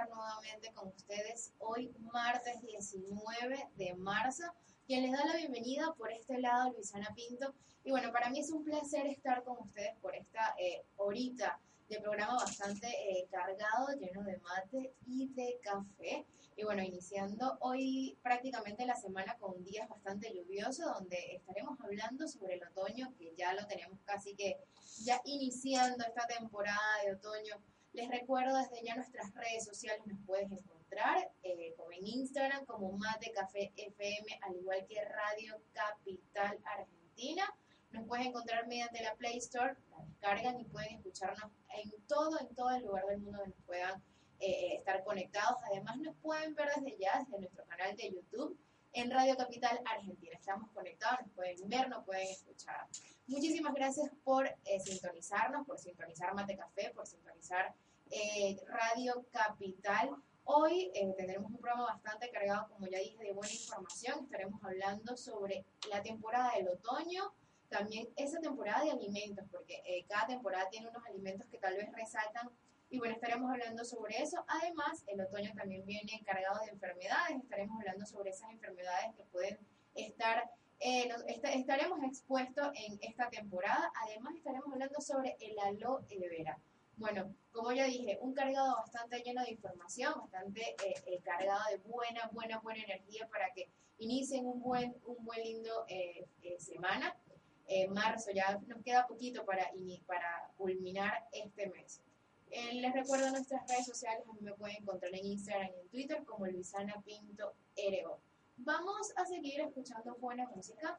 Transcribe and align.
estar 0.00 0.16
nuevamente 0.16 0.72
con 0.72 0.88
ustedes 0.88 1.52
hoy, 1.58 1.92
martes 2.12 2.62
19 2.62 3.68
de 3.76 3.94
marzo. 3.96 4.44
Quien 4.86 5.02
les 5.02 5.12
da 5.12 5.26
la 5.26 5.36
bienvenida 5.36 5.92
por 5.94 6.10
este 6.10 6.38
lado, 6.38 6.72
Luisana 6.72 7.12
Pinto. 7.14 7.52
Y 7.84 7.90
bueno, 7.90 8.10
para 8.12 8.30
mí 8.30 8.40
es 8.40 8.50
un 8.50 8.64
placer 8.64 9.06
estar 9.06 9.42
con 9.44 9.58
ustedes 9.58 9.94
por 10.00 10.14
esta 10.14 10.54
eh, 10.58 10.84
horita 10.96 11.60
de 11.88 12.00
programa 12.00 12.34
bastante 12.34 12.86
eh, 12.86 13.26
cargado, 13.30 13.88
lleno 13.98 14.22
de 14.22 14.38
mate 14.38 14.94
y 15.06 15.28
de 15.34 15.58
café. 15.62 16.24
Y 16.56 16.64
bueno, 16.64 16.82
iniciando 16.82 17.58
hoy 17.60 18.16
prácticamente 18.22 18.86
la 18.86 18.96
semana 18.96 19.36
con 19.38 19.62
días 19.64 19.88
bastante 19.88 20.32
lluviosos, 20.32 20.86
donde 20.86 21.36
estaremos 21.36 21.78
hablando 21.80 22.26
sobre 22.26 22.54
el 22.54 22.62
otoño, 22.64 23.12
que 23.18 23.34
ya 23.36 23.52
lo 23.52 23.66
tenemos 23.66 23.98
casi 24.04 24.34
que 24.34 24.56
ya 25.02 25.20
iniciando 25.24 26.04
esta 26.04 26.26
temporada 26.26 27.02
de 27.04 27.12
otoño. 27.12 27.56
Les 27.92 28.08
recuerdo 28.08 28.56
desde 28.56 28.84
ya 28.84 28.94
nuestras 28.94 29.34
redes 29.34 29.64
sociales 29.64 30.06
nos 30.06 30.18
puedes 30.24 30.50
encontrar, 30.52 31.30
eh, 31.42 31.74
como 31.76 31.90
en 31.92 32.06
Instagram, 32.06 32.64
como 32.64 32.92
Mate 32.92 33.32
Café 33.32 33.72
FM, 33.76 34.38
al 34.42 34.56
igual 34.56 34.86
que 34.86 35.04
Radio 35.04 35.60
Capital 35.72 36.58
Argentina. 36.64 37.52
Nos 37.90 38.06
puedes 38.06 38.26
encontrar 38.26 38.68
mediante 38.68 39.02
la 39.02 39.14
Play 39.16 39.38
Store, 39.38 39.74
la 39.90 40.04
descargan 40.04 40.60
y 40.60 40.64
pueden 40.66 40.96
escucharnos 40.96 41.50
en 41.74 41.90
todo, 42.06 42.38
en 42.40 42.54
todo 42.54 42.70
el 42.70 42.84
lugar 42.84 43.06
del 43.06 43.18
mundo 43.18 43.38
donde 43.38 43.56
nos 43.56 43.66
puedan 43.66 44.02
eh, 44.38 44.76
estar 44.76 45.02
conectados. 45.02 45.60
Además, 45.72 45.98
nos 45.98 46.14
pueden 46.18 46.54
ver 46.54 46.68
desde 46.76 46.96
ya, 46.96 47.18
desde 47.18 47.40
nuestro 47.40 47.64
canal 47.64 47.96
de 47.96 48.12
YouTube 48.12 48.56
en 48.92 49.10
Radio 49.10 49.36
Capital 49.36 49.80
Argentina. 49.84 50.32
Estamos 50.36 50.70
conectados, 50.70 51.26
nos 51.26 51.32
pueden 51.32 51.68
ver, 51.68 51.88
nos 51.88 52.04
pueden 52.04 52.28
escuchar. 52.28 52.86
Muchísimas 53.26 53.74
gracias 53.74 54.10
por 54.24 54.46
eh, 54.46 54.80
sintonizarnos, 54.80 55.66
por 55.66 55.78
sintonizar 55.78 56.34
Mate 56.34 56.56
Café, 56.56 56.92
por 56.94 57.06
sintonizar 57.06 57.74
eh, 58.10 58.60
Radio 58.66 59.26
Capital. 59.30 60.10
Hoy 60.44 60.90
tendremos 60.92 61.50
un 61.50 61.58
programa 61.58 61.86
bastante 61.86 62.30
cargado, 62.30 62.68
como 62.68 62.86
ya 62.86 62.98
dije, 62.98 63.22
de 63.22 63.32
buena 63.32 63.52
información. 63.52 64.24
Estaremos 64.24 64.62
hablando 64.64 65.16
sobre 65.16 65.64
la 65.88 66.02
temporada 66.02 66.52
del 66.56 66.68
otoño, 66.68 67.32
también 67.68 68.08
esa 68.16 68.40
temporada 68.40 68.84
de 68.84 68.90
alimentos, 68.90 69.46
porque 69.50 70.04
cada 70.08 70.26
temporada 70.26 70.68
tiene 70.70 70.88
unos 70.88 71.04
alimentos 71.06 71.46
que 71.48 71.58
tal 71.58 71.76
vez 71.76 71.92
resaltan 71.92 72.50
y 72.92 72.98
bueno, 72.98 73.14
estaremos 73.14 73.48
hablando 73.48 73.84
sobre 73.84 74.20
eso. 74.20 74.44
Además, 74.48 75.04
el 75.06 75.20
otoño 75.20 75.52
también 75.54 75.86
viene 75.86 76.20
cargado 76.26 76.58
de 76.64 76.72
enfermedades. 76.72 77.38
Estaremos 77.40 77.78
hablando 77.78 78.04
sobre 78.04 78.30
esas 78.30 78.50
enfermedades 78.50 79.14
que 79.16 79.22
pueden 79.24 79.58
estar, 79.94 80.50
eh, 80.80 81.08
estaremos 81.54 82.02
expuestos 82.02 82.68
en 82.74 82.98
esta 83.00 83.30
temporada. 83.30 83.92
Además, 84.04 84.34
estaremos 84.34 84.72
hablando 84.72 85.00
sobre 85.00 85.36
el 85.40 85.56
aloe 85.60 86.04
vera. 86.28 86.58
Bueno, 87.00 87.34
como 87.50 87.72
ya 87.72 87.86
dije, 87.86 88.18
un 88.20 88.34
cargado 88.34 88.76
bastante 88.76 89.20
lleno 89.20 89.42
de 89.42 89.52
información, 89.52 90.12
bastante 90.20 90.76
eh, 90.84 90.94
eh, 91.06 91.20
cargado 91.24 91.62
de 91.70 91.78
buena, 91.78 92.28
buena, 92.30 92.58
buena 92.58 92.84
energía 92.84 93.26
para 93.28 93.50
que 93.54 93.70
inicien 93.98 94.46
un 94.46 94.60
buen, 94.60 94.94
un 95.06 95.24
buen 95.24 95.42
lindo 95.42 95.86
semana. 96.58 97.16
marzo 97.88 98.30
ya 98.32 98.60
nos 98.66 98.82
queda 98.82 99.06
poquito 99.06 99.46
para, 99.46 99.70
para 100.06 100.50
culminar 100.58 101.26
este 101.32 101.68
mes. 101.70 102.02
Eh, 102.50 102.74
les 102.74 102.92
recuerdo 102.92 103.30
nuestras 103.30 103.66
redes 103.66 103.86
sociales, 103.86 104.22
a 104.28 104.32
mí 104.34 104.40
me 104.42 104.52
pueden 104.52 104.76
encontrar 104.82 105.14
en 105.14 105.24
Instagram 105.24 105.70
y 105.74 105.80
en 105.80 105.88
Twitter 105.88 106.24
como 106.24 106.46
Luisana 106.46 107.00
Pinto 107.02 107.54
Ereo. 107.76 108.20
Vamos 108.58 109.10
a 109.16 109.24
seguir 109.24 109.60
escuchando 109.60 110.16
buena 110.16 110.46
música 110.48 110.98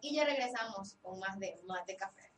y 0.00 0.16
ya 0.16 0.24
regresamos 0.24 0.94
con 1.02 1.20
más 1.20 1.38
de 1.38 1.60
Mate 1.66 1.96
Café. 1.96 2.29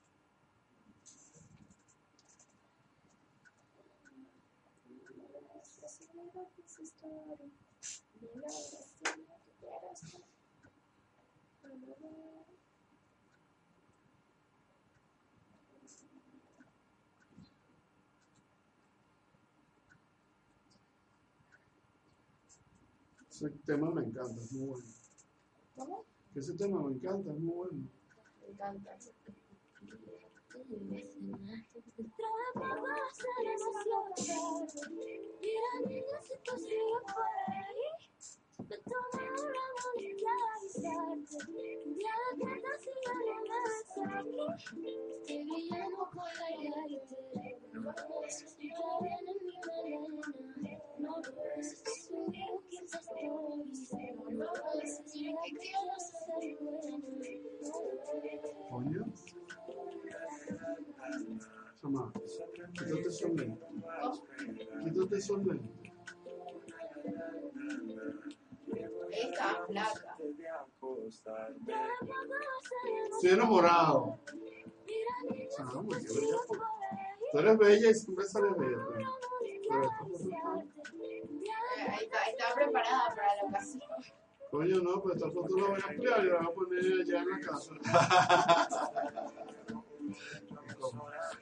Ese 23.31 23.51
tema 23.67 23.91
me 23.91 24.03
encanta, 24.03 24.41
es 24.41 24.53
muy 24.53 24.67
bueno. 24.67 24.85
¿Cómo? 25.77 26.05
Ese 26.35 26.55
tema 26.55 26.83
me 26.83 26.95
encanta, 26.95 27.31
es 27.33 27.39
muy 27.39 27.55
bueno. 27.55 27.89
Me 28.41 28.53
encanta. 28.53 28.99
Coño. 58.69 59.05
Chama, 61.83 62.13
quítate 62.75 63.09
esos 63.09 63.31
lentes. 63.33 63.69
Quítate 64.85 65.17
esos 65.19 65.45
lentes. 65.45 65.71
Esta 69.11 69.67
flaca. 69.67 70.17
Estoy 73.11 73.31
enamorado. 73.31 74.21
Tú 77.33 77.39
eres 77.39 77.59
bella 77.59 77.91
y 77.91 77.95
siempre 77.95 78.25
sales 78.27 78.57
bella. 78.57 78.79
Pero, 79.69 79.91
pero 79.99 80.17
está- 80.17 80.55
Ahí 81.89 82.05
está, 82.33 82.55
preparada 82.55 83.09
para 83.09 83.35
la 83.37 83.43
ocasión. 83.49 83.83
Coño, 84.53 84.77
no, 84.83 85.03
pues 85.03 85.17
esta 85.17 85.31
foto 85.31 85.57
la 85.57 85.67
voy 85.69 85.81
a 85.81 85.87
ampliar 85.89 86.25
y 86.25 86.29
la 86.29 86.37
voy 86.39 86.47
a 86.47 86.51
poner 86.55 86.85
allá 87.01 87.19
en 87.23 87.31
la 87.31 87.41
casa. 87.41 87.75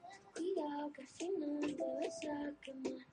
Cuidado 0.33 0.91
que 0.93 1.01
al 1.01 1.07
final 1.07 1.59
te 1.61 1.83
vas 1.83 2.25
a 2.25 2.53
quemar. 2.61 3.05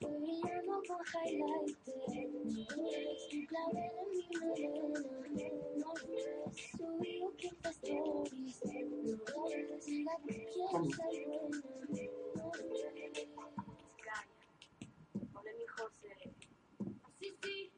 Brillando 0.00 0.82
con 0.86 1.00
highlighter. 1.12 2.28
Un 2.34 3.46
clavel 3.46 3.92
en 4.00 4.08
mi 4.10 4.24
melena. 4.40 5.48
No 5.76 5.94
ves, 6.08 6.70
subido 6.76 7.36
15 7.36 7.68
stories. 7.70 8.64
No 8.64 9.44
ves, 9.44 9.88
la 10.04 10.16
que 10.26 10.46
quiero 10.52 10.84
ser 10.84 11.26
buena. 11.26 11.62
No 12.34 12.50
ves. 12.52 13.28
Hola, 15.34 15.50
mi 15.58 15.66
José. 15.66 16.14
Sí, 17.20 17.28
sí. 17.42 17.72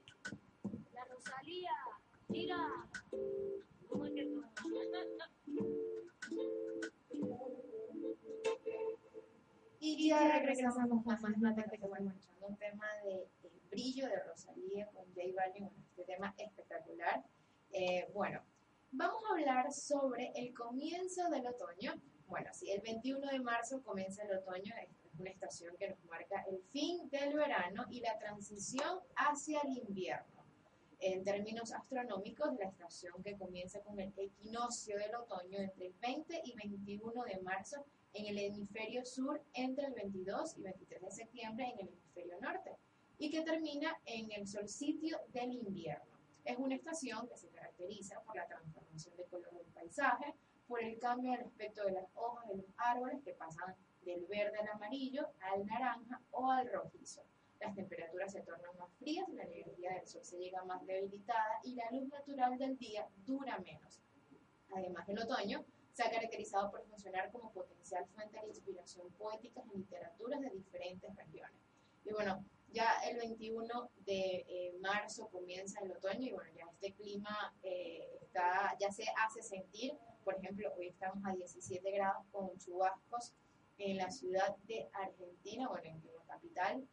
La 0.94 1.05
Rosalía. 1.05 1.73
Mira. 2.29 2.86
Ya 10.06 10.38
regresamos 10.38 10.88
con 10.88 11.05
más 11.05 11.20
Mate 11.38 11.64
Café, 11.64 11.79
bueno, 11.88 12.11
escuchando 12.11 12.47
un 12.47 12.56
tema 12.56 12.87
de 13.03 13.29
El 13.43 13.61
brillo 13.69 14.06
de 14.06 14.23
Rosalía 14.23 14.87
con 14.93 15.05
J 15.06 15.20
Balvin, 15.35 15.69
este 15.91 16.05
tema 16.05 16.32
espectacular. 16.38 17.25
Eh, 17.73 18.08
bueno, 18.14 18.41
vamos 18.93 19.20
a 19.25 19.32
hablar 19.32 19.73
sobre 19.73 20.31
el 20.37 20.55
comienzo 20.55 21.29
del 21.29 21.49
otoño. 21.49 21.94
Bueno, 22.29 22.50
sí, 22.53 22.70
el 22.70 22.82
21 22.82 23.26
de 23.26 23.41
marzo 23.41 23.82
comienza 23.82 24.23
el 24.23 24.38
otoño, 24.38 24.73
es 24.81 25.19
una 25.19 25.31
estación 25.31 25.76
que 25.76 25.88
nos 25.88 26.05
marca 26.05 26.44
el 26.49 26.62
fin 26.70 27.11
del 27.11 27.35
verano 27.35 27.85
y 27.91 27.99
la 27.99 28.17
transición 28.17 29.00
hacia 29.17 29.61
el 29.62 29.79
invierno. 29.79 30.36
En 30.98 31.25
términos 31.25 31.72
astronómicos, 31.72 32.56
la 32.58 32.66
estación 32.66 33.22
que 33.22 33.37
comienza 33.37 33.81
con 33.82 34.00
el 34.00 34.12
equinoccio 34.16 34.98
del 34.98 35.14
otoño 35.14 35.58
entre 35.58 35.88
el 35.88 35.94
20 36.00 36.40
y 36.44 36.54
21 36.54 37.25
de 37.25 37.40
marzo 37.43 37.84
en 38.14 38.26
el 38.26 38.38
hemisferio 38.38 39.04
sur, 39.04 39.43
entre 39.52 39.87
el 39.87 39.93
22 39.93 40.56
y 40.56 40.62
23 40.62 41.02
de 41.02 41.10
septiembre 41.10 41.66
en 41.66 41.81
el 41.81 41.88
hemisferio 41.88 42.40
norte, 42.40 42.76
y 43.19 43.31
que 43.31 43.43
termina 43.43 43.94
en 44.06 44.32
el 44.32 44.48
solsticio 44.48 45.19
del 45.28 45.52
invierno. 45.52 46.16
Es 46.44 46.56
una 46.58 46.76
estación 46.76 47.28
que 47.28 47.37
se 47.37 47.49
caracteriza 47.49 48.20
por 48.22 48.37
la 48.37 48.46
transformación 48.46 49.16
de 49.16 49.25
color 49.25 49.52
del 49.52 49.66
paisaje, 49.66 50.34
por 50.66 50.82
el 50.82 50.99
cambio 50.99 51.32
del 51.32 51.42
aspecto 51.42 51.84
de 51.84 51.92
las 51.92 52.08
hojas 52.14 52.49
de 52.49 52.56
los 52.56 52.66
árboles 52.78 53.22
que 53.22 53.34
pasan 53.34 53.75
del 54.02 54.25
verde 54.26 54.58
al 54.58 54.69
amarillo, 54.69 55.28
al 55.40 55.66
naranja 55.66 56.20
o 56.31 56.50
al 56.50 56.70
rojizo. 56.70 57.22
Las 57.61 57.75
temperaturas 57.75 58.32
se 58.32 58.43
tornan 58.43 58.76
más 58.79 58.93
frías, 58.99 59.29
la 59.31 59.44
energía 59.44 59.94
del 59.94 60.06
sol 60.06 60.25
se 60.25 60.38
llega 60.38 60.62
más 60.64 60.85
debilitada 60.87 61.61
y 61.64 61.75
la 61.75 61.91
luz 61.91 62.08
natural 62.08 62.58
del 62.58 62.76
día 62.79 63.08
dura 63.25 63.58
menos. 63.58 64.00
Además, 64.73 65.08
el 65.08 65.19
otoño 65.19 65.64
se 65.93 66.03
ha 66.03 66.11
caracterizado 66.11 66.70
por 66.70 66.85
funcionar 66.87 67.32
como 67.32 67.50
potencial 67.53 68.06
fuente 68.14 68.38
de 68.38 68.49
inspiración 68.49 69.11
poética 69.12 69.62
en 69.62 69.81
literaturas 69.81 70.41
de 70.41 70.50
diferentes 70.50 71.14
regiones. 71.17 71.58
Y 72.05 72.12
bueno, 72.12 72.44
ya 72.73 73.00
el 73.08 73.17
21 73.17 73.91
de 74.05 74.44
eh, 74.47 74.76
marzo 74.81 75.29
comienza 75.29 75.81
el 75.81 75.93
otoño 75.93 76.26
y 76.26 76.32
bueno, 76.32 76.50
ya 76.55 76.67
este 76.70 76.93
clima 76.93 77.55
eh, 77.62 78.19
está, 78.20 78.76
ya 78.79 78.93
se 78.93 79.05
hace 79.25 79.43
sentir. 79.43 79.94
Por 80.25 80.35
ejemplo, 80.37 80.70
hoy 80.76 80.88
estamos 80.88 81.25
a 81.25 81.32
17 81.32 81.91
grados 81.91 82.26
con 82.31 82.56
chubascos 82.59 83.32
en 83.79 83.97
la 83.97 84.11
ciudad 84.11 84.56
de 84.69 84.88
Argentina, 84.93 85.69
bueno, 85.69 85.88
en 85.88 86.02
la 86.14 86.25
capital. 86.26 86.87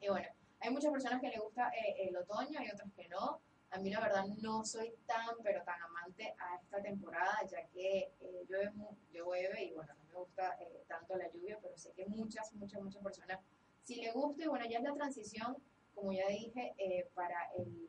Y 0.00 0.08
bueno, 0.08 0.28
hay 0.60 0.70
muchas 0.70 0.92
personas 0.92 1.20
que 1.20 1.28
les 1.28 1.40
gusta 1.40 1.70
eh, 1.70 2.08
el 2.08 2.16
otoño, 2.16 2.58
hay 2.58 2.70
otras 2.70 2.90
que 2.94 3.08
no. 3.08 3.40
A 3.70 3.78
mí 3.78 3.90
la 3.90 4.00
verdad 4.00 4.24
no 4.40 4.64
soy 4.64 4.94
tan, 5.06 5.36
pero 5.42 5.62
tan 5.62 5.80
amante 5.82 6.34
a 6.38 6.56
esta 6.56 6.80
temporada, 6.80 7.38
ya 7.50 7.66
que 7.68 8.12
eh, 8.20 8.44
llueve, 8.48 8.72
llueve 9.12 9.64
y 9.64 9.74
bueno, 9.74 9.92
no 9.94 10.04
me 10.04 10.14
gusta 10.14 10.56
eh, 10.60 10.84
tanto 10.88 11.16
la 11.16 11.30
lluvia, 11.30 11.58
pero 11.60 11.76
sé 11.76 11.92
que 11.92 12.06
muchas, 12.06 12.52
muchas, 12.54 12.80
muchas 12.82 13.02
personas 13.02 13.40
sí 13.84 13.96
le 13.96 14.10
gusta. 14.12 14.44
Y 14.44 14.48
bueno, 14.48 14.64
ya 14.66 14.78
es 14.78 14.84
la 14.84 14.94
transición, 14.94 15.56
como 15.94 16.12
ya 16.12 16.26
dije, 16.28 16.74
eh, 16.78 17.10
para 17.14 17.50
el, 17.56 17.88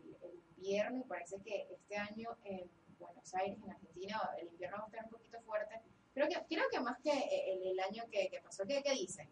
invierno 0.58 1.00
y 1.00 1.04
parece 1.04 1.40
que 1.40 1.70
este 1.72 1.96
año 1.96 2.36
en 2.44 2.70
Buenos 3.00 3.34
Aires, 3.34 3.58
en 3.64 3.72
Argentina, 3.72 4.30
el 4.40 4.50
invierno 4.50 4.80
va 4.80 4.84
a 4.84 4.88
estar 4.88 5.06
un 5.06 5.12
poquito 5.12 5.40
fuerte 5.44 5.82
Creo 6.14 6.28
que, 6.28 6.36
creo 6.54 6.66
que 6.70 6.82
más 6.82 7.00
que 7.00 7.12
el, 7.12 7.66
el 7.66 7.80
año 7.80 8.04
que, 8.12 8.28
que 8.30 8.42
pasó, 8.42 8.66
¿qué, 8.66 8.82
¿qué, 8.84 8.92
dicen? 8.92 9.30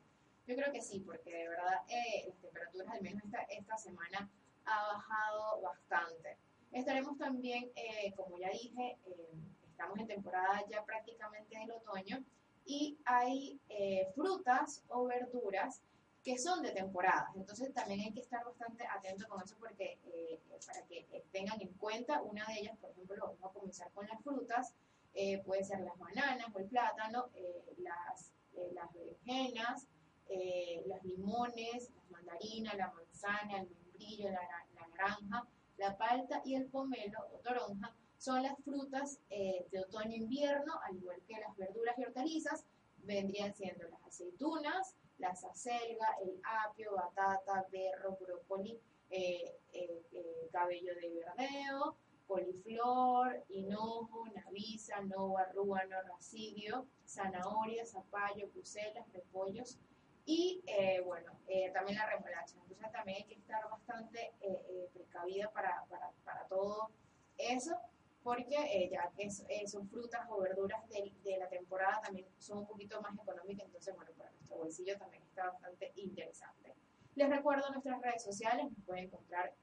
Yo 0.47 0.55
creo 0.55 0.71
que 0.71 0.81
sí, 0.81 1.01
porque 1.01 1.31
de 1.31 1.49
verdad 1.49 1.81
eh, 1.89 2.25
las 2.27 2.37
temperaturas, 2.39 2.87
al 2.93 3.01
menos 3.01 3.23
esta, 3.23 3.41
esta 3.43 3.77
semana, 3.77 4.29
ha 4.65 4.87
bajado 4.93 5.61
bastante. 5.61 6.37
Estaremos 6.71 7.17
también, 7.17 7.69
eh, 7.75 8.13
como 8.15 8.37
ya 8.37 8.49
dije, 8.49 8.97
eh, 9.05 9.29
estamos 9.69 9.99
en 9.99 10.07
temporada 10.07 10.63
ya 10.69 10.83
prácticamente 10.83 11.57
del 11.57 11.71
otoño 11.71 12.23
y 12.65 12.97
hay 13.05 13.59
eh, 13.69 14.07
frutas 14.15 14.83
o 14.89 15.05
verduras 15.05 15.81
que 16.23 16.37
son 16.37 16.61
de 16.63 16.71
temporada. 16.71 17.31
Entonces 17.35 17.73
también 17.73 18.01
hay 18.01 18.13
que 18.13 18.21
estar 18.21 18.43
bastante 18.43 18.85
atento 18.87 19.27
con 19.27 19.41
eso 19.41 19.55
porque 19.59 19.99
eh, 20.05 20.39
para 20.65 20.81
que 20.87 21.05
tengan 21.31 21.61
en 21.61 21.73
cuenta 21.73 22.21
una 22.21 22.45
de 22.47 22.59
ellas, 22.59 22.77
por 22.77 22.91
ejemplo, 22.91 23.15
vamos 23.19 23.43
a 23.43 23.53
comenzar 23.53 23.91
con 23.91 24.07
las 24.07 24.21
frutas 24.23 24.73
eh, 25.19 25.41
puede 25.43 25.63
ser 25.63 25.79
las 25.79 25.97
bananas 25.97 26.45
o 26.53 26.59
el 26.59 26.67
plátano, 26.67 27.29
eh, 27.33 27.73
las, 27.79 28.31
eh, 28.53 28.69
las 28.75 28.93
berenjenas, 28.93 29.87
eh, 30.29 30.83
los 30.87 31.03
limones, 31.03 31.89
las 31.95 32.11
mandarinas, 32.11 32.75
la 32.75 32.91
manzana, 32.93 33.61
el 33.61 33.69
membrillo, 33.69 34.29
la, 34.29 34.41
la, 34.75 34.87
naranja, 34.87 35.47
la 35.77 35.97
palta 35.97 36.41
y 36.43 36.55
el 36.55 36.65
pomelo 36.65 37.19
o 37.33 37.37
toronja 37.39 37.93
son 38.17 38.41
las 38.43 38.57
frutas 38.63 39.19
eh, 39.29 39.67
de 39.71 39.79
otoño-invierno, 39.79 40.73
al 40.83 40.95
igual 40.95 41.21
que 41.27 41.39
las 41.39 41.55
verduras 41.55 41.97
y 41.97 42.03
hortalizas, 42.03 42.65
vendrían 43.03 43.53
siendo 43.53 43.87
las 43.87 44.03
aceitunas, 44.03 44.95
la 45.19 45.29
acelga, 45.29 46.07
el 46.23 46.41
apio, 46.65 46.93
batata, 46.95 47.65
berro, 47.71 48.17
brócoli, 48.19 48.79
cabello 50.51 50.95
de 50.95 51.09
verdeo, 51.09 51.95
coliflor, 52.27 53.43
hinojo, 53.49 54.25
naviza, 54.35 55.01
nova, 55.01 55.45
rúano, 55.53 56.01
racidio, 56.01 56.85
zanahoria, 57.05 57.85
zapallo, 57.85 58.47
bruselas, 58.49 59.05
repollos 59.13 59.77
y, 60.27 60.61
eh, 60.67 60.99
bueno, 61.05 61.31
eh, 61.47 61.71
también 61.73 61.97
la 61.97 62.05
remolacha. 62.05 62.57
Entonces 62.61 62.91
también 62.91 63.17
hay 63.19 63.23
que 63.23 63.35
estar 63.35 63.63
bastante 63.69 64.33
eh, 64.41 64.65
eh 64.69 64.89
precavida 64.93 65.49
para, 65.51 65.85
para, 65.89 66.11
para, 66.25 66.45
todo 66.47 66.91
eso, 67.37 67.73
porque 68.23 68.57
eh, 68.57 68.89
ya 68.91 69.09
que 69.15 69.23
es, 69.23 69.45
son 69.71 69.87
frutas 69.87 70.27
o 70.29 70.41
verduras 70.41 70.85
de, 70.89 71.13
de, 71.23 71.37
la 71.37 71.47
temporada 71.47 72.01
también 72.01 72.27
son 72.39 72.59
un 72.59 72.67
poquito 72.67 73.01
más 73.01 73.17
económicas, 73.17 73.65
entonces, 73.67 73.95
bueno, 73.95 74.11
para 74.17 74.29
nuestro 74.31 74.57
bolsillo 74.57 74.97
también 74.97 75.23
está 75.23 75.45
bastante 75.45 75.93
interesante. 75.95 76.75
Les 77.15 77.29
recuerdo 77.29 77.69
nuestras 77.69 78.01
redes 78.01 78.21
sociales, 78.21 78.65
nos 78.65 78.85
pueden 78.85 79.05
encontrar 79.05 79.53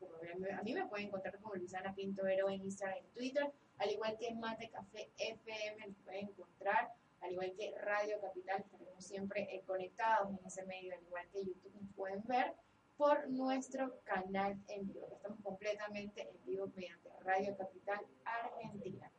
como 0.00 0.16
a 0.58 0.62
mí 0.62 0.74
me 0.74 0.86
pueden 0.86 1.06
encontrar 1.06 1.38
como 1.38 1.54
Luisana 1.54 1.94
Pintovero 1.94 2.50
en 2.50 2.62
Instagram 2.62 2.98
y 2.98 3.08
Twitter, 3.14 3.52
al 3.78 3.90
igual 3.90 4.18
que 4.18 4.34
Mate 4.34 4.68
Café 4.68 5.10
FM 5.16 5.94
pueden 6.04 6.28
encontrar, 6.28 6.92
al 7.20 7.32
igual 7.32 7.52
que 7.56 7.74
Radio 7.78 8.20
Capital, 8.20 8.60
estaremos 8.60 9.04
siempre 9.04 9.54
eh, 9.54 9.62
conectados 9.66 10.30
en 10.30 10.46
ese 10.46 10.64
medio, 10.64 10.94
al 10.94 11.02
igual 11.02 11.28
que 11.32 11.44
YouTube 11.44 11.74
nos 11.80 11.94
pueden 11.94 12.22
ver 12.24 12.54
por 12.96 13.28
nuestro 13.30 14.00
canal 14.04 14.58
en 14.68 14.86
vivo. 14.86 15.08
Estamos 15.12 15.40
completamente 15.42 16.28
en 16.28 16.44
vivo 16.44 16.66
mediante 16.74 17.10
Radio 17.20 17.56
Capital 17.56 18.06
Argentina. 18.24 19.10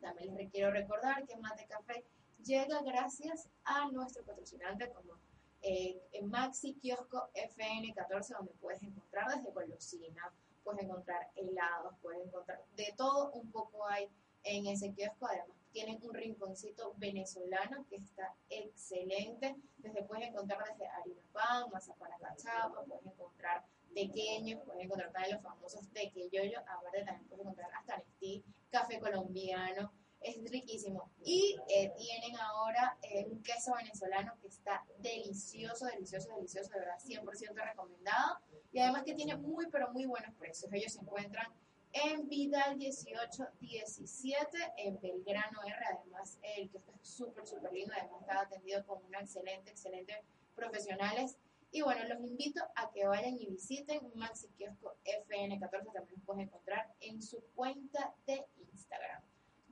También 0.00 0.36
les 0.36 0.50
quiero 0.50 0.70
recordar 0.70 1.26
que 1.26 1.36
Mate 1.36 1.66
Café 1.66 2.04
llega 2.44 2.82
gracias 2.82 3.48
a 3.64 3.90
nuestro 3.90 4.24
patrocinante 4.24 4.90
como 4.90 5.18
eh, 5.62 6.00
Maxi 6.22 6.74
Kiosco 6.74 7.30
FN14, 7.34 8.36
donde 8.36 8.52
puedes 8.60 8.82
encontrar 8.82 9.34
desde 9.34 9.50
golosinas, 9.50 10.32
puedes 10.62 10.82
encontrar 10.82 11.30
helados, 11.34 11.94
puedes 12.02 12.26
encontrar 12.26 12.62
de 12.76 12.94
todo 12.96 13.32
un 13.32 13.50
poco 13.50 13.86
hay 13.86 14.08
en 14.44 14.66
ese 14.66 14.92
kiosco. 14.92 15.26
Además, 15.26 15.55
tienen 15.76 16.02
un 16.02 16.14
rinconcito 16.14 16.94
venezolano 16.96 17.84
que 17.90 17.96
está 17.96 18.34
excelente. 18.48 19.56
Desde 19.76 20.02
puedes 20.04 20.28
encontrar 20.28 20.64
desde 20.70 20.86
harina 20.88 21.20
pan, 21.32 21.64
masa 21.70 21.94
para 21.96 22.16
cachapa, 22.16 22.82
puedes 22.86 23.04
encontrar 23.04 23.62
pequeños, 23.94 24.62
puedes 24.64 24.84
encontrar 24.84 25.12
también 25.12 25.34
los 25.34 25.42
famosos 25.42 25.86
tequeyoyo, 25.92 26.60
aparte 26.60 27.04
también 27.04 27.28
puedes 27.28 27.42
encontrar 27.42 27.70
hasta 27.74 27.98
Nestí, 27.98 28.42
café 28.70 28.98
colombiano, 28.98 29.92
es 30.18 30.50
riquísimo. 30.50 31.10
Y 31.22 31.58
eh, 31.68 31.92
tienen 31.98 32.40
ahora 32.40 32.96
eh, 33.02 33.26
un 33.26 33.42
queso 33.42 33.74
venezolano 33.76 34.32
que 34.40 34.48
está 34.48 34.82
delicioso, 35.00 35.84
delicioso, 35.84 36.34
delicioso, 36.36 36.70
de 36.70 36.78
verdad, 36.78 36.98
100% 37.04 37.52
recomendado. 37.54 38.38
Y 38.72 38.78
además 38.78 39.02
que 39.04 39.12
tiene 39.12 39.36
muy, 39.36 39.66
pero 39.66 39.92
muy 39.92 40.06
buenos 40.06 40.34
precios. 40.36 40.72
Ellos 40.72 40.94
se 40.94 41.00
encuentran 41.00 41.52
en 41.92 42.28
Vidal 42.28 42.76
1817, 42.76 44.58
en 44.76 45.00
Belgrano 45.00 45.62
R. 45.64 45.76
Además, 45.98 46.38
el 46.42 46.70
que 46.70 46.78
es 46.78 46.84
súper, 47.02 47.46
súper 47.46 47.72
lindo. 47.72 47.92
Además, 47.98 48.20
está 48.20 48.40
atendido 48.40 48.84
con 48.86 49.04
una 49.04 49.20
excelente, 49.20 49.70
excelente 49.70 50.22
profesionales. 50.54 51.38
Y 51.72 51.82
bueno, 51.82 52.04
los 52.08 52.20
invito 52.20 52.62
a 52.74 52.90
que 52.90 53.06
vayan 53.06 53.38
y 53.38 53.46
visiten 53.46 54.10
Maxi 54.14 54.48
Kiosco 54.56 54.96
FN14. 55.04 55.70
También 55.70 56.16
los 56.16 56.24
pueden 56.24 56.42
encontrar 56.42 56.92
en 57.00 57.22
su 57.22 57.42
cuenta 57.54 58.14
de 58.26 58.46
Instagram 58.72 59.22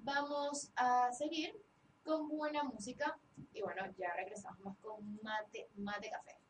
vamos 0.04 0.70
a 0.76 1.10
seguir 1.12 1.56
con 2.04 2.28
buena 2.28 2.62
música 2.62 3.18
y 3.52 3.62
bueno, 3.62 3.82
ya 3.96 4.12
regresamos 4.14 4.60
más 4.60 4.76
con 4.78 5.18
mate, 5.22 5.68
mate 5.76 6.10
café. 6.10 6.43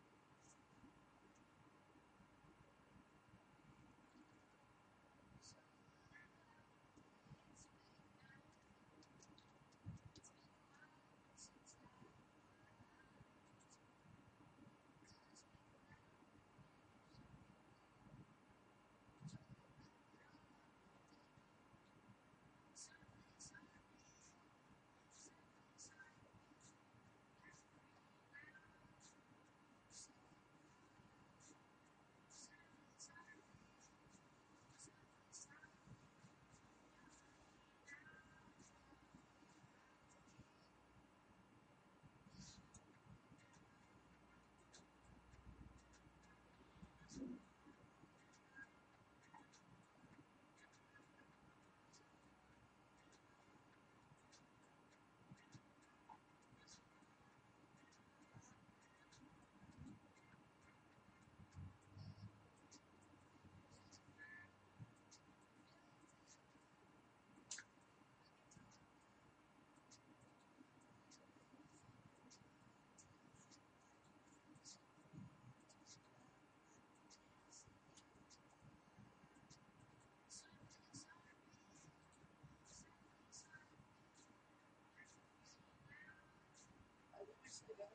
students. 87.64 87.93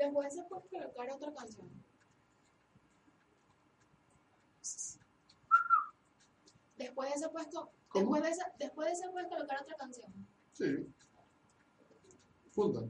Después 0.00 0.34
se 0.34 0.42
puede 0.44 0.62
colocar 0.70 1.10
otra 1.10 1.34
canción. 1.34 1.68
Después 6.78 7.10
de 7.10 7.14
ese 7.16 7.28
puesto, 7.28 7.70
¿Cómo? 7.88 8.14
después 8.14 8.22
de 8.22 8.30
ese, 8.30 8.42
después 8.58 8.86
de 8.86 8.92
ese 8.94 9.10
puedes 9.10 9.28
colocar 9.28 9.60
otra 9.60 9.76
canción. 9.76 10.26
Sí. 10.52 10.94
Punta. 12.54 12.80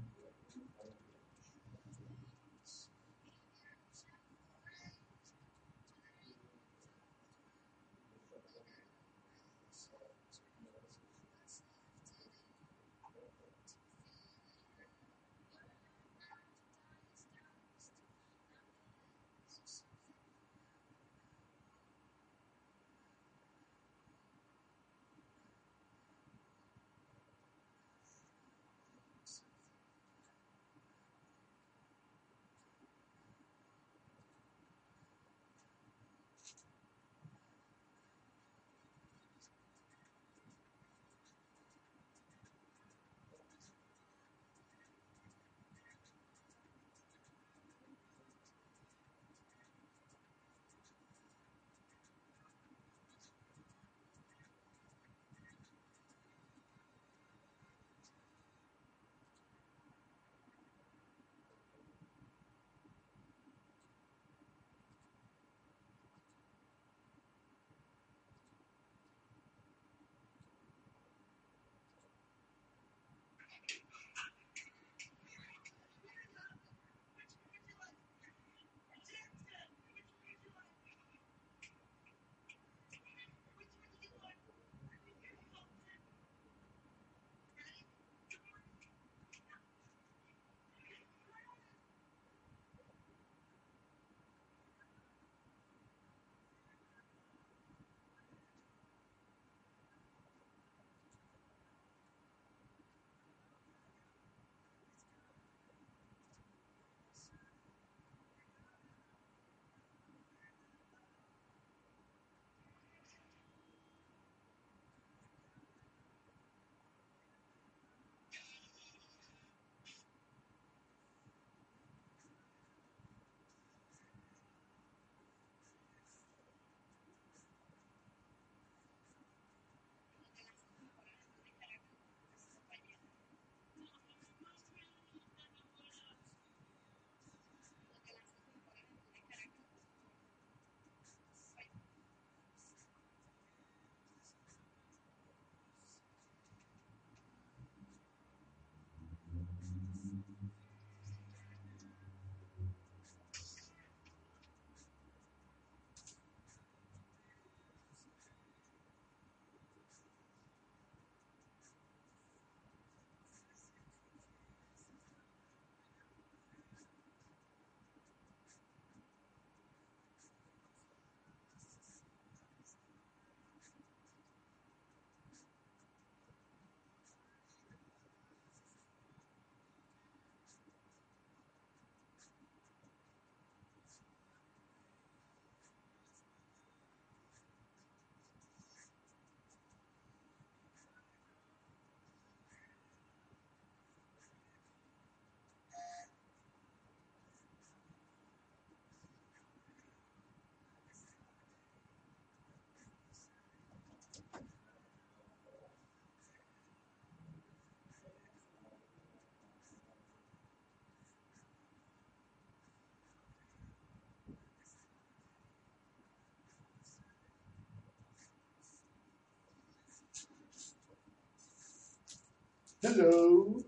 Hello. 222.82 223.58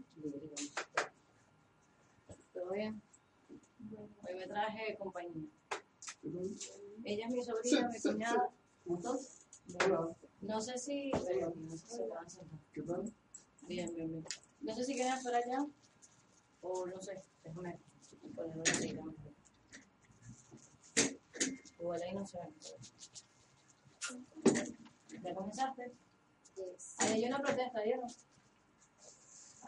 ¿Todo 2.54 2.71
bien? 2.73 3.02
Hoy 4.26 4.35
me 4.35 4.47
traje 4.47 4.97
compañía. 4.99 5.50
Ella 7.04 7.26
es 7.26 7.33
mi 7.33 7.45
sobrina, 7.45 7.90
mi 7.90 8.00
cuñada. 8.00 8.49
Hola. 8.87 10.16
No 10.40 10.61
sé 10.62 10.78
si. 10.78 11.11
pero 11.26 11.52
no 11.54 11.76
sé 11.76 11.87
si 11.88 11.97
se 11.97 12.07
van 12.07 12.25
a 12.25 12.31
sentar. 12.31 12.59
¿Qué 12.73 12.81
tal? 12.83 13.12
Bien, 13.69 13.95
bien, 13.95 14.12
bien. 14.12 14.25
No 14.62 14.75
sé 14.75 14.85
si 14.85 14.95
quieren 14.95 15.12
esperar 15.12 15.42
allá 15.45 15.66
o 16.62 16.87
no 16.87 17.02
sé. 17.02 17.23
Déjame 17.45 17.78
ponerlo 18.35 18.62
así. 18.62 18.92
déjame 18.92 19.12
ver. 19.12 19.33
Igual 21.78 22.02
ahí 22.02 22.14
no 22.14 22.26
se 22.26 22.38
ve. 22.38 22.45
¿Ya 25.23 25.35
comenzaste? 25.35 25.92
Yes. 26.57 26.95
Ahí 26.99 27.12
hay 27.12 27.25
una 27.26 27.42
protesta, 27.42 27.83
¿vieron? 27.83 28.09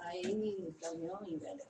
Ahí, 0.01 0.77
camión 0.81 1.27
y 1.27 1.39
vele. 1.39 1.65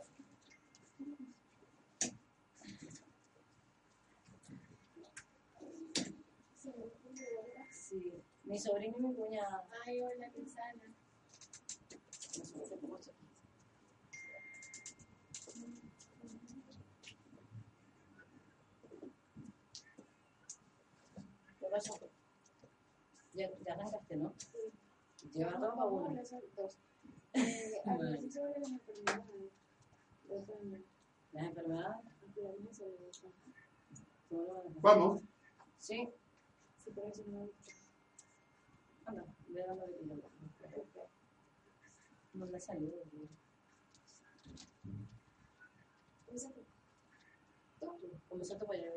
Sí, 7.72 8.24
mi 8.44 8.58
sobrino 8.58 8.96
y 8.98 9.02
mi 9.02 9.14
cuñada. 9.14 9.68
Ay, 9.84 10.02
hola, 10.02 10.30
sé 12.64 12.78
qué 12.80 12.86
pasa. 12.88 13.12
¿Qué 21.58 21.66
pasó? 21.70 21.98
Ya, 23.34 23.50
ya 23.64 23.72
arrancaste, 23.72 24.16
¿no? 24.16 24.34
Lleva 25.32 25.52
dos 25.52 25.62
a 25.62 25.84
Vamos 25.84 26.32
a 26.32 26.36
uno. 26.36 26.83
Sobre 27.34 27.42
dos. 27.42 27.44
Eh, 27.44 27.82
hablar 27.86 28.30
sobre 28.30 28.60
las 28.60 28.70
enfermedades. 28.70 29.52
de 30.28 30.34
otoño. 30.36 30.78
Las 31.32 31.44
enfermedades. 31.46 31.96
Hablamos 32.36 32.76
sobre 32.76 33.08
eso. 33.08 33.32
¿cómo 34.28 34.42
lo 34.42 34.54
van 34.54 34.66
a? 34.76 34.80
Vamos. 34.80 35.22
Sí, 35.78 36.08
Sí, 36.78 36.90
por 36.90 37.10
eso 37.10 37.22
no 37.28 37.48
anda, 39.06 39.24
ve 39.48 39.64
dando 39.66 39.86
de 39.86 39.92
tiro. 39.94 40.30
No 42.34 42.46
me 42.46 42.60
salió. 42.60 42.90
Tu 47.78 47.86
allá. 48.72 48.90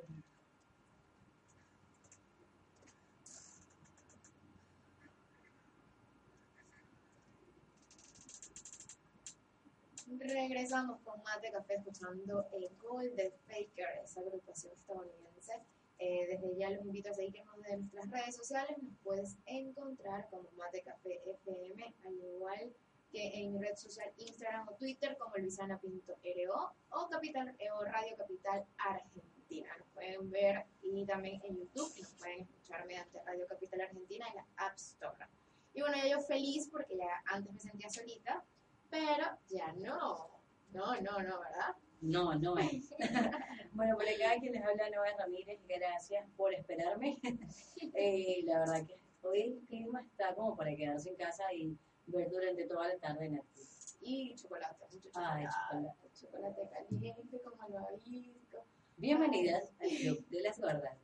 Regresamos 10.09 11.01
con 11.01 11.21
Mate 11.21 11.51
Café 11.51 11.75
escuchando 11.75 12.47
el 12.53 12.69
Gold 12.77 13.13
de 13.15 13.31
Faker, 13.45 13.99
esa 14.03 14.21
agrupación 14.21 14.71
estadounidense. 14.73 15.53
Eh, 15.99 16.27
desde 16.29 16.57
ya 16.57 16.69
los 16.69 16.85
invito 16.85 17.09
a 17.09 17.13
seguirnos 17.13 17.55
en 17.67 17.81
nuestras 17.81 18.09
redes 18.09 18.35
sociales. 18.37 18.77
Nos 18.81 18.97
puedes 19.03 19.35
encontrar 19.45 20.29
como 20.29 20.49
Mate 20.51 20.81
Café 20.83 21.21
FM, 21.25 21.93
al 22.05 22.13
igual 22.13 22.73
que 23.11 23.41
en 23.41 23.59
red 23.59 23.75
social 23.75 24.09
Instagram 24.17 24.69
o 24.69 24.75
Twitter 24.75 25.17
como 25.17 25.35
Luisana 25.37 25.77
Pinto 25.79 26.13
RO 26.23 26.73
o 26.91 27.09
Capital 27.09 27.57
o 27.73 27.83
Radio 27.83 28.15
Capital 28.15 28.65
Argentina. 28.77 29.75
Nos 29.77 29.89
pueden 29.89 30.29
ver 30.31 30.65
y 30.83 31.05
también 31.05 31.41
en 31.43 31.57
YouTube 31.57 31.91
y 31.97 32.01
nos 32.01 32.13
pueden 32.13 32.41
escuchar 32.41 32.85
mediante 32.85 33.21
Radio 33.23 33.45
Capital 33.47 33.81
Argentina 33.81 34.25
en 34.29 34.35
la 34.35 34.47
App 34.55 34.75
Store. 34.77 35.25
Y 35.73 35.81
bueno, 35.81 35.97
yo 36.09 36.21
feliz 36.21 36.69
porque 36.71 36.97
ya 36.97 37.21
antes 37.25 37.51
me 37.51 37.59
sentía 37.59 37.89
solita, 37.89 38.43
pero 38.89 39.25
ya 39.49 39.71
no. 39.73 40.29
No, 40.71 41.01
no, 41.01 41.23
no, 41.23 41.39
¿verdad? 41.39 41.75
No, 42.01 42.35
no 42.35 42.57
es. 42.57 42.93
bueno, 43.73 43.95
por 43.95 44.07
acá 44.07 44.39
quien 44.39 44.53
les 44.53 44.63
habla 44.63 44.89
Noé 44.89 45.15
Ramírez, 45.17 45.59
gracias 45.67 46.27
por 46.35 46.53
esperarme. 46.53 47.17
Eh, 47.93 48.41
la 48.45 48.59
verdad 48.59 48.85
que 48.85 48.99
hoy 49.21 49.41
el 49.41 49.59
clima 49.67 50.01
está 50.01 50.35
como 50.35 50.55
para 50.55 50.75
quedarse 50.75 51.09
en 51.09 51.15
casa 51.15 51.51
y 51.53 51.77
ver 52.07 52.29
durante 52.29 52.65
toda 52.65 52.87
la 52.87 52.97
tarde 52.97 53.29
Netflix. 53.29 53.97
Y 54.01 54.35
chocolate, 54.35 54.85
mucho 54.91 55.09
chocolate. 55.09 55.39
Ay, 55.39 55.45
chocolate. 55.45 56.09
Chocolate 56.19 56.69
caliente 56.69 57.41
con 57.41 57.57
malvavisco. 57.57 58.65
Bienvenidas 58.97 59.71
al 59.79 59.89
Club 59.89 60.27
de 60.27 60.41
las 60.41 60.59
Gordas. 60.59 60.97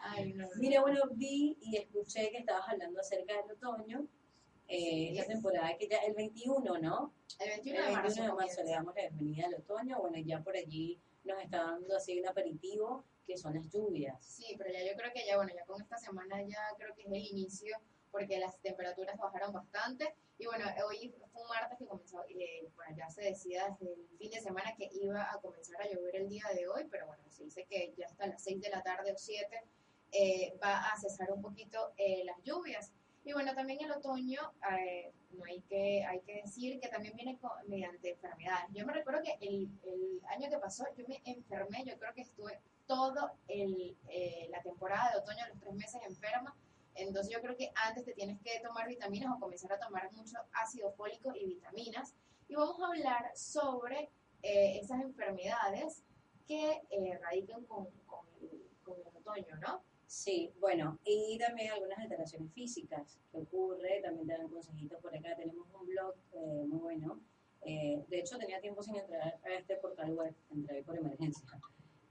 Ay, 0.00 0.32
no. 0.34 0.44
no. 0.44 0.50
Mira, 0.56 0.80
bueno, 0.82 1.00
vi 1.12 1.56
y 1.60 1.76
escuché 1.76 2.30
que 2.30 2.38
estabas 2.38 2.68
hablando 2.68 3.00
acerca 3.00 3.34
del 3.40 3.52
otoño, 3.52 4.06
eh, 4.72 5.12
esta 5.12 5.26
temporada 5.26 5.76
que 5.76 5.86
ya 5.86 5.98
el 5.98 6.14
21, 6.14 6.78
¿no? 6.78 7.12
el 7.38 7.48
21 7.50 7.78
El 7.78 7.84
de 7.84 7.92
marzo. 7.92 8.06
21 8.06 8.24
de 8.24 8.32
marzo 8.32 8.32
comienza. 8.32 8.62
le 8.62 8.70
damos 8.70 8.94
la 8.94 9.02
bienvenida 9.02 9.46
al 9.46 9.54
otoño. 9.54 10.00
Bueno, 10.00 10.16
ya 10.18 10.42
por 10.42 10.56
allí 10.56 10.98
nos 11.24 11.42
está 11.42 11.58
dando 11.58 11.94
así 11.94 12.18
un 12.18 12.26
aperitivo 12.26 13.04
que 13.26 13.36
son 13.36 13.54
las 13.54 13.68
lluvias. 13.68 14.24
Sí, 14.24 14.54
pero 14.56 14.72
ya 14.72 14.82
yo 14.82 14.96
creo 14.96 15.12
que 15.12 15.26
ya, 15.26 15.36
bueno, 15.36 15.52
ya 15.54 15.66
con 15.66 15.80
esta 15.80 15.98
semana 15.98 16.40
ya 16.42 16.58
creo 16.78 16.94
que 16.94 17.02
es 17.02 17.08
el 17.08 17.38
inicio, 17.38 17.76
porque 18.10 18.38
las 18.38 18.58
temperaturas 18.60 19.18
bajaron 19.18 19.52
bastante. 19.52 20.14
Y 20.38 20.46
bueno, 20.46 20.64
hoy 20.88 21.14
fue 21.32 21.42
un 21.42 21.48
martes 21.48 21.78
que 21.78 21.84
comenzó, 21.84 22.24
eh, 22.30 22.66
bueno, 22.74 22.96
ya 22.96 23.10
se 23.10 23.22
decía 23.22 23.76
desde 23.78 23.92
el 23.92 24.08
fin 24.18 24.30
de 24.30 24.40
semana 24.40 24.74
que 24.74 24.88
iba 24.90 25.30
a 25.30 25.38
comenzar 25.40 25.82
a 25.82 25.86
llover 25.86 26.16
el 26.16 26.28
día 26.30 26.44
de 26.54 26.66
hoy, 26.66 26.88
pero 26.90 27.06
bueno, 27.06 27.22
se 27.28 27.44
dice 27.44 27.66
que 27.68 27.92
ya 27.96 28.06
hasta 28.06 28.26
las 28.26 28.42
6 28.42 28.60
de 28.62 28.70
la 28.70 28.82
tarde 28.82 29.12
o 29.12 29.18
7 29.18 29.46
eh, 30.12 30.58
va 30.62 30.90
a 30.90 30.98
cesar 30.98 31.30
un 31.30 31.42
poquito 31.42 31.92
eh, 31.98 32.24
las 32.24 32.42
lluvias. 32.42 32.90
Y 33.24 33.32
bueno, 33.32 33.54
también 33.54 33.80
el 33.84 33.92
otoño, 33.92 34.40
eh, 34.76 35.12
no 35.30 35.44
hay 35.44 35.60
que, 35.62 36.04
hay 36.04 36.20
que 36.22 36.42
decir 36.42 36.80
que 36.80 36.88
también 36.88 37.14
viene 37.14 37.38
co- 37.38 37.52
mediante 37.68 38.10
enfermedades. 38.10 38.66
Yo 38.72 38.84
me 38.84 38.92
recuerdo 38.92 39.22
que 39.22 39.36
el, 39.46 39.70
el 39.84 40.20
año 40.26 40.50
que 40.50 40.58
pasó 40.58 40.84
yo 40.96 41.04
me 41.06 41.22
enfermé, 41.24 41.84
yo 41.84 41.96
creo 41.98 42.12
que 42.14 42.22
estuve 42.22 42.60
todo 42.86 43.30
el, 43.46 43.96
eh, 44.08 44.48
la 44.50 44.60
temporada 44.62 45.12
de 45.12 45.18
otoño, 45.20 45.46
los 45.48 45.60
tres 45.60 45.72
meses 45.74 46.00
enferma. 46.06 46.56
Entonces 46.94 47.32
yo 47.32 47.40
creo 47.40 47.56
que 47.56 47.70
antes 47.86 48.04
te 48.04 48.12
tienes 48.12 48.40
que 48.40 48.58
tomar 48.60 48.88
vitaminas 48.88 49.32
o 49.36 49.38
comenzar 49.40 49.72
a 49.72 49.78
tomar 49.78 50.10
mucho 50.12 50.36
ácido 50.52 50.90
fólico 50.92 51.32
y 51.34 51.46
vitaminas. 51.46 52.14
Y 52.48 52.54
vamos 52.56 52.80
a 52.82 52.86
hablar 52.86 53.30
sobre 53.36 54.10
eh, 54.42 54.78
esas 54.80 55.00
enfermedades 55.00 56.02
que 56.46 56.82
eh, 56.90 57.18
radican 57.22 57.64
con, 57.66 57.86
con 58.06 58.26
con 58.84 58.96
el 58.98 59.16
otoño, 59.16 59.56
¿no? 59.60 59.80
Sí, 60.12 60.52
bueno, 60.60 60.98
y 61.06 61.38
también 61.38 61.72
algunas 61.72 61.98
alteraciones 61.98 62.52
físicas 62.52 63.18
que 63.30 63.38
ocurre, 63.38 64.02
también 64.02 64.26
te 64.26 64.34
dan 64.34 64.50
consejitos 64.50 65.00
por 65.00 65.16
acá, 65.16 65.34
tenemos 65.36 65.66
un 65.72 65.86
blog 65.86 66.14
eh, 66.34 66.64
muy 66.68 66.80
bueno, 66.80 67.18
eh, 67.62 68.04
de 68.08 68.18
hecho 68.18 68.36
tenía 68.36 68.60
tiempo 68.60 68.82
sin 68.82 68.96
entrar 68.96 69.40
a 69.42 69.54
este 69.54 69.76
portal 69.76 70.12
web, 70.12 70.34
entré 70.50 70.82
por 70.82 70.98
emergencia. 70.98 71.46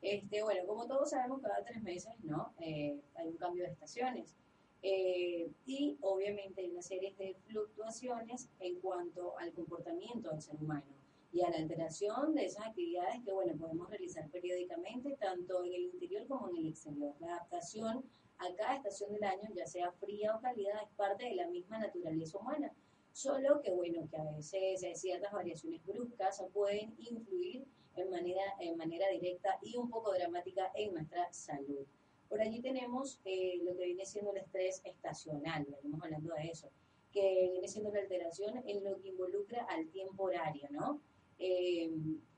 Este, 0.02 0.42
bueno, 0.42 0.66
como 0.66 0.88
todos 0.88 1.12
sabemos, 1.12 1.44
cada 1.44 1.64
tres 1.64 1.84
meses, 1.84 2.12
¿no? 2.24 2.56
Eh, 2.60 3.00
hay 3.14 3.28
un 3.28 3.38
cambio 3.38 3.66
de 3.66 3.70
estaciones. 3.70 4.36
Eh, 4.82 5.52
y 5.68 5.96
obviamente 6.02 6.62
hay 6.62 6.72
una 6.72 6.82
serie 6.82 7.14
de 7.20 7.36
fluctuaciones 7.46 8.50
en 8.60 8.80
cuanto 8.80 9.38
al 9.38 9.54
comportamiento 9.54 10.32
del 10.32 10.42
ser 10.42 10.56
humano 10.56 11.01
y 11.34 11.42
a 11.42 11.50
la 11.50 11.58
alteración 11.58 12.36
de 12.36 12.46
esas 12.46 12.68
actividades 12.68 13.22
que, 13.24 13.32
bueno, 13.32 13.56
podemos 13.58 13.90
realizar 13.90 14.30
periódicamente, 14.30 15.16
tanto 15.20 15.64
en 15.64 15.74
el 15.74 15.82
interior 15.84 16.28
como 16.28 16.50
en 16.50 16.58
el 16.58 16.68
exterior. 16.68 17.16
La 17.20 17.36
adaptación 17.36 18.04
a 18.38 18.54
cada 18.56 18.76
estación 18.76 19.14
del 19.14 19.24
año, 19.24 19.50
ya 19.54 19.66
sea 19.66 19.92
fría 19.94 20.36
o 20.36 20.42
cálida, 20.42 20.82
es 20.82 20.90
parte 20.96 21.26
de 21.26 21.36
la 21.36 21.48
misma 21.48 21.80
naturaleza 21.80 22.38
humana. 22.38 22.74
Solo 23.14 23.62
que, 23.62 23.72
bueno, 23.72 24.08
que 24.10 24.18
a 24.18 24.24
veces 24.24 25.00
ciertas 25.00 25.32
variaciones 25.32 25.86
bruscas 25.86 26.44
pueden 26.54 26.96
influir 26.98 27.66
en 27.96 28.10
manera, 28.10 28.42
en 28.60 28.78
manera 28.78 29.10
directa 29.10 29.58
y 29.62 29.76
un 29.78 29.90
poco 29.90 30.14
dramática 30.14 30.72
en 30.76 30.94
nuestra 30.94 31.32
salud. 31.32 31.86
Por 32.30 32.42
allí 32.42 32.62
tenemos 32.62 33.20
eh, 33.26 33.60
lo 33.64 33.76
que 33.76 33.86
viene 33.86 34.06
siendo 34.06 34.32
el 34.32 34.38
estrés 34.38 34.82
estacional, 34.86 35.66
venimos 35.66 36.02
hablando 36.04 36.34
de 36.34 36.48
eso, 36.48 36.70
que 37.12 37.50
viene 37.52 37.68
siendo 37.68 37.92
la 37.92 38.00
alteración 38.00 38.64
en 38.66 38.84
lo 38.86 39.02
que 39.02 39.10
involucra 39.10 39.66
al 39.66 39.90
tiempo 39.90 40.24
horario, 40.24 40.68
¿no? 40.72 41.02
Eh, 41.44 41.90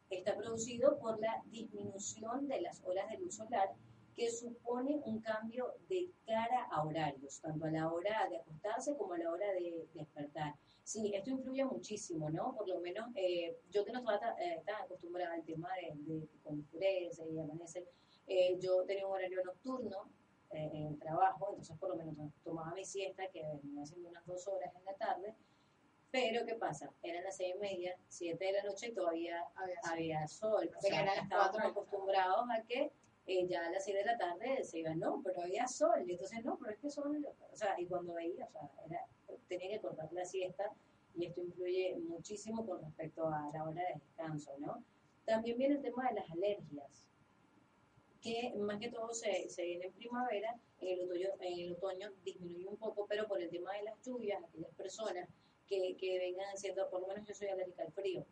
está 0.09 0.35
producido 0.37 0.97
por 0.99 1.19
la 1.19 1.43
disminución 1.47 2.47
de 2.47 2.61
las 2.61 2.81
horas 2.85 3.09
de 3.11 3.17
luz 3.17 3.35
solar 3.35 3.69
que 4.15 4.29
supone 4.29 5.01
un 5.05 5.19
cambio 5.21 5.73
de 5.89 6.11
cara 6.25 6.65
a 6.71 6.83
horarios, 6.85 7.41
tanto 7.41 7.65
a 7.65 7.71
la 7.71 7.91
hora 7.91 8.27
de 8.29 8.37
acostarse 8.37 8.95
como 8.95 9.13
a 9.13 9.17
la 9.17 9.31
hora 9.31 9.51
de 9.53 9.87
despertar. 9.93 10.53
Sí, 10.83 11.11
esto 11.15 11.31
influye 11.31 11.65
muchísimo, 11.65 12.29
¿no? 12.29 12.55
Por 12.55 12.67
lo 12.69 12.79
menos 12.79 13.09
eh, 13.15 13.57
yo 13.71 13.83
que 13.83 13.91
no 13.91 13.99
estaba 13.99 14.19
ta- 14.19 14.35
eh, 14.39 14.61
tan 14.65 14.83
acostumbrada 14.83 15.33
al 15.33 15.43
tema 15.43 15.69
de, 15.81 15.87
de 16.13 16.27
cuando 16.43 16.61
oscurece 16.63 17.27
y 17.27 17.39
amanece, 17.39 17.87
eh, 18.27 18.55
yo 18.59 18.83
tenía 18.85 19.07
un 19.07 19.13
horario 19.13 19.43
nocturno 19.43 19.97
eh, 20.51 20.69
en 20.73 20.87
el 20.93 20.99
trabajo, 20.99 21.47
entonces 21.49 21.75
por 21.79 21.89
lo 21.89 21.95
menos 21.95 22.15
tomaba 22.43 22.73
mi 22.75 22.85
siesta, 22.85 23.23
que 23.31 23.41
venía 23.63 23.81
haciendo 23.81 24.09
unas 24.09 24.25
dos 24.27 24.47
horas 24.47 24.71
en 24.75 24.85
la 24.85 24.93
tarde, 24.93 25.35
pero 26.13 26.45
¿qué 26.45 26.53
pasa? 26.53 26.93
Eran 27.01 27.23
las 27.23 27.37
seis 27.37 27.55
y 27.55 27.59
media, 27.59 27.97
siete 28.07 28.45
de 28.45 28.51
la 28.51 28.63
noche 28.63 28.89
y 28.89 28.93
todavía 28.93 29.43
Había 29.55 29.75
había 29.83 30.27
sol. 30.27 30.69
O 30.77 30.79
sea, 30.79 31.01
eran 31.01 31.27
cuatro. 31.27 31.67
acostumbrados 31.67 32.45
a 32.51 32.61
que 32.61 32.91
eh, 33.25 33.47
ya 33.47 33.65
a 33.65 33.71
las 33.71 33.83
6 33.83 33.97
de 33.97 34.05
la 34.05 34.17
tarde 34.17 34.63
se 34.63 34.79
iba, 34.79 34.93
no, 34.93 35.23
pero 35.23 35.41
había 35.41 35.65
sol. 35.67 36.03
Y 36.05 36.11
entonces, 36.11 36.45
no, 36.45 36.59
pero 36.59 36.71
es 36.73 36.77
que 36.77 36.91
son, 36.91 37.25
o 37.25 37.55
sea, 37.55 37.79
y 37.79 37.87
cuando 37.87 38.13
veía, 38.13 38.45
o 38.45 38.51
sea, 38.51 38.69
era, 38.85 39.07
tenía 39.47 39.69
que 39.71 39.81
cortar 39.81 40.13
la 40.13 40.23
siesta 40.23 40.71
y 41.15 41.25
esto 41.25 41.41
influye 41.41 41.95
muchísimo 41.95 42.63
con 42.63 42.83
respecto 42.83 43.27
a 43.27 43.49
la 43.51 43.63
hora 43.63 43.81
de 43.81 43.93
descanso, 43.95 44.53
¿no? 44.59 44.83
También 45.25 45.57
viene 45.57 45.75
el 45.75 45.81
tema 45.81 46.09
de 46.09 46.15
las 46.15 46.29
alergias, 46.29 47.07
que 48.21 48.53
más 48.57 48.79
que 48.79 48.91
todo 48.91 49.11
se, 49.13 49.49
se 49.49 49.63
viene 49.63 49.85
en 49.85 49.93
primavera, 49.93 50.55
en 50.79 50.99
el, 50.99 51.05
otoño, 51.05 51.29
en 51.39 51.59
el 51.59 51.71
otoño 51.73 52.11
disminuye 52.23 52.67
un 52.67 52.77
poco, 52.77 53.07
pero 53.07 53.27
por 53.27 53.41
el 53.41 53.49
tema 53.49 53.73
de 53.73 53.83
las 53.83 53.99
lluvias, 54.05 54.43
aquellas 54.43 54.75
personas 54.75 55.27
que, 55.67 55.95
que 55.97 56.19
vengan 56.19 56.57
siendo, 56.57 56.89
por 56.89 57.01
lo 57.01 57.07
menos 57.07 57.27
yo 57.27 57.33
soy 57.33 57.47
alérgica 57.47 57.83
al 57.83 57.91
frío, 57.91 58.25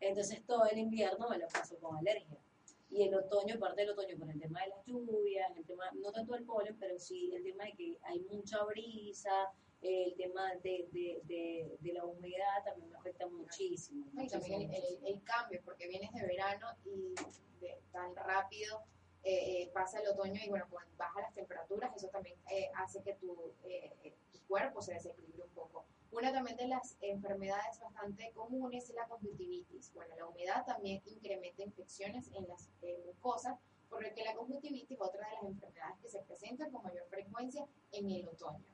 entonces 0.00 0.44
todo 0.46 0.64
el 0.66 0.78
invierno 0.78 1.28
me 1.28 1.38
lo 1.38 1.48
paso 1.48 1.76
con 1.78 1.96
alergia. 1.96 2.38
Y 2.90 3.02
el 3.02 3.14
otoño, 3.14 3.58
parte 3.58 3.80
del 3.82 3.90
otoño, 3.90 4.16
por 4.16 4.30
el 4.30 4.40
tema 4.40 4.62
de 4.62 4.68
las 4.68 4.84
lluvias, 4.86 5.56
el 5.56 5.64
tema, 5.66 5.90
no 5.94 6.12
tanto 6.12 6.34
el 6.36 6.44
polen, 6.44 6.76
pero 6.78 6.98
sí 7.00 7.32
el 7.34 7.42
tema 7.42 7.64
de 7.64 7.72
que 7.72 7.98
hay 8.02 8.20
mucha 8.30 8.62
brisa, 8.64 9.50
el 9.82 10.14
tema 10.14 10.54
de, 10.62 10.88
de, 10.92 11.20
de, 11.24 11.76
de 11.80 11.92
la 11.92 12.04
humedad 12.04 12.62
también 12.64 12.90
me 12.90 12.96
afecta 12.96 13.26
muchísimo. 13.26 14.06
Y 14.22 14.28
también 14.28 14.62
el, 14.62 14.66
muchísimo, 14.68 14.98
el- 15.08 15.14
el 15.14 15.22
cambio, 15.24 15.60
porque 15.64 15.88
vienes 15.88 16.12
de 16.12 16.26
verano 16.26 16.68
y 16.84 17.14
de- 17.60 17.78
tan 17.92 18.14
rápido 18.14 18.82
eh, 19.24 19.62
eh, 19.62 19.70
pasa 19.74 20.00
el 20.00 20.06
otoño 20.08 20.40
y 20.44 20.48
bueno, 20.48 20.66
cuando 20.70 20.94
bajan 20.96 21.22
las 21.22 21.34
temperaturas, 21.34 21.94
eso 21.96 22.06
también 22.08 22.38
eh, 22.50 22.70
hace 22.76 23.02
que 23.02 23.14
tu, 23.14 23.52
eh, 23.64 23.92
eh, 24.04 24.14
tu 24.32 24.38
cuerpo 24.46 24.80
se 24.80 24.92
desequilibre 24.94 25.42
un 25.42 25.50
poco. 25.50 25.84
Una 26.16 26.32
también 26.32 26.56
de 26.56 26.66
las 26.66 26.96
enfermedades 27.02 27.78
bastante 27.78 28.32
comunes 28.32 28.88
es 28.88 28.94
la 28.94 29.06
conjuntivitis. 29.06 29.92
Bueno, 29.92 30.16
la 30.16 30.24
humedad 30.26 30.64
también 30.64 31.02
incrementa 31.04 31.62
infecciones 31.62 32.30
en 32.32 32.48
las 32.48 32.70
mucosas, 33.04 33.58
por 33.90 34.02
lo 34.02 34.14
que 34.14 34.24
la 34.24 34.34
conjuntivitis 34.34 34.92
es 34.92 34.98
otra 34.98 35.28
de 35.28 35.34
las 35.34 35.44
enfermedades 35.44 35.98
que 36.00 36.08
se 36.08 36.22
presentan 36.22 36.72
con 36.72 36.82
mayor 36.84 37.06
frecuencia 37.10 37.66
en 37.92 38.10
el 38.10 38.26
otoño. 38.26 38.64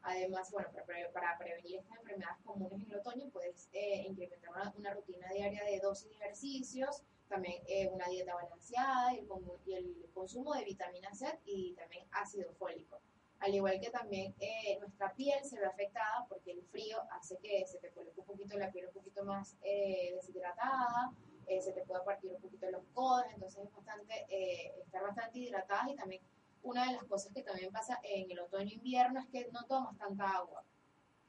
Además, 0.00 0.50
bueno, 0.50 0.70
para, 0.72 0.86
pre- 0.86 1.10
para 1.10 1.36
prevenir 1.36 1.80
estas 1.80 1.98
enfermedades 1.98 2.42
comunes 2.42 2.80
en 2.82 2.90
el 2.90 2.98
otoño, 3.00 3.28
puedes 3.28 3.68
eh, 3.74 4.04
implementar 4.06 4.72
una, 4.74 4.94
rutina 4.94 5.28
diaria 5.28 5.64
de 5.64 5.80
dosis 5.80 6.08
de 6.08 6.14
ejercicios, 6.14 7.02
también 7.28 7.62
eh, 7.66 7.86
una 7.88 8.08
dieta 8.08 8.34
balanceada 8.34 9.12
y 9.12 9.74
el 9.74 10.08
consumo 10.14 10.54
de 10.54 10.64
vitamina 10.64 11.12
C 11.12 11.38
y 11.44 11.74
también 11.74 12.06
ácido 12.12 12.50
fólico. 12.54 12.98
Al 13.40 13.54
igual 13.54 13.80
que 13.80 13.90
también 13.90 14.34
eh, 14.40 14.78
nuestra 14.80 15.14
piel 15.14 15.44
se 15.44 15.60
ve 15.60 15.66
afectada 15.66 16.26
porque 16.28 16.52
el 16.52 16.62
frío 16.64 16.98
hace 17.12 17.38
que 17.38 17.64
se 17.66 17.78
te 17.78 17.90
coloque 17.90 18.20
un 18.20 18.26
poquito 18.26 18.58
la 18.58 18.70
piel 18.72 18.86
un 18.88 18.92
poquito 18.92 19.24
más 19.24 19.56
eh, 19.62 20.12
deshidratada, 20.14 21.12
eh, 21.46 21.62
se 21.62 21.72
te 21.72 21.82
pueda 21.82 22.04
partir 22.04 22.32
un 22.32 22.40
poquito 22.40 22.70
los 22.70 22.84
codos, 22.92 23.24
entonces 23.32 23.64
es 23.64 23.72
bastante, 23.72 24.26
estar 24.82 25.02
bastante 25.02 25.38
hidratada 25.38 25.90
y 25.90 25.94
también 25.94 26.22
una 26.62 26.86
de 26.86 26.92
las 26.94 27.04
cosas 27.04 27.32
que 27.32 27.42
también 27.42 27.72
pasa 27.72 28.00
en 28.02 28.30
el 28.30 28.40
otoño-invierno 28.40 29.20
es 29.20 29.26
que 29.28 29.50
no 29.52 29.64
tomas 29.66 29.96
tanta 29.96 30.28
agua. 30.28 30.64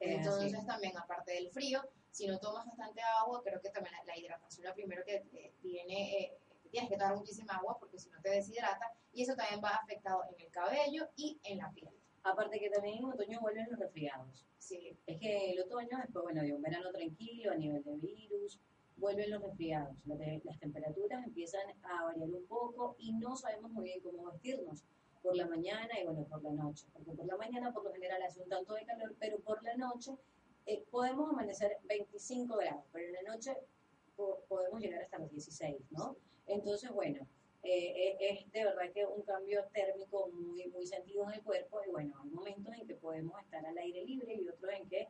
Eh, 0.00 0.14
Entonces 0.14 0.50
sí. 0.50 0.66
también, 0.66 0.96
aparte 0.96 1.32
del 1.32 1.50
frío, 1.50 1.82
si 2.10 2.26
no 2.26 2.38
tomas 2.38 2.66
bastante 2.66 3.00
agua, 3.02 3.42
creo 3.42 3.60
que 3.60 3.70
también 3.70 3.94
la, 3.94 4.04
la 4.04 4.18
hidratación 4.18 4.66
lo 4.66 4.74
primero 4.74 5.04
que 5.04 5.22
viene, 5.62 6.18
eh, 6.18 6.38
tienes 6.70 6.90
que 6.90 6.96
tomar 6.96 7.16
muchísima 7.16 7.54
agua 7.54 7.78
porque 7.78 7.98
si 7.98 8.08
no 8.10 8.20
te 8.20 8.30
deshidrata 8.30 8.92
y 9.12 9.22
eso 9.22 9.34
también 9.34 9.60
va 9.62 9.70
afectado 9.70 10.24
en 10.30 10.40
el 10.40 10.50
cabello 10.50 11.08
y 11.16 11.38
en 11.44 11.58
la 11.58 11.70
piel. 11.70 11.90
Aparte 12.22 12.58
que 12.60 12.70
también 12.70 12.98
en 12.98 13.04
otoño 13.06 13.40
vuelven 13.40 13.66
los 13.70 13.78
resfriados. 13.78 14.46
Sí, 14.58 14.96
Es 15.06 15.18
que 15.18 15.52
el 15.52 15.60
otoño, 15.60 15.98
después, 16.02 16.22
bueno, 16.22 16.42
de 16.42 16.52
un 16.54 16.60
verano 16.62 16.90
tranquilo 16.92 17.52
a 17.52 17.56
nivel 17.56 17.82
de 17.82 17.96
virus, 17.96 18.60
vuelven 18.96 19.30
los 19.30 19.42
resfriados. 19.42 19.96
Te- 20.06 20.42
Las 20.44 20.58
temperaturas 20.58 21.24
empiezan 21.26 21.62
a 21.82 22.04
variar 22.04 22.28
un 22.28 22.44
poco 22.46 22.94
y 22.98 23.12
no 23.14 23.36
sabemos 23.36 23.70
muy 23.70 23.84
bien 23.84 24.00
cómo 24.00 24.30
vestirnos 24.30 24.84
por 25.22 25.34
la 25.36 25.46
mañana 25.46 25.88
y 26.00 26.04
bueno, 26.04 26.24
por 26.24 26.42
la 26.42 26.50
noche. 26.52 26.86
Porque 26.92 27.12
por 27.12 27.26
la 27.26 27.36
mañana 27.36 27.72
por 27.72 27.84
lo 27.84 27.92
general 27.92 28.22
hace 28.22 28.42
un 28.42 28.48
tanto 28.50 28.74
de 28.74 28.84
calor, 28.84 29.14
pero 29.18 29.38
por 29.40 29.62
la 29.62 29.74
noche 29.76 30.12
eh, 30.66 30.84
podemos 30.90 31.30
amanecer 31.30 31.78
25 31.84 32.56
grados, 32.58 32.84
pero 32.92 33.06
en 33.06 33.14
la 33.14 33.22
noche 33.32 33.56
po- 34.14 34.40
podemos 34.46 34.78
llegar 34.80 35.02
hasta 35.02 35.18
los 35.18 35.30
16, 35.30 35.76
¿no? 35.90 36.16
Entonces, 36.46 36.90
bueno, 36.92 37.26
eh, 37.62 38.16
es 38.20 38.50
de 38.52 38.64
verdad 38.64 38.90
que 38.92 39.04
un 39.06 39.22
cambio 39.22 39.64
térmico 39.72 40.28
muy, 40.32 40.66
muy 40.68 40.86
sentido 40.86 41.24
en 41.28 41.34
el 41.34 41.42
cuerpo 41.42 41.80
y 41.86 41.90
bueno, 41.90 42.14
hay 42.22 42.30
momentos 42.30 42.74
en 42.74 42.86
que 42.86 42.94
podemos 42.94 43.38
estar 43.42 43.64
al 43.64 43.76
aire 43.78 44.04
libre 44.04 44.34
y 44.34 44.48
otros 44.48 44.72
en 44.72 44.88
que 44.88 45.08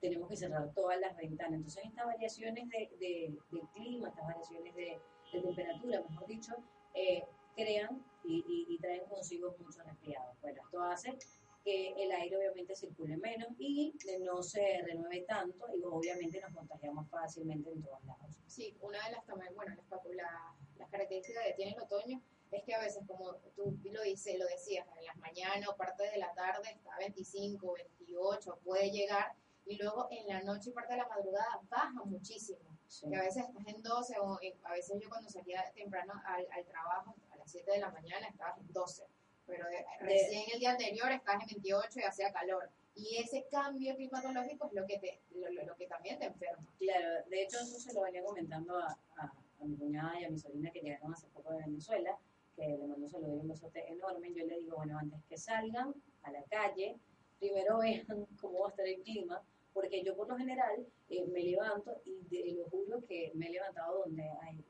tenemos 0.00 0.28
que 0.28 0.36
cerrar 0.36 0.72
todas 0.74 1.00
las 1.00 1.16
ventanas. 1.16 1.54
Entonces 1.54 1.84
estas 1.86 2.06
variaciones 2.06 2.68
de, 2.68 2.90
de, 2.98 3.38
de 3.50 3.60
clima, 3.74 4.08
estas 4.08 4.26
variaciones 4.26 4.74
de, 4.74 5.00
de 5.32 5.40
temperatura, 5.40 6.02
mejor 6.08 6.26
dicho, 6.28 6.54
eh, 6.94 7.24
crean 7.56 8.04
y, 8.24 8.44
y- 8.46 8.74
y 8.74 8.78
traen 8.78 9.04
consigo 9.06 9.56
muchos 9.58 9.84
resfriados. 9.84 10.38
Bueno, 10.40 10.62
esto 10.62 10.80
hace 10.82 11.16
que 11.64 11.88
el 11.96 12.12
aire 12.12 12.36
obviamente 12.36 12.74
circule 12.76 13.16
menos 13.16 13.48
y 13.58 13.92
no 14.24 14.42
se 14.42 14.80
renueve 14.82 15.22
tanto 15.22 15.66
y 15.76 15.82
obviamente 15.82 16.40
nos 16.40 16.54
contagiamos 16.54 17.08
fácilmente 17.10 17.70
en 17.70 17.82
todos 17.82 18.04
lados. 18.04 18.38
sí, 18.46 18.76
una 18.80 19.04
de 19.06 19.12
las 19.12 19.24
también, 19.26 19.54
bueno, 19.54 19.74
las, 19.74 19.86
pacu- 19.88 20.14
la- 20.14 20.54
las 20.78 20.88
características 20.90 21.44
que 21.46 21.52
tiene 21.54 21.72
el 21.72 21.80
otoño 21.82 22.22
es 22.50 22.62
que 22.64 22.74
a 22.74 22.80
veces, 22.80 23.02
como 23.06 23.34
tú 23.54 23.78
lo, 23.92 24.02
dice, 24.02 24.38
lo 24.38 24.46
decías, 24.46 24.86
en 24.98 25.04
las 25.04 25.16
mañanas 25.16 25.68
o 25.68 25.76
parte 25.76 26.04
de 26.10 26.16
la 26.18 26.32
tarde 26.34 26.70
está 26.70 26.90
25, 26.98 27.74
28, 27.74 28.58
puede 28.64 28.90
llegar, 28.90 29.32
y 29.66 29.76
luego 29.76 30.08
en 30.10 30.26
la 30.28 30.42
noche 30.42 30.70
y 30.70 30.72
parte 30.72 30.94
de 30.94 30.98
la 31.00 31.08
madrugada 31.08 31.60
baja 31.68 32.02
muchísimo. 32.04 32.60
Sí. 32.88 33.06
que 33.10 33.16
a 33.16 33.20
veces 33.20 33.44
estás 33.46 33.66
en 33.66 33.82
12 33.82 34.18
o 34.18 34.38
en- 34.40 34.54
a 34.64 34.72
veces 34.72 34.98
yo 34.98 35.10
cuando 35.10 35.28
salía 35.28 35.62
temprano 35.74 36.14
al, 36.24 36.46
al 36.52 36.64
trabajo 36.64 37.14
a 37.30 37.36
las 37.36 37.50
7 37.52 37.70
de 37.72 37.80
la 37.80 37.90
mañana 37.90 38.26
estabas 38.28 38.58
en 38.58 38.72
12, 38.72 39.04
pero 39.46 39.66
de- 39.68 39.84
recién 40.00 40.44
el 40.54 40.58
día 40.58 40.70
anterior 40.70 41.12
estabas 41.12 41.42
en 41.42 41.48
28 41.48 42.00
y 42.00 42.02
hacía 42.04 42.32
calor. 42.32 42.70
Y 42.94 43.18
ese 43.18 43.46
cambio 43.50 43.94
climatológico 43.94 44.68
es 44.68 44.72
lo 44.72 44.86
que, 44.86 44.98
te, 45.00 45.20
lo, 45.32 45.50
lo- 45.50 45.64
lo 45.66 45.76
que 45.76 45.86
también 45.86 46.18
te 46.18 46.24
enferma. 46.24 46.66
Claro, 46.78 47.08
de 47.28 47.42
hecho 47.42 47.58
eso 47.58 47.78
se 47.78 47.92
lo 47.92 48.00
venía 48.00 48.24
comentando 48.24 48.78
a, 48.78 48.98
a- 49.18 49.34
a 49.60 49.64
mi 49.64 49.76
cuñada 49.76 50.20
y 50.20 50.24
a 50.24 50.30
mi 50.30 50.38
sobrina 50.38 50.70
que 50.70 50.80
llegaron 50.80 51.12
hace 51.12 51.26
poco 51.28 51.52
de 51.52 51.58
Venezuela, 51.64 52.16
que 52.56 52.66
le 52.68 52.86
mando 52.86 53.04
un 53.04 53.08
saludo 53.10 53.36
y 53.36 53.38
un 53.40 53.48
besote 53.48 53.90
enorme. 53.90 54.32
Yo 54.34 54.44
le 54.46 54.58
digo, 54.60 54.76
bueno, 54.76 54.98
antes 54.98 55.22
que 55.28 55.36
salgan 55.36 55.94
a 56.22 56.32
la 56.32 56.42
calle, 56.44 56.98
primero 57.38 57.78
vean 57.78 58.04
cómo 58.40 58.60
va 58.60 58.66
a 58.68 58.70
estar 58.70 58.86
el 58.86 59.00
clima, 59.02 59.42
porque 59.72 60.02
yo 60.02 60.16
por 60.16 60.28
lo 60.28 60.36
general 60.36 60.84
eh, 61.08 61.26
me 61.26 61.42
levanto 61.42 62.00
y 62.04 62.20
de, 62.30 62.52
lo 62.56 62.64
juro 62.68 63.04
que 63.06 63.30
me 63.34 63.46
he 63.46 63.50
levantado 63.50 64.00
donde 64.00 64.22
hay 64.42 64.64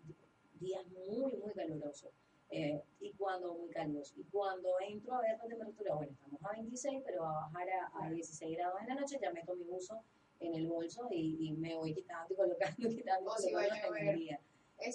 días 0.60 0.84
muy, 0.88 1.34
muy 1.36 1.52
calurosos. 1.54 2.10
eh, 2.50 2.80
y 3.00 3.12
cuando 3.12 3.54
muy 3.54 3.68
cálidos. 3.70 4.12
Y 4.16 4.24
cuando 4.24 4.70
entro 4.86 5.14
a 5.14 5.20
ver 5.20 5.36
la 5.38 5.44
temperatura, 5.48 5.94
bueno, 5.94 6.12
estamos 6.12 6.42
a 6.44 6.52
26, 6.52 7.02
pero 7.06 7.22
va 7.22 7.30
a 7.30 7.46
bajar 7.50 7.68
a, 7.70 8.04
a 8.06 8.10
16 8.10 8.56
grados 8.56 8.80
en 8.80 8.86
la 8.88 8.94
noche, 8.96 9.18
ya 9.20 9.30
meto 9.32 9.54
mi 9.54 9.64
buzo 9.64 10.02
en 10.40 10.54
el 10.54 10.66
bolso 10.66 11.08
y, 11.10 11.36
y 11.48 11.52
me 11.52 11.74
voy 11.76 11.94
quitando 11.94 12.32
y 12.32 12.36
colocando, 12.36 12.76
quitando, 12.88 13.30
O 13.30 13.36
si 13.36 13.52
colocando 13.52 13.54
va 13.54 13.60
a 13.60 13.64
hasta 13.76 13.88
llover. 13.88 14.08
el 14.08 14.18
día. 14.18 14.40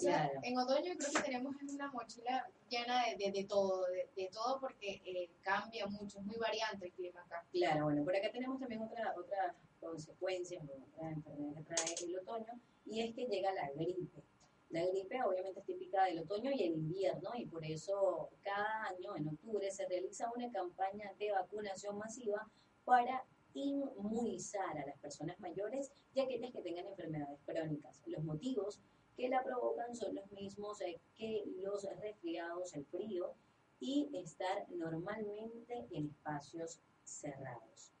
Claro. 0.00 0.40
En 0.42 0.58
otoño 0.58 0.94
creo 0.96 1.12
que 1.12 1.22
tenemos 1.22 1.54
una 1.62 1.90
mochila 1.92 2.48
llena 2.68 3.04
de, 3.04 3.16
de, 3.16 3.32
de 3.32 3.44
todo, 3.44 3.84
de, 3.86 4.08
de 4.16 4.30
todo 4.32 4.58
porque 4.58 5.02
eh, 5.04 5.28
cambia 5.42 5.86
mucho, 5.86 6.18
es 6.18 6.24
muy 6.24 6.36
variante 6.36 6.86
el 6.86 6.92
clima 6.92 7.20
acá. 7.20 7.44
Claro, 7.52 7.84
bueno, 7.84 8.02
por 8.02 8.16
acá 8.16 8.30
tenemos 8.32 8.58
también 8.58 8.82
otra, 8.82 9.14
otras 9.16 9.54
consecuencias, 9.80 10.64
o 10.64 10.82
otra 10.90 11.10
enfermedad 11.10 11.54
que 11.56 11.62
trae 11.62 11.94
el 12.02 12.18
otoño, 12.18 12.60
y 12.86 13.02
es 13.02 13.14
que 13.14 13.26
llega 13.26 13.52
la 13.52 13.70
gripe. 13.72 14.22
La 14.70 14.84
gripe 14.86 15.22
obviamente 15.22 15.60
es 15.60 15.66
típica 15.66 16.04
del 16.04 16.20
otoño 16.20 16.50
y 16.50 16.62
el 16.62 16.72
invierno, 16.72 17.30
y 17.36 17.46
por 17.46 17.64
eso 17.64 18.30
cada 18.42 18.86
año, 18.86 19.14
en 19.16 19.28
octubre, 19.28 19.70
se 19.70 19.86
realiza 19.86 20.32
una 20.34 20.50
campaña 20.50 21.12
de 21.18 21.30
vacunación 21.30 21.98
masiva 21.98 22.48
para 22.84 23.24
inmunizar 23.52 24.76
a 24.78 24.86
las 24.86 24.98
personas 24.98 25.38
mayores 25.38 25.92
y 26.12 26.20
aquellas 26.20 26.50
que 26.52 26.62
tengan 26.62 26.86
enfermedades 26.86 27.38
crónicas. 27.46 28.02
Los 28.06 28.24
motivos 28.24 28.80
que 29.16 29.28
la 29.28 29.42
provocan 29.42 29.94
son 29.94 30.14
los 30.14 30.30
mismos 30.32 30.80
eh, 30.80 31.00
que 31.16 31.44
los 31.62 31.84
resfriados, 32.00 32.74
el 32.74 32.84
frío 32.86 33.34
y 33.80 34.10
estar 34.14 34.66
normalmente 34.70 35.86
en 35.90 36.06
espacios 36.06 36.80
cerrados. 37.04 37.92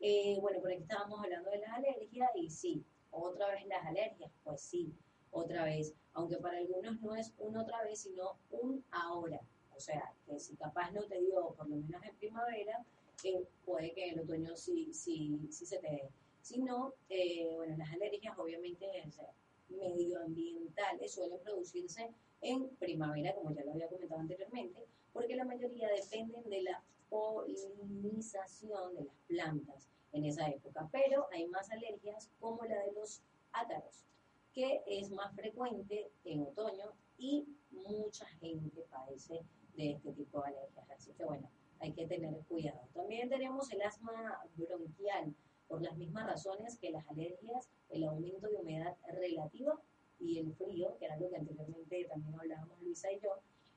Eh, 0.00 0.38
bueno, 0.40 0.60
por 0.60 0.70
aquí 0.70 0.82
estábamos 0.82 1.20
hablando 1.22 1.50
de 1.50 1.58
las 1.58 1.72
alergias 1.72 2.30
y 2.34 2.50
sí, 2.50 2.84
otra 3.10 3.48
vez 3.48 3.66
las 3.66 3.84
alergias, 3.86 4.30
pues 4.44 4.60
sí, 4.60 4.92
otra 5.30 5.64
vez, 5.64 5.94
aunque 6.12 6.36
para 6.36 6.58
algunos 6.58 7.00
no 7.00 7.14
es 7.16 7.32
un 7.38 7.56
otra 7.56 7.82
vez, 7.84 8.00
sino 8.00 8.36
un 8.50 8.84
ahora. 8.90 9.40
O 9.76 9.80
sea, 9.80 10.12
que 10.26 10.38
si 10.40 10.56
capaz 10.56 10.90
no 10.92 11.02
te 11.04 11.20
dio, 11.20 11.54
por 11.56 11.68
lo 11.68 11.76
menos 11.76 12.02
en 12.04 12.16
primavera, 12.16 12.84
eh, 13.24 13.44
puede 13.64 13.92
que 13.92 14.08
en 14.08 14.18
el 14.18 14.24
otoño 14.24 14.56
sí, 14.56 14.92
sí, 14.92 15.38
sí 15.50 15.66
se 15.66 15.78
te 15.78 15.88
dé. 15.88 16.10
Si 16.42 16.60
no, 16.62 16.94
eh, 17.08 17.48
bueno, 17.54 17.76
las 17.76 17.92
alergias 17.92 18.36
obviamente 18.38 18.86
es, 18.98 19.18
eh, 19.18 19.26
medioambientales 19.70 21.12
suelen 21.12 21.40
producirse 21.40 22.12
en 22.40 22.68
primavera, 22.76 23.34
como 23.34 23.52
ya 23.52 23.64
lo 23.64 23.72
había 23.72 23.88
comentado 23.88 24.20
anteriormente, 24.20 24.86
porque 25.12 25.36
la 25.36 25.44
mayoría 25.44 25.88
dependen 25.88 26.48
de 26.48 26.62
la 26.62 26.82
polinización 27.08 28.94
de 28.94 29.04
las 29.04 29.16
plantas 29.26 29.88
en 30.12 30.24
esa 30.24 30.48
época. 30.48 30.88
Pero 30.92 31.26
hay 31.32 31.46
más 31.48 31.70
alergias 31.70 32.30
como 32.38 32.64
la 32.64 32.82
de 32.84 32.92
los 32.92 33.22
ácaros, 33.52 34.04
que 34.52 34.82
es 34.86 35.10
más 35.10 35.34
frecuente 35.34 36.10
en 36.24 36.42
otoño 36.42 36.92
y 37.16 37.46
mucha 37.70 38.26
gente 38.26 38.84
padece 38.90 39.44
de 39.74 39.92
este 39.92 40.12
tipo 40.12 40.40
de 40.42 40.48
alergias. 40.48 40.90
Así 40.90 41.12
que 41.12 41.24
bueno, 41.24 41.50
hay 41.80 41.92
que 41.92 42.06
tener 42.06 42.34
cuidado. 42.44 42.80
También 42.94 43.28
tenemos 43.28 43.70
el 43.72 43.82
asma 43.82 44.40
bronquial, 44.56 45.34
por 45.68 45.82
las 45.82 45.96
mismas 45.96 46.26
razones 46.26 46.78
que 46.78 46.90
las 46.90 47.06
alergias, 47.08 47.68
el 47.90 48.04
aumento 48.04 48.48
de 48.48 48.56
humedad 48.56 48.96
relativa 49.06 49.80
y 50.18 50.38
el 50.38 50.54
frío, 50.54 50.96
que 50.98 51.04
era 51.06 51.16
lo 51.18 51.28
que 51.28 51.36
anteriormente 51.36 52.04
también 52.06 52.34
hablábamos 52.34 52.80
Luisa 52.80 53.12
y 53.12 53.20
yo, 53.20 53.30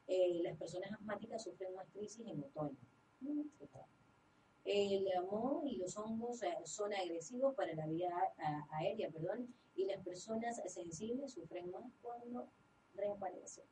eh, 0.08 0.42
las 0.42 0.58
personas 0.58 0.92
asmáticas 0.92 1.44
sufren 1.44 1.76
más 1.76 1.88
crisis 1.90 2.26
en 2.26 2.44
otoño. 2.44 2.78
El 4.64 5.08
moho 5.30 5.64
y 5.66 5.78
los 5.78 5.98
hongos 5.98 6.44
eh, 6.44 6.56
son 6.66 6.94
agresivos 6.94 7.56
para 7.56 7.74
la 7.74 7.88
vía 7.88 8.12
aérea, 8.72 9.10
perdón, 9.10 9.54
y 9.76 9.86
las 9.86 10.04
personas 10.04 10.62
sensibles 10.68 11.34
sufren 11.34 11.72
más 11.72 11.84
cuando 12.02 12.48
reaparecen. 12.96 13.66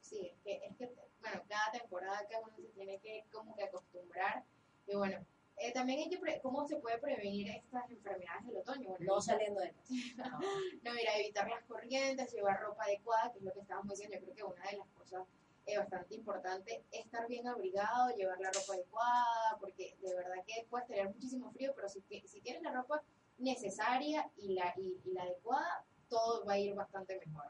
Sí, 0.00 0.20
es 0.20 0.38
que, 0.44 0.66
es 0.66 0.76
que, 0.76 0.86
bueno, 1.20 1.42
cada 1.48 1.72
temporada 1.72 2.26
que 2.28 2.36
uno 2.36 2.54
se 2.54 2.62
tiene 2.74 2.98
que 3.00 3.24
como 3.32 3.54
que 3.56 3.64
acostumbrar. 3.64 4.44
Y 4.86 4.94
bueno, 4.94 5.18
eh, 5.58 5.72
también 5.72 6.00
hay 6.00 6.08
que, 6.10 6.18
pre- 6.18 6.40
¿cómo 6.42 6.66
se 6.66 6.76
puede 6.76 6.98
prevenir 6.98 7.48
estas 7.50 7.90
enfermedades 7.90 8.46
del 8.46 8.56
otoño? 8.58 8.90
Bueno, 8.90 9.04
No 9.14 9.20
saliendo 9.20 9.60
de 9.60 9.70
casa. 9.72 9.94
No. 10.16 10.40
No, 10.82 10.92
mira, 10.94 11.16
evitar 11.18 11.48
las 11.48 11.64
corrientes, 11.64 12.32
llevar 12.32 12.60
ropa 12.60 12.84
adecuada, 12.84 13.32
que 13.32 13.38
es 13.38 13.44
lo 13.44 13.52
que 13.52 13.60
estábamos 13.60 13.90
diciendo. 13.98 14.16
Yo 14.16 14.22
creo 14.32 14.34
que 14.34 14.54
una 14.54 14.70
de 14.70 14.76
las 14.78 14.88
cosas 14.88 15.24
eh, 15.66 15.78
bastante 15.78 16.14
importante 16.14 16.84
es 16.92 17.04
estar 17.06 17.26
bien 17.26 17.46
abrigado, 17.48 18.14
llevar 18.16 18.38
la 18.40 18.50
ropa 18.52 18.74
adecuada, 18.74 19.56
porque 19.60 19.96
de 20.00 20.14
verdad 20.14 20.44
que 20.46 20.66
puedes 20.70 20.86
tener 20.86 21.08
muchísimo 21.08 21.50
frío, 21.52 21.72
pero 21.74 21.88
si, 21.88 22.02
si 22.26 22.40
tienes 22.40 22.62
la 22.62 22.72
ropa 22.72 23.02
necesaria 23.38 24.30
y 24.36 24.54
la, 24.54 24.72
y, 24.76 25.00
y 25.04 25.12
la 25.12 25.22
adecuada, 25.22 25.84
todo 26.08 26.44
va 26.44 26.54
a 26.54 26.58
ir 26.58 26.74
bastante 26.74 27.18
mejor. 27.24 27.46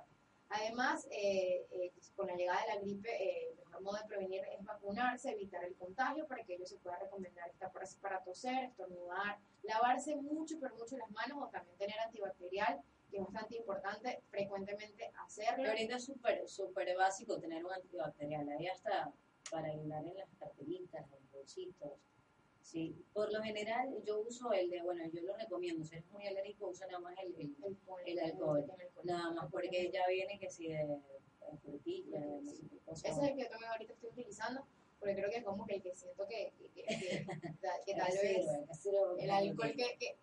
Además, 0.48 1.06
eh, 1.10 1.66
eh, 1.72 1.92
con 2.14 2.26
la 2.28 2.34
llegada 2.36 2.60
de 2.62 2.74
la 2.74 2.80
gripe, 2.80 3.10
eh, 3.22 3.55
mejor 3.78 3.82
modo 3.82 4.02
de 4.02 4.08
prevenir 4.08 4.42
es 4.58 4.64
vacunarse, 4.64 5.30
evitar 5.32 5.64
el 5.64 5.74
contagio, 5.76 6.26
para 6.26 6.44
que 6.44 6.54
ello 6.54 6.66
se 6.66 6.76
pueda 6.78 6.98
recomendar 6.98 7.48
esta 7.50 7.70
para, 7.70 7.86
para 8.00 8.22
toser, 8.24 8.64
estornudar, 8.64 9.38
lavarse 9.62 10.16
mucho, 10.16 10.56
pero 10.60 10.74
mucho 10.76 10.96
las 10.96 11.10
manos 11.10 11.42
o 11.42 11.48
también 11.48 11.76
tener 11.76 11.98
antibacterial, 12.00 12.80
que 13.10 13.18
es 13.18 13.22
bastante 13.24 13.56
importante 13.56 14.20
frecuentemente 14.30 15.10
hacerlo. 15.24 15.54
Pero 15.58 15.70
ahorita 15.70 15.96
es 15.96 16.04
súper 16.04 16.48
súper 16.48 16.96
básico 16.96 17.38
tener 17.38 17.64
un 17.64 17.72
antibacterial. 17.72 18.48
Ahí 18.48 18.66
hasta 18.66 19.12
para 19.50 19.68
ayudar 19.68 20.04
en 20.04 20.16
las 20.16 20.28
carteritas, 20.38 21.04
en 21.04 21.10
los 21.10 21.32
bolsitos. 21.32 21.92
Sí, 22.62 22.96
por 23.14 23.32
lo 23.32 23.40
general 23.42 23.94
yo 24.04 24.18
uso 24.22 24.52
el 24.52 24.68
de, 24.70 24.82
bueno, 24.82 25.04
yo 25.12 25.22
lo 25.22 25.36
recomiendo, 25.36 25.84
si 25.84 25.94
eres 25.94 26.10
muy 26.10 26.26
alérgico 26.26 26.66
usa 26.68 26.86
nada 26.88 26.98
más 26.98 27.14
el, 27.22 27.32
el- 27.36 27.56
el, 27.64 27.76
el 28.06 28.18
alcohol. 28.18 28.66
nada 29.04 29.30
más 29.30 29.48
porque 29.52 29.88
ya 29.92 30.04
viene 30.08 30.36
que 30.40 30.50
si 30.50 30.66
de, 30.66 30.78
de 30.84 31.58
frutilla, 31.62 32.18
de 32.18 32.40
no 32.42 32.52
sé 32.52 32.62
qué 32.68 32.78
cosa. 32.78 32.85
Ese 33.04 33.08
es 33.08 33.18
el 33.18 33.34
que 33.36 33.42
yo 33.42 33.48
también 33.48 33.70
ahorita 33.72 33.92
estoy 33.92 34.10
utilizando, 34.10 34.66
porque 34.98 35.14
creo 35.14 35.30
que 35.30 35.36
es 35.36 35.44
como 35.44 35.66
que 35.66 35.74
el 35.76 35.82
que 35.82 35.94
siento 35.94 36.26
que, 36.26 36.52
que, 36.58 36.70
que, 36.70 36.82
que- 37.84 37.94
tal 37.94 38.10
vez 38.12 38.46
el 39.18 39.30
alcohol 39.30 39.74
que, 39.76 40.18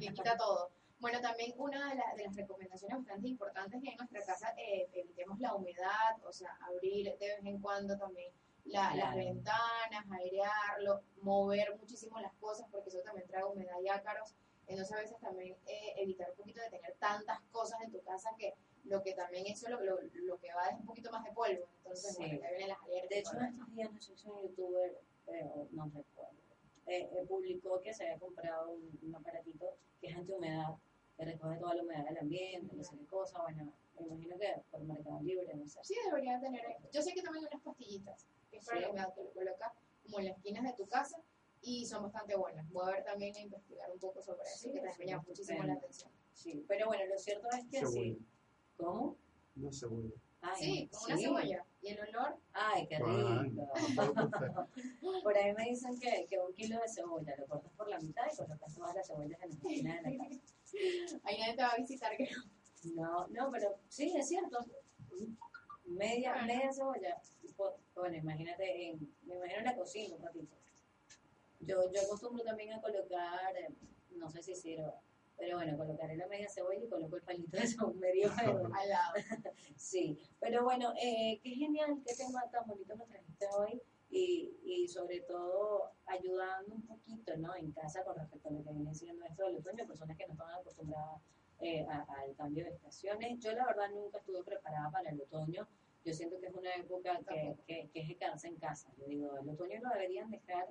quita 0.00 0.36
todo. 0.36 0.70
Bueno, 1.00 1.20
también 1.20 1.52
una 1.56 1.90
de, 1.90 1.96
la- 1.96 2.14
de 2.16 2.24
las 2.24 2.36
recomendaciones 2.36 2.96
bastante 2.98 3.28
importantes 3.28 3.78
es 3.78 3.82
que 3.84 3.90
en 3.90 3.96
nuestra 3.96 4.24
casa 4.24 4.54
eh, 4.56 4.88
evitemos 4.92 5.38
la 5.40 5.54
humedad, 5.54 6.24
o 6.24 6.32
sea, 6.32 6.56
abrir 6.62 7.06
de 7.18 7.26
vez 7.28 7.44
en 7.44 7.60
cuando 7.60 7.98
también 7.98 8.32
la- 8.64 8.94
las 8.94 9.12
Claro. 9.12 9.16
ventanas, 9.16 10.06
airearlo, 10.12 11.02
mover 11.22 11.76
muchísimo 11.76 12.20
las 12.20 12.32
cosas, 12.34 12.66
porque 12.70 12.88
eso 12.90 13.00
también 13.04 13.26
trae 13.26 13.44
humedad 13.44 13.80
y 13.84 13.88
ácaros. 13.88 14.34
Entonces, 14.68 14.94
a 14.96 15.00
veces 15.00 15.18
también 15.18 15.56
eh, 15.66 15.94
evitar 15.96 16.30
un 16.30 16.36
poquito 16.36 16.60
de 16.62 16.70
tener 16.70 16.94
tantas 17.00 17.40
cosas 17.50 17.80
en 17.82 17.90
tu 17.90 18.00
casa 18.02 18.30
que 18.38 18.54
lo 18.84 19.02
que 19.02 19.14
también 19.14 19.46
eso 19.46 19.68
lo, 19.70 19.80
lo, 19.80 19.98
lo 20.00 20.38
que 20.38 20.52
va 20.54 20.66
es 20.68 20.78
un 20.80 20.86
poquito 20.86 21.10
más 21.12 21.24
de 21.24 21.32
polvo. 21.32 21.66
Entonces, 21.78 22.14
Sí. 22.16 22.22
bueno, 22.22 22.40
vienen 22.50 22.68
las 22.68 22.78
alergias. 22.82 23.08
De 23.08 23.18
hecho, 23.18 23.36
en 23.38 23.44
estos 23.44 23.74
días, 23.74 23.92
no 23.92 24.00
sé 24.00 24.16
si 24.16 24.28
un 24.28 24.42
youtuber, 24.42 24.98
eh, 25.28 25.44
o 25.54 25.68
no 25.70 25.84
recuerdo, 25.86 26.32
eh, 26.86 27.08
eh, 27.12 27.24
publicó 27.28 27.80
que 27.80 27.94
se 27.94 28.04
había 28.04 28.18
comprado 28.18 28.70
un, 28.72 28.98
un 29.02 29.14
aparatito 29.14 29.76
que 30.00 30.08
es 30.08 30.16
antihumedad, 30.16 30.74
que 31.16 31.24
recoge 31.24 31.58
toda 31.58 31.74
la 31.74 31.82
humedad 31.82 32.04
del 32.06 32.18
ambiente, 32.18 32.74
no 32.74 32.82
sé 32.82 32.96
qué 32.98 33.06
cosa. 33.06 33.40
Bueno, 33.42 33.72
me 34.00 34.06
imagino 34.06 34.36
que 34.38 34.54
por 34.70 34.80
Mercado 34.82 35.20
Libre, 35.22 35.54
no 35.54 35.66
sé. 35.68 35.78
Sí, 35.84 35.94
debería 36.04 36.40
tener. 36.40 36.62
Yo 36.92 37.02
sé 37.02 37.12
que 37.14 37.22
también 37.22 37.44
hay 37.44 37.50
unas 37.52 37.62
pastillitas, 37.64 38.26
que 38.50 38.56
es 38.56 38.64
para 38.66 38.78
Sí. 38.78 38.82
la 38.84 38.90
humedad, 38.90 39.14
que 39.14 39.22
lo 39.22 39.30
colocas 39.32 39.72
como 40.02 40.18
en 40.18 40.24
las 40.26 40.36
esquinas 40.38 40.64
de 40.64 40.72
tu 40.72 40.86
casa 40.88 41.22
y 41.60 41.86
son 41.86 42.02
bastante 42.02 42.34
buenas. 42.34 42.68
Voy 42.72 42.88
a 42.88 42.96
ver 42.96 43.04
también 43.04 43.36
a 43.36 43.40
investigar 43.40 43.88
un 43.92 44.00
poco 44.00 44.20
sobre 44.20 44.42
eso, 44.42 44.58
Sí, 44.58 44.72
que 44.72 44.82
me 44.82 44.92
sí, 44.92 45.04
llama 45.06 45.22
muchísimo 45.28 45.62
la 45.62 45.74
atención. 45.74 46.10
Sí, 46.32 46.64
pero 46.66 46.86
bueno, 46.88 47.06
lo 47.06 47.18
cierto 47.18 47.46
es 47.50 47.64
que 47.70 47.86
sí. 47.86 48.18
¿Cómo? 48.82 49.16
Una 49.56 49.72
cebolla. 49.72 50.10
Ay, 50.40 50.56
Sí, 50.58 50.88
con 50.88 51.04
una 51.04 51.18
cebolla. 51.18 51.64
Y 51.82 51.88
el 51.88 52.00
olor, 52.00 52.36
Ay, 52.52 52.86
qué 52.88 52.98
rico. 52.98 53.68
perfecto. 53.96 54.68
Por 55.22 55.36
ahí 55.36 55.52
me 55.54 55.64
dicen 55.70 55.98
que, 56.00 56.26
que 56.28 56.38
un 56.38 56.52
kilo 56.54 56.80
de 56.80 56.88
cebolla 56.88 57.36
lo 57.36 57.46
cortas 57.46 57.72
por 57.76 57.88
la 57.88 57.98
mitad 58.00 58.22
y 58.32 58.36
colocas 58.36 58.74
todas 58.74 58.94
las 58.94 59.06
cebollas 59.06 59.40
en 59.42 59.50
la 59.50 59.54
esquina 59.54 60.00
de 60.02 60.02
la 60.16 60.24
casa. 60.24 60.40
ahí 61.24 61.38
nadie 61.38 61.54
te 61.56 61.62
va 61.62 61.68
a 61.68 61.76
visitar, 61.76 62.16
creo. 62.16 62.42
No, 62.94 63.26
no, 63.28 63.50
pero 63.52 63.76
sí, 63.88 64.12
es 64.16 64.28
cierto. 64.28 64.58
Media, 65.84 66.32
Bueno. 66.32 66.46
media 66.46 66.72
cebolla. 66.72 67.20
Bueno, 67.94 68.16
imagínate, 68.16 68.88
en, 68.88 69.14
me 69.26 69.36
imagino 69.36 69.58
en 69.60 69.64
la 69.64 69.76
cocina 69.76 70.16
un 70.16 70.22
ratito. 70.22 70.56
Yo, 71.60 71.92
yo 71.92 72.00
acostumbro 72.02 72.42
también 72.42 72.72
a 72.72 72.80
colocar, 72.80 73.56
eh, 73.56 73.68
no 74.16 74.28
sé 74.30 74.42
si 74.42 74.54
sirva, 74.56 75.00
pero 75.42 75.56
bueno, 75.56 75.76
colocaré 75.76 76.16
la 76.16 76.28
media 76.28 76.48
cebolla 76.48 76.84
y 76.84 76.88
coloco 76.88 77.16
el 77.16 77.22
palito 77.22 77.56
de 77.56 77.84
un 77.84 77.98
medio. 77.98 78.30
Al 78.78 78.88
lado. 78.88 79.14
Sí, 79.74 80.16
pero 80.38 80.62
bueno, 80.62 80.92
eh, 81.02 81.40
qué 81.42 81.50
genial, 81.50 82.00
qué 82.06 82.14
tema 82.14 82.48
tan 82.52 82.64
bonito 82.64 82.94
nos 82.94 83.08
trajiste 83.08 83.46
hoy 83.58 83.82
y, 84.08 84.56
y 84.62 84.86
sobre 84.86 85.22
todo 85.22 85.90
ayudando 86.06 86.76
un 86.76 86.86
poquito, 86.86 87.36
¿no? 87.38 87.56
En 87.56 87.72
casa 87.72 88.04
con 88.04 88.16
respecto 88.18 88.50
a 88.50 88.52
lo 88.52 88.62
que 88.62 88.72
viene 88.72 88.94
siendo 88.94 89.24
esto 89.24 89.44
del 89.46 89.56
otoño, 89.56 89.84
personas 89.84 90.16
que 90.16 90.28
no 90.28 90.34
estaban 90.34 90.60
acostumbradas 90.60 91.20
eh, 91.58 91.84
al 91.88 92.36
cambio 92.36 92.64
de 92.64 92.70
estaciones. 92.70 93.40
Yo 93.40 93.50
la 93.52 93.66
verdad 93.66 93.90
nunca 93.92 94.18
estuve 94.18 94.44
preparada 94.44 94.92
para 94.92 95.10
el 95.10 95.20
otoño. 95.22 95.66
Yo 96.04 96.12
siento 96.12 96.40
que 96.40 96.46
es 96.46 96.54
una 96.54 96.74
época 96.74 97.20
que, 97.28 97.54
que, 97.66 97.88
que 97.92 98.00
es 98.00 98.08
de 98.08 98.16
quedarse 98.16 98.48
en 98.48 98.56
casa. 98.56 98.88
Yo 98.98 99.06
digo, 99.06 99.38
el 99.38 99.48
otoño 99.48 99.80
lo 99.80 99.90
deberían 99.90 100.30
dejar 100.30 100.68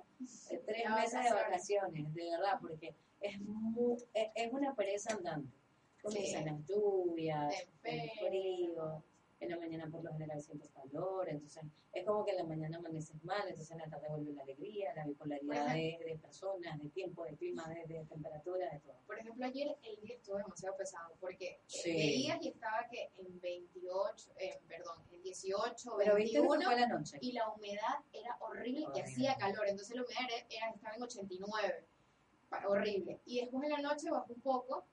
eh, 0.50 0.62
tres 0.66 0.90
meses 0.90 1.24
de 1.24 1.32
vacaciones. 1.32 2.14
de 2.14 2.30
verdad, 2.30 2.58
porque 2.60 2.94
es, 3.20 3.40
mu- 3.40 3.96
es, 4.12 4.28
es 4.34 4.52
una 4.52 4.74
pereza 4.74 5.14
andante. 5.14 5.56
Comienzan 6.02 6.42
Sí. 6.44 6.50
las 6.50 6.66
lluvias, 6.66 7.54
el 7.84 8.10
frío, 8.10 9.02
en 9.42 9.50
la 9.50 9.58
mañana 9.58 9.88
por 9.90 10.04
lo 10.04 10.12
general 10.12 10.40
sientes 10.40 10.70
calor, 10.70 11.28
entonces 11.28 11.64
es 11.92 12.04
como 12.04 12.24
que 12.24 12.30
en 12.30 12.36
la 12.38 12.44
mañana 12.44 12.78
amaneces 12.78 13.22
mal, 13.24 13.42
entonces 13.48 13.70
en 13.72 13.78
la 13.78 13.88
tarde 13.90 14.06
vuelve 14.08 14.32
la 14.32 14.42
alegría, 14.42 14.94
la 14.94 15.04
bipolaridad 15.04 15.74
de, 15.74 15.98
de 16.04 16.18
personas, 16.22 16.80
de 16.80 16.88
tiempo, 16.90 17.24
de 17.24 17.34
clima, 17.36 17.68
de, 17.68 17.84
de 17.92 18.04
temperatura, 18.04 18.70
de 18.70 18.78
todo. 18.80 18.96
Por 19.06 19.18
ejemplo, 19.18 19.44
ayer 19.44 19.76
el 19.82 19.96
día 20.00 20.14
estuvo 20.16 20.36
demasiado 20.36 20.76
pesado 20.76 21.14
porque 21.20 21.46
eh, 21.48 21.60
Sí. 21.66 21.92
veías 21.92 22.38
y 22.42 22.48
estaba 22.48 22.86
que 22.90 23.10
en 23.18 23.40
28, 23.40 24.30
eh, 24.38 24.60
perdón, 24.68 24.98
en 25.10 25.22
18, 25.22 25.94
Pero 25.98 26.14
viste 26.16 26.38
lo 26.38 26.42
que 26.44 26.48
21 26.48 26.62
fue 26.70 26.80
la 26.80 26.86
noche. 26.86 27.18
y 27.20 27.32
la 27.32 27.48
humedad 27.50 27.98
era 28.12 28.36
horrible 28.40 28.80
y 28.80 28.84
Horrible. 28.84 29.02
hacía 29.02 29.36
calor, 29.36 29.66
entonces 29.68 29.96
la 29.96 30.02
humedad 30.02 30.20
era, 30.28 30.46
era- 30.48 30.70
estaba 30.74 30.94
en 30.94 31.02
89, 31.02 31.84
pa- 32.48 32.68
horrible. 32.68 33.20
Y 33.26 33.40
después 33.40 33.64
en 33.64 33.70
la 33.70 33.78
noche 33.80 34.08
bajó 34.10 34.32
un 34.32 34.40
poco 34.40 34.84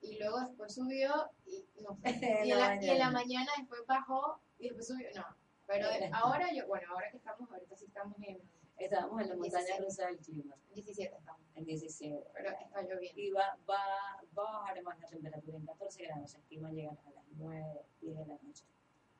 y 0.00 0.18
luego 0.18 0.38
después 0.40 0.74
subió 0.74 1.30
y 1.46 1.64
no 1.82 1.94
sé. 1.96 2.08
En 2.08 2.46
y, 2.46 2.50
en 2.52 2.58
la 2.58 2.74
la, 2.76 2.82
y 2.84 2.88
en 2.90 2.98
la 2.98 3.10
mañana. 3.10 3.50
después 3.58 3.80
bajó 3.86 4.40
y 4.58 4.64
después 4.68 4.86
subió, 4.86 5.08
no. 5.16 5.24
Pero 5.66 5.88
de- 5.88 6.10
ahora 6.12 6.50
yo, 6.52 6.66
bueno, 6.66 6.90
ahora 6.92 7.10
que 7.10 7.16
estamos, 7.18 7.50
ahorita 7.50 7.76
sí 7.76 7.84
estamos 7.86 8.16
en 8.22 8.40
Estábamos 8.78 9.20
en 9.22 9.28
la 9.30 9.34
montaña 9.34 9.64
17. 9.64 9.84
rusa 9.84 10.06
del 10.06 10.18
clima, 10.18 10.54
17 10.72 11.16
estamos, 11.18 11.42
en 11.56 11.64
17. 11.64 12.24
pero 12.32 12.50
está 12.50 12.82
lloviendo. 12.82 13.20
Y 13.20 13.30
va, 13.32 13.58
va, 13.68 14.22
va 14.38 14.48
a 14.48 14.52
bajar 14.60 14.80
más 14.84 15.00
la 15.00 15.08
temperatura 15.08 15.56
en 15.56 15.66
14 15.66 16.02
grados, 16.04 16.30
se 16.30 16.38
estima 16.38 16.70
llegar 16.70 16.96
a 17.04 17.10
las 17.10 17.24
9, 17.32 17.80
10 18.00 18.16
de 18.18 18.26
la 18.26 18.36
noche. 18.40 18.64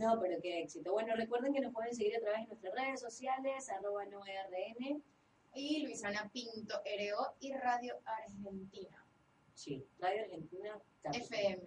No, 0.00 0.20
pero 0.20 0.40
qué 0.42 0.62
éxito. 0.62 0.92
Bueno, 0.92 1.14
recuerden 1.14 1.52
que 1.52 1.60
nos 1.60 1.72
pueden 1.72 1.94
seguir 1.94 2.16
a 2.16 2.20
través 2.20 2.40
de 2.42 2.46
nuestras 2.48 2.74
redes 2.74 3.00
sociales, 3.00 3.70
arroba 3.70 4.04
noerrn. 4.06 5.02
Y 5.54 5.82
Luisana 5.82 6.30
Pinto, 6.32 6.74
RO 6.84 7.34
y 7.40 7.52
Radio 7.52 7.98
Argentina. 8.04 9.06
Sí, 9.54 9.86
Radio 9.98 10.24
Argentina 10.24 10.78
Capital. 11.02 11.22
FM, 11.22 11.62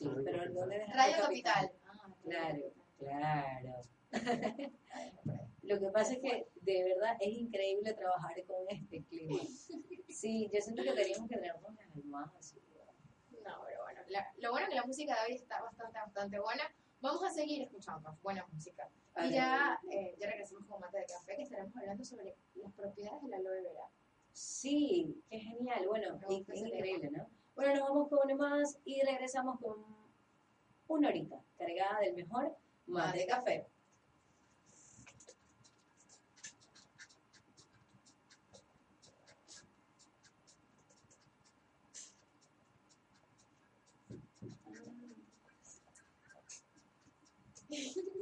¿no? 0.00 0.10
Sí, 0.14 0.22
pero 0.24 0.42
¿en 0.44 0.54
dónde 0.54 0.76
es 0.82 0.88
Radio 0.94 1.16
Capital. 1.22 1.72
Ah, 1.86 2.08
Claro, 2.24 2.72
claro. 2.98 3.82
Capital. 4.10 4.72
Lo 5.62 5.78
que 5.78 5.86
pasa 5.90 6.12
es 6.14 6.18
que 6.18 6.48
de 6.60 6.84
verdad 6.84 7.16
es 7.20 7.32
increíble 7.34 7.92
trabajar 7.94 8.34
con 8.44 8.56
este 8.68 9.02
clima. 9.04 9.42
Sí, 10.08 10.50
yo 10.52 10.60
siento 10.60 10.82
que 10.82 10.92
teníamos 10.92 11.28
que 11.28 11.36
tenernos 11.36 11.74
las 11.74 12.04
más 12.04 12.34
así. 12.36 12.56
No, 13.44 13.54
pero 13.66 13.82
bueno, 13.82 14.00
la- 14.08 14.32
lo 14.38 14.50
bueno 14.50 14.64
es 14.66 14.70
que 14.70 14.76
la 14.76 14.84
música 14.86 15.14
de 15.14 15.32
hoy 15.32 15.36
está 15.38 15.62
bastante, 15.62 15.98
bastante 15.98 16.38
buena. 16.40 16.64
Vamos 17.00 17.22
a 17.24 17.30
seguir 17.30 17.62
escuchando 17.62 18.16
buena 18.22 18.46
música. 18.52 18.88
Y 19.24 19.32
ya, 19.32 19.80
eh, 19.90 20.14
ya 20.18 20.26
regresamos 20.30 20.66
con 20.66 20.80
Mate 20.80 20.98
de 20.98 21.06
Café, 21.06 21.36
que 21.36 21.42
estaremos 21.42 21.76
hablando 21.76 22.04
sobre 22.04 22.36
las 22.54 22.72
propiedades 22.72 23.22
del 23.22 23.34
aloe 23.34 23.62
vera. 23.62 23.88
Sí, 24.32 25.22
qué 25.28 25.38
genial. 25.38 25.86
Bueno, 25.86 26.18
es 26.28 26.60
increíble, 26.60 27.10
¿no? 27.10 27.28
Bueno, 27.54 27.74
nos 27.74 27.88
vamos 27.88 28.08
con 28.08 28.36
más 28.38 28.78
y 28.84 29.02
regresamos 29.02 29.60
con 29.60 29.84
una 30.88 31.08
horita 31.08 31.42
cargada 31.58 32.00
del 32.00 32.14
mejor 32.14 32.56
más 32.86 33.12
de 33.14 33.26
café. 33.26 33.66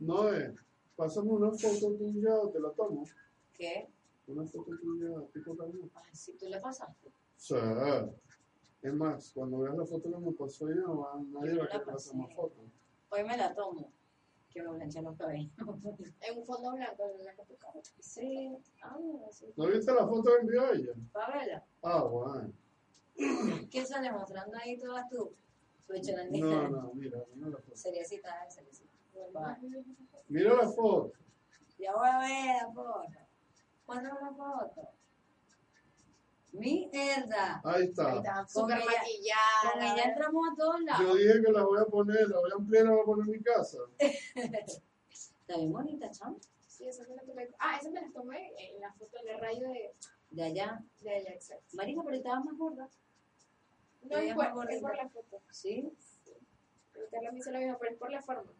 No, 0.00 0.32
eh, 0.32 0.54
pásame 0.96 1.30
una 1.30 1.50
foto 1.52 1.94
tuya 1.94 2.34
o 2.40 2.48
te 2.48 2.58
la 2.58 2.70
tomo. 2.72 3.04
¿Qué? 3.52 3.86
Una 4.30 4.44
foto 4.46 4.70
tuya, 4.80 5.08
tipo 5.32 5.54
también. 5.56 5.90
Ay, 5.94 6.14
si 6.14 6.32
tú 6.36 6.46
le 6.48 6.60
pasaste. 6.60 7.10
Sí. 7.36 7.54
Es 8.82 8.94
más, 8.94 9.32
cuando 9.34 9.58
veas 9.58 9.76
la 9.76 9.84
foto 9.84 10.10
que 10.10 10.18
me 10.18 10.32
pasó 10.32 10.68
ella, 10.70 10.82
no 10.82 10.98
va- 11.00 11.20
nadie 11.20 11.52
Yo 11.54 11.58
va 11.58 11.64
a 11.64 11.68
la 11.68 11.80
querer 11.80 11.94
hacer 11.96 12.14
más 12.16 12.34
fotos. 12.34 12.64
Hoy 13.10 13.24
me 13.24 13.36
la 13.36 13.54
tomo. 13.54 13.92
Que 14.50 14.62
me 14.62 14.70
planché 14.74 15.02
los 15.02 15.16
cabellos. 15.16 15.52
En 16.20 16.38
un 16.38 16.44
fondo 16.44 16.72
blanco, 16.72 17.04
en 17.18 17.24
la 17.24 17.34
que 17.34 17.44
tu 17.44 17.56
cara. 17.56 17.80
Sí. 18.00 18.56
Ah, 18.82 18.96
sí. 19.30 19.46
¿No 19.56 19.66
viste 19.66 19.92
la 19.92 20.06
foto 20.06 20.30
que 20.34 20.40
envió 20.40 20.72
ella? 20.72 20.92
Pamela, 21.12 21.64
Ah, 21.82 22.04
bueno. 22.04 22.52
¿qué 23.70 23.84
sale 23.84 24.10
mostrando 24.12 24.56
ahí 24.58 24.78
todas 24.78 25.08
tú? 25.08 25.32
No, 26.30 26.68
no, 26.68 26.92
mira, 26.94 27.24
mira 27.34 27.48
la 27.50 27.58
foto. 27.58 27.76
Seriecita, 27.76 28.48
seriecita. 28.48 28.88
Mira 30.28 30.54
la 30.54 30.68
foto. 30.68 31.12
Ya 31.78 31.94
voy 31.96 32.08
a 32.08 32.18
ver 32.20 32.56
la 32.62 32.72
foto. 32.72 33.02
La 33.94 34.32
foto. 34.36 34.88
Mierda. 36.52 37.60
Ahí 37.64 37.74
Ahí 37.74 37.84
está. 37.84 38.16
está, 38.16 38.34
Con 38.34 38.48
súper 38.48 38.78
ella- 38.78 38.86
maquillada. 38.98 39.72
Con 39.72 39.82
ella 39.82 40.02
entramos 40.04 40.48
a 40.50 40.56
todos 40.56 40.76
Yo 40.80 40.84
lados. 40.86 41.18
dije 41.18 41.42
que 41.44 41.52
la 41.52 41.62
voy 41.62 41.80
a 41.80 41.84
poner, 41.84 42.28
la 42.28 42.38
voy 42.40 42.50
a 42.50 42.54
ampliar 42.56 42.84
y 42.84 42.86
la 42.88 42.92
voy 42.92 43.00
a 43.02 43.04
poner 43.04 43.24
en 43.26 43.32
mi 43.32 43.42
casa. 43.42 43.78
Está 45.10 45.56
bien 45.56 45.72
bonita, 45.72 46.10
chamo. 46.10 46.38
Sí, 46.66 46.88
esa 46.88 47.04
me 47.08 47.14
la 47.16 47.22
tomé. 47.22 47.48
Ah, 47.58 47.76
esa 47.80 47.90
me 47.90 48.00
la 48.00 48.10
tomé 48.12 48.52
en 48.58 48.80
la 48.80 48.92
foto 48.94 49.16
de 49.22 49.36
rayo 49.36 49.68
de, 49.68 49.94
De 50.30 50.42
allá. 50.42 50.82
de 51.02 51.18
ella, 51.18 51.30
exacto. 51.30 51.64
Marica, 51.76 52.02
pero 52.04 52.16
estaba 52.16 52.40
más 52.40 52.56
gorda. 52.56 52.88
No, 54.02 54.16
es 54.16 54.34
por, 54.34 54.70
es 54.72 54.80
por 54.80 54.96
la 54.96 55.08
foto. 55.08 55.42
¿Sí? 55.50 55.92
Pero 56.92 57.06
Carla 57.10 57.32
me 57.32 57.38
hizo 57.38 57.50
lo 57.52 57.58
mismo, 57.58 57.76
pero 57.78 57.92
es 57.92 57.98
por 57.98 58.10
la 58.10 58.22
forma. 58.22 58.52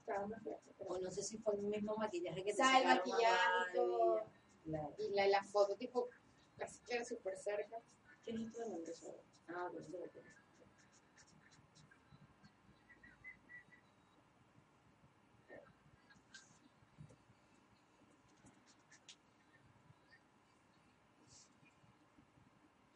Estaba 0.00 0.26
más 0.26 0.42
flaca. 0.42 0.60
O 0.78 0.98
no 0.98 1.10
sé 1.10 1.22
si 1.22 1.38
fue 1.38 1.54
el 1.56 1.62
mismo 1.62 1.96
maquillaje 1.96 2.44
que 2.44 2.52
te 2.54 2.62
O 2.62 2.64
sea, 2.64 2.78
el 2.80 2.86
maquillaje 2.86 3.70
y 3.72 3.76
todo. 3.76 4.20
Claro. 4.64 4.94
Y 4.98 5.10
la, 5.14 5.28
la 5.28 5.44
foto, 5.44 5.76
tipo, 5.76 6.08
casi 6.56 6.80
que 6.84 6.94
era 6.94 7.04
súper 7.04 7.36
cerca. 7.36 7.76
¿Qué 8.24 8.32
es 8.32 8.38
impresora? 8.38 9.18
Ah, 9.48 9.68
pues 9.70 9.88
lo 9.90 9.98
tengo. 10.08 10.26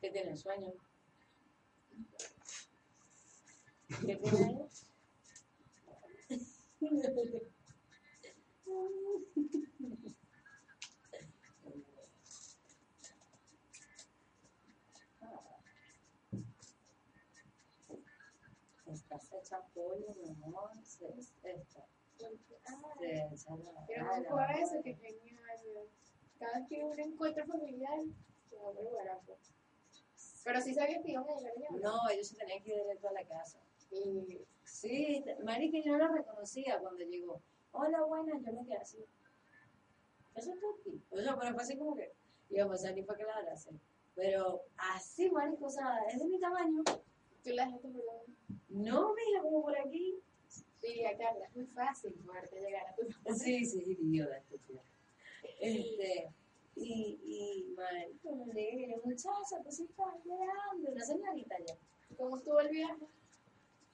¿Qué 0.00 0.11
tiene 0.11 0.37
sueño? 0.37 0.72
¿Qué 4.07 4.16
tiene 4.16 4.68
Estás 19.11 19.33
hecha 19.33 19.62
pollo, 19.73 20.14
mi 20.21 20.29
amor. 20.44 20.71
Se, 20.85 21.07
esta, 21.09 21.87
Ah, 22.66 22.94
se 22.99 23.35
echa 23.35 23.57
la 23.57 23.87
Pero 23.87 24.05
cara, 24.05 24.21
no 24.21 24.29
fue 24.29 24.61
eso, 24.61 24.83
que 24.83 24.94
genial. 24.97 25.88
Cada 26.38 26.66
que 26.66 26.85
uno 26.85 27.03
encuentra 27.03 27.47
familiar, 27.47 28.01
se 28.51 28.57
va 28.57 28.68
a 28.68 28.94
barato. 28.94 29.38
Pero 30.44 30.61
sí 30.61 30.75
sabías 30.75 31.03
que 31.03 31.12
iban 31.12 31.25
a 31.25 31.35
llegar 31.35 31.53
allá. 31.57 31.68
No, 31.81 32.11
ellos 32.11 32.29
se 32.29 32.37
tenían 32.37 32.62
que 32.62 32.71
ir 32.71 32.83
directo 32.83 33.09
a 33.09 33.12
la 33.12 33.25
casa. 33.25 33.61
Y 33.90 34.44
Sí, 34.62 35.25
Marica, 35.42 35.79
yo 35.79 35.92
no 35.92 35.99
la 35.99 36.09
reconocía 36.09 36.79
cuando 36.79 37.03
llegó. 37.05 37.40
Hola, 37.73 38.03
buena, 38.05 38.38
yo 38.38 38.53
me 38.53 38.66
quedé 38.66 38.77
así. 38.77 38.99
¿Qué 40.35 40.40
haces 40.40 40.61
tú 40.61 40.66
aquí? 40.81 41.03
O 41.11 41.16
sea, 41.16 41.38
pero 41.38 41.55
fue 41.55 41.62
así 41.62 41.79
como 41.79 41.97
que 41.97 42.12
iba 42.51 42.66
a 42.66 42.68
pasar 42.68 42.94
ni 42.94 43.03
para 43.03 43.18
que 43.18 43.25
la 43.25 43.37
abracé. 43.37 43.71
Pero 44.14 44.64
así, 44.77 45.31
marico, 45.31 45.64
o 45.64 45.71
sea, 45.71 46.05
es 46.12 46.18
de 46.18 46.27
mi 46.27 46.38
tamaño. 46.38 46.83
tú 46.85 47.51
la 47.51 47.64
dejaste 47.64 47.88
por 47.88 48.05
donde. 48.05 48.58
No, 48.68 49.14
mija, 49.14 49.42
como 49.42 49.62
por 49.62 49.78
aquí. 49.78 50.20
Sí, 50.48 51.02
Carla, 51.18 51.46
es 51.46 51.57
muy 51.57 51.66
fácil 51.66 52.12
poderte 52.24 52.61
llegar 52.61 52.87
a 52.87 52.94
tu 52.94 53.35
Sí, 53.35 53.64
sí, 53.64 53.96
idiota, 54.00 54.38
estúpida. 54.38 54.83
Este, 55.61 56.31
y, 56.76 57.18
y, 57.24 57.74
marico, 57.74 58.35
me 58.46 58.54
llegué, 58.54 58.96
muchacha, 59.04 59.61
pues 59.62 59.76
sí, 59.76 59.85
estás 59.85 60.14
llorando, 60.24 60.92
una 60.92 61.04
señorita 61.04 61.57
ya. 61.66 61.76
¿Cómo 62.16 62.37
estuvo 62.37 62.61
el 62.61 62.68
viaje? 62.68 63.07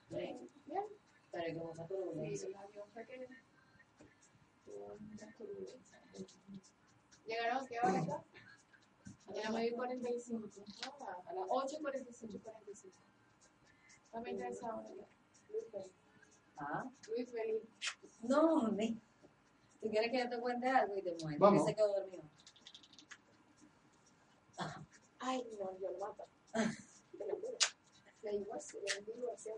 Bien, 0.09 0.49
Bien. 0.65 0.83
pero 1.31 1.59
como 1.59 1.71
está 1.71 1.87
turbulencia. 1.87 2.47
Sí, 2.47 2.53
el 2.53 2.57
avión 2.59 2.89
fue 2.93 3.05
que 3.07 3.27
tuvo 4.65 4.97
muchas 4.99 5.35
turbulencias. 5.35 6.01
¿Llegaron 7.25 7.67
qué 7.67 7.79
hora 7.79 7.99
acá? 8.01 8.23
A 9.27 9.31
las 9.33 9.49
9.45. 9.49 10.63
Ah, 11.01 11.17
a 11.25 11.33
las 11.33 11.47
8.45, 11.47 12.41
45. 12.43 12.95
También 14.15 14.37
ya. 14.37 14.47
Ah, 16.57 16.89
Luis 17.09 17.29
Feliz. 17.29 17.63
no, 18.21 18.71
me. 18.71 18.97
¿Tú 19.81 19.89
quieres 19.89 20.09
que 20.09 20.19
yo 20.19 20.29
te 20.29 20.39
cuente 20.39 20.69
algo 20.69 20.97
y 20.97 21.01
te 21.01 21.17
mueres? 21.21 21.37
Vamos. 21.37 21.65
Que 21.65 21.71
se 21.71 21.75
quedó 21.75 21.93
dormido. 21.93 22.23
Ay, 25.19 25.45
no, 25.59 25.77
yo 25.79 25.91
lo 25.91 25.97
mato. 25.97 26.23
Te 27.17 27.27
lo 27.27 27.35
juro. 27.35 27.57
Le 28.21 28.47
así, 28.53 28.77
le 28.77 29.13
digo 29.13 29.31
así. 29.33 29.49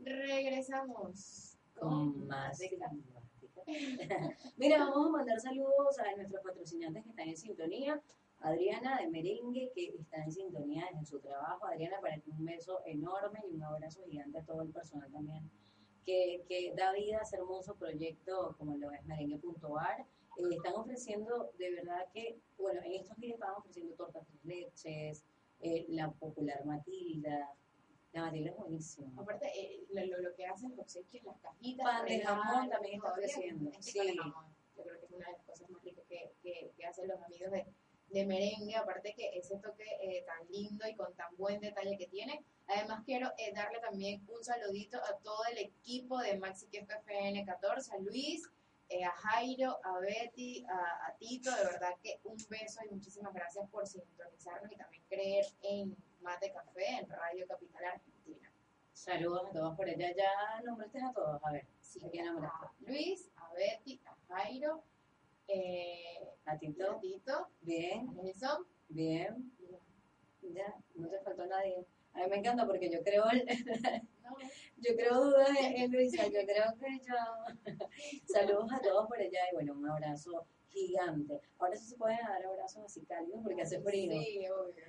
Regresamos 0.00 1.56
Con 1.78 2.26
más 2.26 2.58
de 2.58 2.78
Mira, 4.56 4.78
vamos 4.78 5.06
a 5.06 5.10
mandar 5.10 5.40
saludos 5.40 6.00
a 6.00 6.16
nuestros 6.16 6.42
patrocinantes 6.42 7.04
que 7.04 7.10
están 7.10 7.28
en 7.28 7.36
sintonía. 7.36 8.02
Adriana 8.42 8.98
de 8.98 9.08
Merengue, 9.08 9.70
que 9.74 9.94
está 9.98 10.22
en 10.24 10.32
sintonía 10.32 10.86
desde 10.92 11.06
su 11.06 11.20
trabajo. 11.20 11.66
Adriana, 11.66 12.00
para 12.00 12.18
ti 12.18 12.30
un 12.30 12.44
beso 12.44 12.80
enorme 12.86 13.40
y 13.50 13.54
un 13.54 13.62
abrazo 13.62 14.02
gigante 14.04 14.38
a 14.38 14.44
todo 14.44 14.62
el 14.62 14.70
personal 14.70 15.10
también 15.10 15.50
que, 16.04 16.44
que 16.48 16.72
da 16.76 16.92
vida 16.92 17.18
a 17.18 17.22
ese 17.22 17.36
hermoso 17.36 17.74
proyecto 17.76 18.54
como 18.58 18.76
lo 18.76 18.90
es 18.92 19.04
merengue.ar. 19.04 20.06
Eh, 20.36 20.42
están 20.50 20.74
ofreciendo, 20.74 21.52
de 21.58 21.74
verdad 21.74 22.08
que, 22.12 22.38
bueno, 22.58 22.80
en 22.82 22.92
estos 22.92 23.16
días 23.18 23.34
estaban 23.34 23.56
ofreciendo 23.56 23.94
tortas 23.94 24.26
de 24.26 24.54
leches, 24.54 25.24
eh, 25.60 25.86
la 25.88 26.10
popular 26.10 26.64
Matilda. 26.64 27.54
La 28.12 28.22
Matilda 28.22 28.50
es 28.50 28.56
buenísima. 28.56 29.12
Aparte, 29.20 29.46
eh, 29.54 29.84
lo, 29.90 30.18
lo, 30.20 30.34
que 30.34 30.46
hacen 30.46 30.70
los 30.70 30.80
obsequios, 30.80 31.24
las 31.24 31.38
cajitas. 31.38 31.84
Pan 31.84 32.06
de 32.06 32.20
jamón 32.20 32.68
también 32.68 32.94
está 32.96 33.10
ofreciendo, 33.10 33.70
sí. 33.80 34.16
Yo 34.74 34.84
creo 34.84 34.98
que 34.98 35.04
es 35.04 35.12
una 35.12 35.26
de 35.26 35.32
las 35.32 35.42
cosas 35.42 35.70
más 35.70 35.82
ricas 35.82 36.04
que, 36.08 36.32
que, 36.42 36.72
que 36.76 36.86
hacen 36.86 37.06
los 37.06 37.20
amigos 37.20 37.52
de, 37.52 37.66
de 38.12 38.26
merengue. 38.26 38.76
Aparte 38.76 39.14
que 39.16 39.30
ese 39.38 39.58
toque 39.58 39.84
eh, 40.00 40.24
tan 40.26 40.46
lindo 40.50 40.86
y 40.86 40.94
con 40.94 41.14
tan 41.14 41.34
buen 41.36 41.60
detalle 41.60 41.96
que 41.96 42.06
tiene. 42.06 42.44
Además, 42.68 43.02
quiero 43.04 43.32
eh, 43.38 43.52
darle 43.54 43.80
también 43.80 44.24
un 44.28 44.42
saludito 44.44 44.98
a 44.98 45.16
todo 45.18 45.42
el 45.50 45.58
equipo 45.58 46.18
de 46.20 46.38
Maxi 46.38 46.66
FN 46.72 47.44
14, 47.44 47.92
a 47.94 47.98
Luis, 47.98 48.48
eh, 48.88 49.04
a 49.04 49.10
Jairo, 49.10 49.78
a 49.84 49.98
Betty, 50.00 50.64
a, 50.68 51.06
a 51.08 51.16
Tito. 51.18 51.50
De 51.54 51.64
verdad 51.64 51.94
que 52.02 52.20
un 52.24 52.36
beso 52.48 52.80
y 52.84 52.94
muchísimas 52.94 53.32
gracias 53.34 53.68
por 53.70 53.86
sintonizarnos 53.86 54.70
y 54.72 54.76
también 54.76 55.02
creer 55.08 55.46
en 55.62 55.96
Mate 56.20 56.52
Café, 56.52 56.86
en 56.98 57.08
Radio 57.08 57.46
Capital 57.48 57.84
Argentina. 57.84 58.50
Saludos 58.92 59.48
a 59.48 59.52
todos 59.52 59.76
por 59.76 59.88
allá. 59.88 60.14
Ya 60.14 60.60
nombraste 60.64 61.00
a 61.02 61.12
todos. 61.12 61.42
A 61.44 61.52
ver, 61.52 61.66
Sí, 61.80 62.00
¿a 62.04 62.10
quién 62.10 62.26
nombraste? 62.26 62.66
a 62.66 62.72
Luis, 62.80 63.30
a 63.36 63.52
Betty, 63.54 64.00
a 64.06 64.16
Jairo, 64.28 64.82
eh, 65.54 66.18
A 66.46 66.52
a 66.52 66.58
Tito. 66.58 66.98
Tito, 67.00 67.32
a 67.32 67.48
Bien, 67.60 68.14
Nelson. 68.14 68.66
bien. 68.88 69.52
Ya, 70.42 70.74
no 70.96 71.08
te 71.08 71.18
faltó 71.20 71.46
nadie. 71.46 71.86
A 72.14 72.18
mí 72.20 72.24
me 72.30 72.36
encanta 72.36 72.66
porque 72.66 72.90
yo 72.90 73.02
creo, 73.02 73.24
el- 73.30 73.46
No, 74.22 74.36
yo 74.78 74.96
creo 74.96 75.24
dudas 75.24 75.48
en, 75.60 75.90
Luisa. 75.92 76.24
Yo 76.26 76.40
creo 76.46 76.64
que 76.78 76.98
yo. 77.06 77.14
Saludos 78.26 78.70
a 78.72 78.80
todos 78.80 79.06
por 79.08 79.18
allá 79.18 79.40
y 79.50 79.54
bueno, 79.54 79.74
un 79.74 79.88
abrazo 79.88 80.46
gigante. 80.68 81.40
Ahora 81.58 81.76
sí 81.76 81.86
se 81.90 81.96
pueden 81.96 82.18
dar 82.26 82.44
abrazos 82.44 82.84
así 82.84 83.02
cálidos 83.04 83.40
porque 83.42 83.62
hace 83.62 83.80
frío. 83.80 84.12
Sí, 84.12 84.46
obvio. 84.48 84.84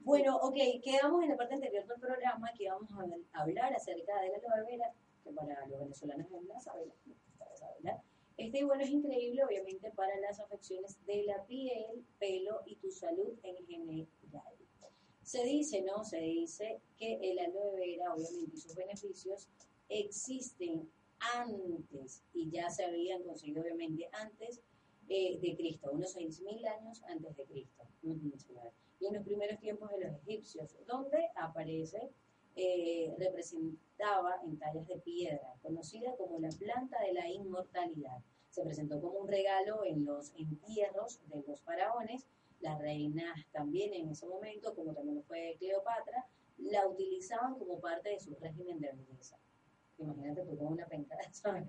Bueno, 0.00 0.36
ok, 0.36 0.56
quedamos 0.82 1.22
en 1.22 1.28
la 1.30 1.36
parte 1.36 1.54
anterior 1.54 1.86
del 1.86 2.00
programa 2.00 2.50
que 2.56 2.68
vamos 2.68 2.90
a 2.92 2.96
habl- 2.96 3.26
hablar 3.32 3.72
acerca 3.74 4.20
de 4.20 4.28
la 4.28 4.36
aloe 4.54 4.66
vera, 4.70 4.92
que 5.24 5.32
para 5.32 5.66
los 5.66 5.80
venezolanos 5.80 6.26
es 6.32 6.42
la 6.44 6.60
sabela. 6.60 6.94
Este 8.40 8.64
bueno 8.64 8.82
es 8.82 8.88
increíble, 8.88 9.44
obviamente, 9.44 9.90
para 9.90 10.18
las 10.18 10.40
afecciones 10.40 10.96
de 11.04 11.24
la 11.24 11.44
piel, 11.44 12.06
pelo 12.18 12.62
y 12.64 12.76
tu 12.76 12.90
salud 12.90 13.38
en 13.42 13.66
general. 13.66 14.08
Se 15.22 15.44
dice, 15.44 15.82
¿no? 15.82 16.02
Se 16.04 16.20
dice 16.20 16.80
que 16.96 17.18
el 17.20 17.38
aloe 17.38 17.76
vera, 17.76 18.14
obviamente, 18.14 18.56
y 18.56 18.58
sus 18.58 18.74
beneficios 18.74 19.46
existen 19.90 20.90
antes 21.34 22.22
y 22.32 22.50
ya 22.50 22.70
se 22.70 22.86
habían 22.86 23.22
conseguido, 23.24 23.60
obviamente, 23.60 24.08
antes 24.12 24.62
eh, 25.10 25.38
de 25.38 25.56
Cristo, 25.56 25.90
unos 25.92 26.16
6.000 26.16 26.66
años 26.66 27.02
antes 27.08 27.36
de 27.36 27.44
Cristo. 27.44 27.84
Y 28.02 29.06
en 29.06 29.14
los 29.14 29.22
primeros 29.22 29.60
tiempos 29.60 29.90
de 29.90 30.00
los 30.00 30.16
egipcios, 30.22 30.74
donde 30.86 31.28
aparece, 31.36 32.10
eh, 32.56 33.14
en 34.44 34.58
tallas 34.58 34.86
de 34.86 34.98
piedra, 34.98 35.54
conocida 35.62 36.16
como 36.16 36.38
la 36.38 36.48
planta 36.48 36.98
de 37.00 37.12
la 37.12 37.28
inmortalidad. 37.28 38.18
Se 38.48 38.62
presentó 38.62 39.00
como 39.00 39.18
un 39.18 39.28
regalo 39.28 39.84
en 39.84 40.06
los 40.06 40.32
entierros 40.36 41.20
de 41.28 41.42
los 41.46 41.60
faraones. 41.62 42.26
Las 42.60 42.78
reinas 42.78 43.38
también 43.52 43.92
en 43.92 44.08
ese 44.08 44.26
momento, 44.26 44.74
como 44.74 44.94
también 44.94 45.16
lo 45.16 45.22
fue 45.22 45.56
Cleopatra, 45.58 46.26
la 46.58 46.86
utilizaban 46.86 47.58
como 47.58 47.78
parte 47.78 48.10
de 48.10 48.20
su 48.20 48.34
régimen 48.36 48.80
de 48.80 48.92
belleza. 48.92 49.38
Imagínate 49.98 50.44
tú 50.46 50.56
con 50.56 50.68
una 50.68 50.86
penca, 50.86 51.16
¿sabes? 51.32 51.68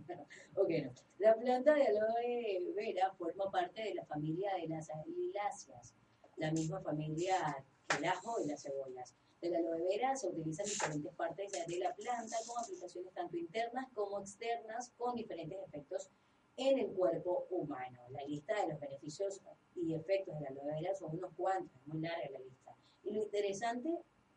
ok, 0.55 0.69
no. 0.85 0.91
La 1.19 1.35
planta 1.35 1.73
de 1.73 1.87
aloe 1.87 2.73
vera 2.73 3.11
forma 3.11 3.51
parte 3.51 3.83
de 3.83 3.93
la 3.93 4.05
familia 4.05 4.55
de 4.55 4.69
las 4.69 4.87
liláceas, 5.05 5.93
la 6.37 6.51
misma 6.51 6.79
familia 6.79 7.65
que 7.87 7.97
el 7.97 8.05
ajo 8.05 8.39
y 8.41 8.47
las 8.47 8.63
cebollas. 8.63 9.15
De 9.41 9.49
la 9.49 9.57
aloe 9.57 9.81
vera 9.83 10.15
se 10.15 10.27
utilizan 10.27 10.67
diferentes 10.67 11.13
partes 11.15 11.51
de 11.51 11.77
la 11.79 11.95
planta 11.95 12.37
con 12.45 12.63
aplicaciones 12.63 13.11
tanto 13.13 13.37
internas 13.37 13.87
como 13.95 14.19
externas 14.19 14.91
con 14.97 15.15
diferentes 15.15 15.57
efectos 15.67 16.09
en 16.57 16.77
el 16.77 16.91
cuerpo 16.91 17.47
humano. 17.49 17.99
La 18.09 18.23
lista 18.23 18.53
de 18.61 18.69
los 18.69 18.79
beneficios 18.79 19.41
y 19.75 19.95
efectos 19.95 20.35
de 20.35 20.41
la 20.41 20.49
aloe 20.49 20.65
vera 20.65 20.93
son 20.93 21.15
unos 21.15 21.33
cuantos, 21.35 21.75
es 21.81 21.87
muy 21.87 22.01
larga 22.01 22.29
la 22.29 22.39
lista. 22.39 22.75
Y 23.03 23.13
lo 23.13 23.23
interesante 23.23 23.89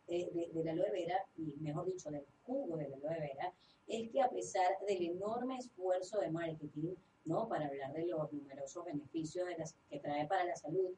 de, 0.07 0.49
de 0.51 0.63
la 0.63 0.71
aloe 0.71 0.91
vera, 0.91 1.17
y 1.37 1.53
mejor 1.59 1.85
dicho, 1.85 2.09
del 2.09 2.25
jugo 2.43 2.77
de 2.77 2.89
la 2.89 2.95
aloe 2.95 3.19
vera, 3.19 3.53
es 3.87 4.09
que 4.09 4.21
a 4.21 4.29
pesar 4.29 4.71
del 4.87 5.03
enorme 5.03 5.57
esfuerzo 5.57 6.19
de 6.19 6.31
marketing, 6.31 6.95
¿no? 7.25 7.47
Para 7.47 7.67
hablar 7.67 7.93
de 7.93 8.07
los 8.07 8.31
numerosos 8.33 8.85
beneficios 8.85 9.47
que 9.89 9.99
trae 9.99 10.25
para 10.27 10.45
la 10.45 10.55
salud, 10.55 10.95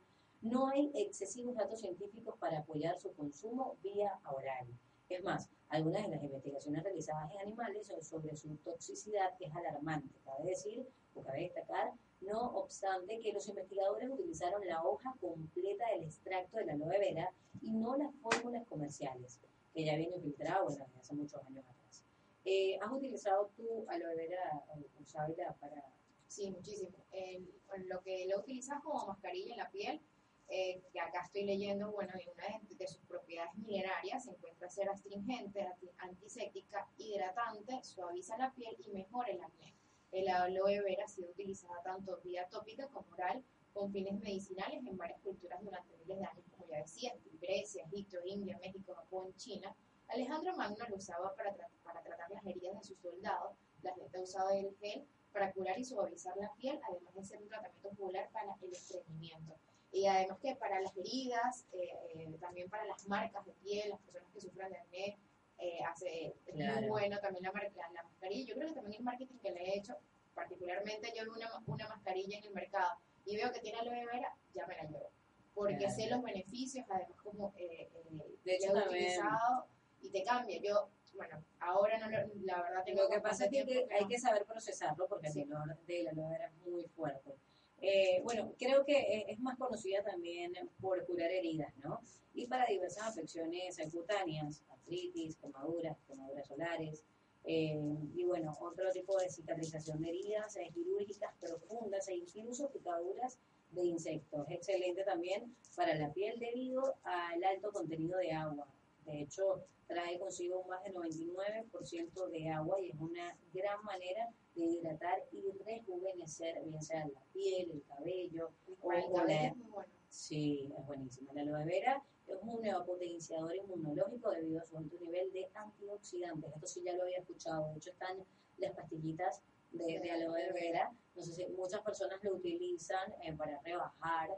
no 0.48 0.68
hay 0.68 0.92
excesivos 0.96 1.56
datos 1.56 1.80
científicos 1.80 2.36
para 2.40 2.60
apoyar 2.60 3.00
su 3.00 3.14
consumo 3.14 3.78
vía 3.84 4.20
oral. 4.32 4.68
Es 5.10 5.24
más, 5.24 5.50
algunas 5.70 6.04
de 6.04 6.10
las 6.10 6.24
investigaciones 6.24 6.84
realizadas 6.84 7.32
en 7.32 7.40
animales 7.40 7.92
sobre 8.02 8.36
su 8.36 8.56
toxicidad 8.58 9.34
es 9.40 9.56
alarmante. 9.56 10.14
Cabe 10.26 10.50
decir, 10.50 10.86
o 11.16 11.24
cabe 11.24 11.42
destacar, 11.44 11.94
no 12.22 12.58
obstante 12.58 13.20
que 13.20 13.32
los 13.32 13.48
investigadores 13.48 14.10
utilizaron 14.10 14.66
la 14.68 14.84
hoja 14.84 15.16
completa 15.22 15.86
del 15.94 16.04
extracto 16.04 16.58
de 16.58 16.66
la 16.66 16.74
aloe 16.74 17.00
vera 17.00 17.32
y 17.62 17.72
no 17.72 17.96
las 17.96 18.14
fórmulas 18.16 18.66
comerciales, 18.68 19.40
que 19.74 19.86
ya 19.86 19.96
vienen 19.96 20.22
filtradas, 20.22 20.66
bueno, 20.68 20.86
desde 20.88 21.00
hace 21.00 21.16
muchos 21.16 21.42
años 21.46 21.66
atrás. 21.66 22.04
Eh, 22.44 22.78
¿Has 22.82 22.92
utilizado 22.92 23.50
tu 23.56 23.86
aloe 23.90 24.16
vera, 24.16 24.64
o 24.70 25.06
sábila, 25.06 25.56
para 25.60 25.84
Sí, 26.28 26.52
muchísimo. 26.52 26.98
El- 27.12 27.50
lo 27.88 28.02
que 28.02 28.28
lo 28.28 28.40
utilizas 28.40 28.82
como 28.84 29.06
mascarilla 29.08 29.54
en 29.54 29.58
la 29.60 29.72
piel, 29.72 30.02
eh, 30.50 30.82
que 30.92 31.00
acá 31.00 31.24
estoy 31.26 31.44
leyendo, 31.44 31.92
bueno, 31.92 32.14
en 32.20 32.30
una 32.30 32.60
de, 32.78 32.88
sus 32.88 33.02
propiedades 33.06 33.54
minerarias 33.56 34.24
se 34.24 34.32
encuentra 34.32 34.70
ser 34.70 34.90
astringente, 34.90 35.62
anti- 35.62 35.92
antiséptica, 35.98 36.88
hidratante, 36.98 37.84
suaviza 37.84 38.38
la 38.38 38.54
piel 38.54 38.76
y 38.80 38.92
mejora 38.92 39.30
el 39.30 39.42
acné. 39.42 39.74
El 40.12 40.30
aloe 40.30 40.82
vera 40.82 41.04
ha 41.04 41.08
sido 41.08 41.30
utilizada 41.32 41.82
tanto 41.84 42.20
vía 42.24 42.48
tópica 42.50 42.88
como 42.88 43.08
oral 43.12 43.44
con 43.74 43.92
fines 43.92 44.20
medicinales 44.22 44.86
en 44.86 44.98
varias 44.98 45.20
culturas 45.22 45.62
durante 45.62 45.96
miles 45.98 46.18
de 46.18 46.26
años, 46.26 46.46
como 46.52 46.66
ya 46.68 46.78
decía, 46.78 47.12
en 47.14 47.40
Grecia, 47.40 47.84
Egipto, 47.86 48.18
India, 48.26 48.58
México, 48.60 48.96
Japón, 48.96 49.34
China. 49.36 49.76
Alejandro 50.08 50.56
Magno 50.56 50.86
lo 50.88 50.96
usaba 50.96 51.36
para, 51.36 51.54
para 51.84 52.02
tratar 52.02 52.32
las 52.32 52.46
heridas 52.46 52.80
de 52.80 52.84
sus 52.84 52.98
soldados. 53.00 53.58
La 53.84 53.94
gente 53.94 54.18
ha 54.18 54.22
usado 54.22 54.50
el 54.52 54.76
gel 54.78 55.06
para 55.34 55.52
curar 55.52 55.78
y 55.78 55.84
suavizar 55.84 56.36
la 56.38 56.52
piel, 56.54 56.80
además 56.90 57.14
de 57.14 57.24
ser 57.26 57.42
un 57.42 57.50
tratamiento 57.50 57.90
popular 57.90 58.30
para 58.32 58.56
el 58.62 58.72
estreñimiento. 58.72 59.54
Y 59.92 60.06
además 60.06 60.38
que 60.40 60.56
para 60.56 60.82
las 60.82 60.96
heridas, 60.98 61.66
eh, 61.72 61.90
eh, 62.16 62.38
también 62.40 62.70
para 62.70 62.86
las 62.86 63.08
marcas 63.08 63.46
de 63.46 63.54
piel, 63.54 63.90
las 63.90 64.00
personas 64.02 64.32
que 64.34 64.42
sufran 64.42 64.72
de 64.72 64.78
acné, 64.78 65.18
eh, 65.60 65.80
hace, 65.90 66.36
es 66.46 66.56
muy 66.56 66.88
bueno 66.88 67.18
también 67.20 67.44
la, 67.44 67.52
la, 67.52 67.92
la 67.94 68.04
mascarilla. 68.04 68.46
Yo 68.48 68.56
creo 68.56 68.68
que 68.70 68.76
también 68.76 69.00
el 69.00 69.04
marketing 69.06 69.38
que 69.40 69.52
le 69.52 69.62
he 69.64 69.78
hecho, 69.78 69.96
particularmente 70.36 71.12
yo 71.18 71.24
veo 71.24 71.34
una, 71.36 71.50
una 71.66 71.88
mascarilla 71.88 72.38
en 72.38 72.44
el 72.44 72.54
mercado 72.54 72.92
y 73.26 73.38
veo 73.38 73.52
que 73.52 73.60
tiene 73.60 73.80
aloe 73.80 74.06
vera, 74.06 74.36
ya 74.54 74.68
me 74.68 74.76
la 74.76 74.84
llevo. 74.84 75.10
Porque 75.56 75.78
Claro. 75.78 75.96
sé 75.96 76.08
los 76.10 76.22
beneficios, 76.22 76.86
además 76.90 77.18
como 77.24 77.54
eh, 77.58 77.90
eh, 77.92 78.36
De 78.44 78.56
hecho, 78.56 78.78
he 78.78 78.88
utilizado 78.88 79.66
y 80.02 80.12
te 80.12 80.24
cambia. 80.24 80.60
Yo, 80.62 80.90
bueno, 81.16 81.44
ahora 81.60 81.98
no 81.98 82.08
lo- 82.10 82.28
la 82.46 82.62
verdad 82.62 82.84
tengo 82.86 83.02
Lo 83.04 83.10
que 83.10 83.20
pasa 83.22 83.46
es 83.46 83.52
que, 83.52 83.88
hay 83.90 84.06
que 84.08 84.20
saber 84.20 84.46
procesarlo 84.46 85.08
porque 85.08 85.32
Sí. 85.32 85.42
el 85.42 85.52
olor 85.54 85.76
de 85.88 86.04
la 86.04 86.12
aloe 86.12 86.30
vera 86.30 86.46
es 86.48 86.54
muy 86.58 86.84
fuerte. 86.90 87.36
Eh, 87.82 88.22
bueno, 88.24 88.54
creo 88.58 88.84
que 88.86 88.98
eh, 88.98 89.26
es 89.30 89.40
más 89.40 89.58
conocida 89.58 90.04
también 90.04 90.54
por 90.82 91.06
curar 91.06 91.32
heridas, 91.32 91.76
¿no? 91.78 92.02
Y 92.34 92.48
para 92.48 92.66
diversas 92.66 93.10
afecciones 93.10 93.78
cutáneas, 93.92 94.64
artritis, 94.70 95.38
quemaduras, 95.38 95.98
quemaduras 96.08 96.48
solares, 96.48 97.04
eh, 97.50 97.80
y 98.14 98.26
bueno, 98.26 98.58
otro 98.60 98.92
tipo 98.92 99.18
de 99.18 99.30
cicatrización 99.30 100.02
de 100.02 100.10
heridas 100.10 100.58
eh, 100.58 100.70
quirúrgicas 100.74 101.34
profundas 101.40 102.06
e 102.10 102.16
incluso 102.16 102.70
picaduras 102.70 103.40
de 103.72 103.86
insectos. 103.86 104.46
Excelente 104.50 105.06
también 105.06 105.56
para 105.74 105.96
la 105.96 106.12
piel 106.12 106.38
debido 106.40 106.96
al 107.04 107.42
alto 107.46 107.72
contenido 107.72 108.18
de 108.18 108.34
agua. 108.34 108.68
De 109.08 109.22
hecho, 109.22 109.64
trae 109.88 110.20
consigo 110.20 110.64
más 110.66 110.84
del 110.84 110.94
99% 110.94 112.28
de 112.30 112.50
agua 112.50 112.80
y 112.82 112.90
es 112.90 113.00
una 113.00 113.38
gran 113.54 113.84
manera 113.86 114.30
de 114.54 114.66
hidratar 114.66 115.24
y 115.32 115.50
rejuvenecer, 115.64 116.62
bien 116.64 116.82
sea 116.82 117.08
la 117.08 117.22
piel, 117.32 117.72
el 117.72 117.84
cabello 117.84 118.52
o, 118.82 118.92
el 118.92 119.12
cabello 119.12 119.48
es 119.48 119.56
muy 119.56 119.70
bueno. 119.70 119.92
Sí, 120.10 120.70
es 120.78 120.86
buenísima. 120.86 121.34
La 121.34 121.42
aloe 121.42 121.66
vera 121.66 122.04
es 122.28 122.38
un 122.42 122.62
neopotenciador 122.62 123.56
inmunológico 123.56 124.32
debido 124.32 124.60
a 124.60 124.66
su 124.66 124.78
alto 124.78 124.98
nivel 125.00 125.32
de 125.32 125.48
antioxidantes. 125.54 126.54
Esto 126.54 126.68
sí 126.68 126.84
ya 126.84 126.94
lo 126.94 127.04
había 127.04 127.20
escuchado. 127.20 127.72
De 127.72 127.78
hecho, 127.78 127.92
están 127.92 128.18
las 128.58 128.74
pastillitas 128.74 129.42
de, 129.72 130.00
de 130.00 130.12
aloe 130.12 130.54
vera. 130.54 130.92
No 131.16 131.24
sé 131.24 131.32
si 131.32 131.46
muchas 131.48 131.82
personas 131.82 132.22
lo 132.24 132.36
utilizan 132.36 133.14
eh, 133.24 133.34
para 133.34 133.62
rebajar 133.62 134.32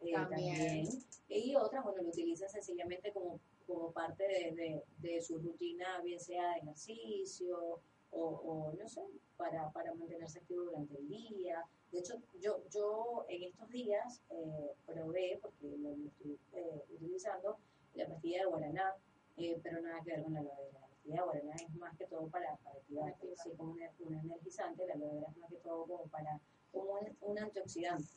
eh, 0.00 0.12
También. 0.12 0.56
también. 0.56 0.88
Y 1.28 1.56
otras, 1.56 1.82
bueno, 1.82 2.02
lo 2.02 2.08
utilizan 2.08 2.48
sencillamente 2.48 3.12
como, 3.12 3.40
como 3.66 3.92
parte 3.92 4.24
de, 4.24 4.52
de, 4.52 4.82
de 4.98 5.22
su 5.22 5.38
rutina, 5.38 6.00
bien 6.02 6.20
sea 6.20 6.50
de 6.52 6.60
ejercicio 6.60 7.80
o, 8.10 8.20
o 8.20 8.72
no 8.72 8.88
sé, 8.88 9.02
para, 9.36 9.70
para 9.72 9.94
mantenerse 9.94 10.38
activo 10.38 10.64
durante 10.64 10.96
el 10.98 11.08
día. 11.08 11.64
De 11.90 11.98
hecho, 11.98 12.14
yo, 12.40 12.62
yo 12.70 13.24
en 13.28 13.42
estos 13.42 13.68
días 13.70 14.22
eh, 14.30 14.72
probé, 14.86 15.38
porque 15.42 15.76
lo, 15.78 15.92
estoy 15.92 16.38
eh, 16.54 16.82
utilizando, 16.90 17.58
la 17.94 18.06
pastilla 18.08 18.40
de 18.40 18.46
guaraná, 18.46 18.94
eh, 19.36 19.58
pero 19.62 19.80
nada 19.82 20.00
que 20.02 20.12
ver 20.12 20.22
con 20.22 20.32
la 20.32 20.40
aloe 20.40 20.56
vera. 20.56 20.80
La 20.80 20.86
pastilla 20.88 21.16
de 21.16 21.22
guaraná 21.22 21.54
es 21.54 21.74
más 21.74 21.96
que 21.98 22.06
todo 22.06 22.28
para, 22.28 22.56
para 22.56 22.78
activar, 22.78 23.14
sí, 23.42 23.50
como 23.56 23.72
un, 23.72 23.80
un 24.00 24.14
energizante, 24.14 24.86
la 24.86 24.94
aloe 24.94 25.14
vera 25.14 25.26
es 25.30 25.36
más 25.36 25.50
que 25.50 25.56
todo 25.58 25.84
como 25.86 26.04
para 26.06 26.40
como 26.70 26.92
un, 26.92 27.16
un 27.20 27.38
antioxidante, 27.38 28.08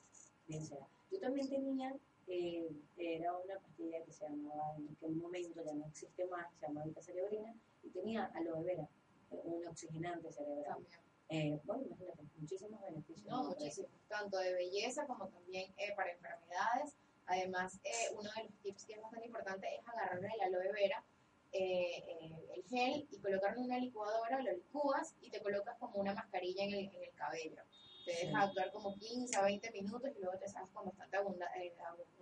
bien 0.48 0.66
sea. 0.66 0.88
Yo 1.12 1.20
también 1.20 1.50
tenía, 1.50 1.94
eh, 2.28 2.70
era 2.98 3.38
una 3.38 3.60
pastilla 3.60 4.04
que 4.04 4.12
se 4.12 4.26
llamaba, 4.26 4.76
en 4.78 4.90
aquel 4.96 5.16
momento 5.16 5.64
ya 5.64 5.74
no 5.74 5.86
existe 5.86 6.26
más, 6.28 6.48
se 6.60 6.68
llama 6.68 6.84
Vita 6.84 7.02
Cerebrina, 7.02 7.54
y 7.84 7.90
tenía 7.90 8.26
aloe 8.34 8.64
vera, 8.64 8.88
un 9.30 9.66
oxigenante 9.68 10.32
cerebral. 10.32 10.86
Eh, 11.30 11.60
bueno, 11.64 11.84
imagínate, 11.86 12.24
muchísimos 12.38 12.82
beneficios. 12.82 13.28
No, 13.28 13.44
muchísimo. 13.46 13.88
Tanto 14.08 14.38
de 14.38 14.54
belleza 14.54 15.08
como 15.08 15.28
también 15.28 15.74
eh, 15.78 15.94
para 15.96 16.12
enfermedades. 16.12 16.96
Además, 17.28 17.80
eh, 17.84 18.14
uno 18.14 18.30
de 18.36 18.44
los 18.44 18.54
tips 18.62 18.86
que 18.86 18.94
es 18.94 19.02
bastante 19.02 19.26
importante 19.26 19.68
es 19.76 19.88
agarrar 19.88 20.20
el 20.20 20.42
aloe 20.42 20.72
vera, 20.72 21.04
eh, 21.52 22.04
eh, 22.08 22.46
el 22.54 22.64
gel, 22.66 23.08
y 23.10 23.18
colocarlo 23.20 23.60
en 23.60 23.66
una 23.66 23.80
licuadora, 23.80 24.42
lo 24.42 24.52
licúas 24.52 25.16
y 25.22 25.32
te 25.32 25.42
colocas 25.42 25.78
como 25.80 26.00
una 26.00 26.14
mascarilla 26.14 26.64
en 26.64 26.74
el, 26.74 26.96
en 26.96 27.04
el 27.04 27.14
cabello. 27.16 27.62
Te 28.06 28.14
Sí. 28.14 28.28
deja 28.28 28.42
actuar 28.44 28.72
como 28.72 28.96
15 28.98 29.36
a 29.38 29.42
20 29.44 29.72
minutos 29.72 30.12
y 30.16 30.22
luego 30.22 30.38
te 30.38 30.48
sacas 30.48 30.70
con 30.70 30.86
bastante 30.86 31.18
abunda- 31.18 31.50
eh, 31.58 31.74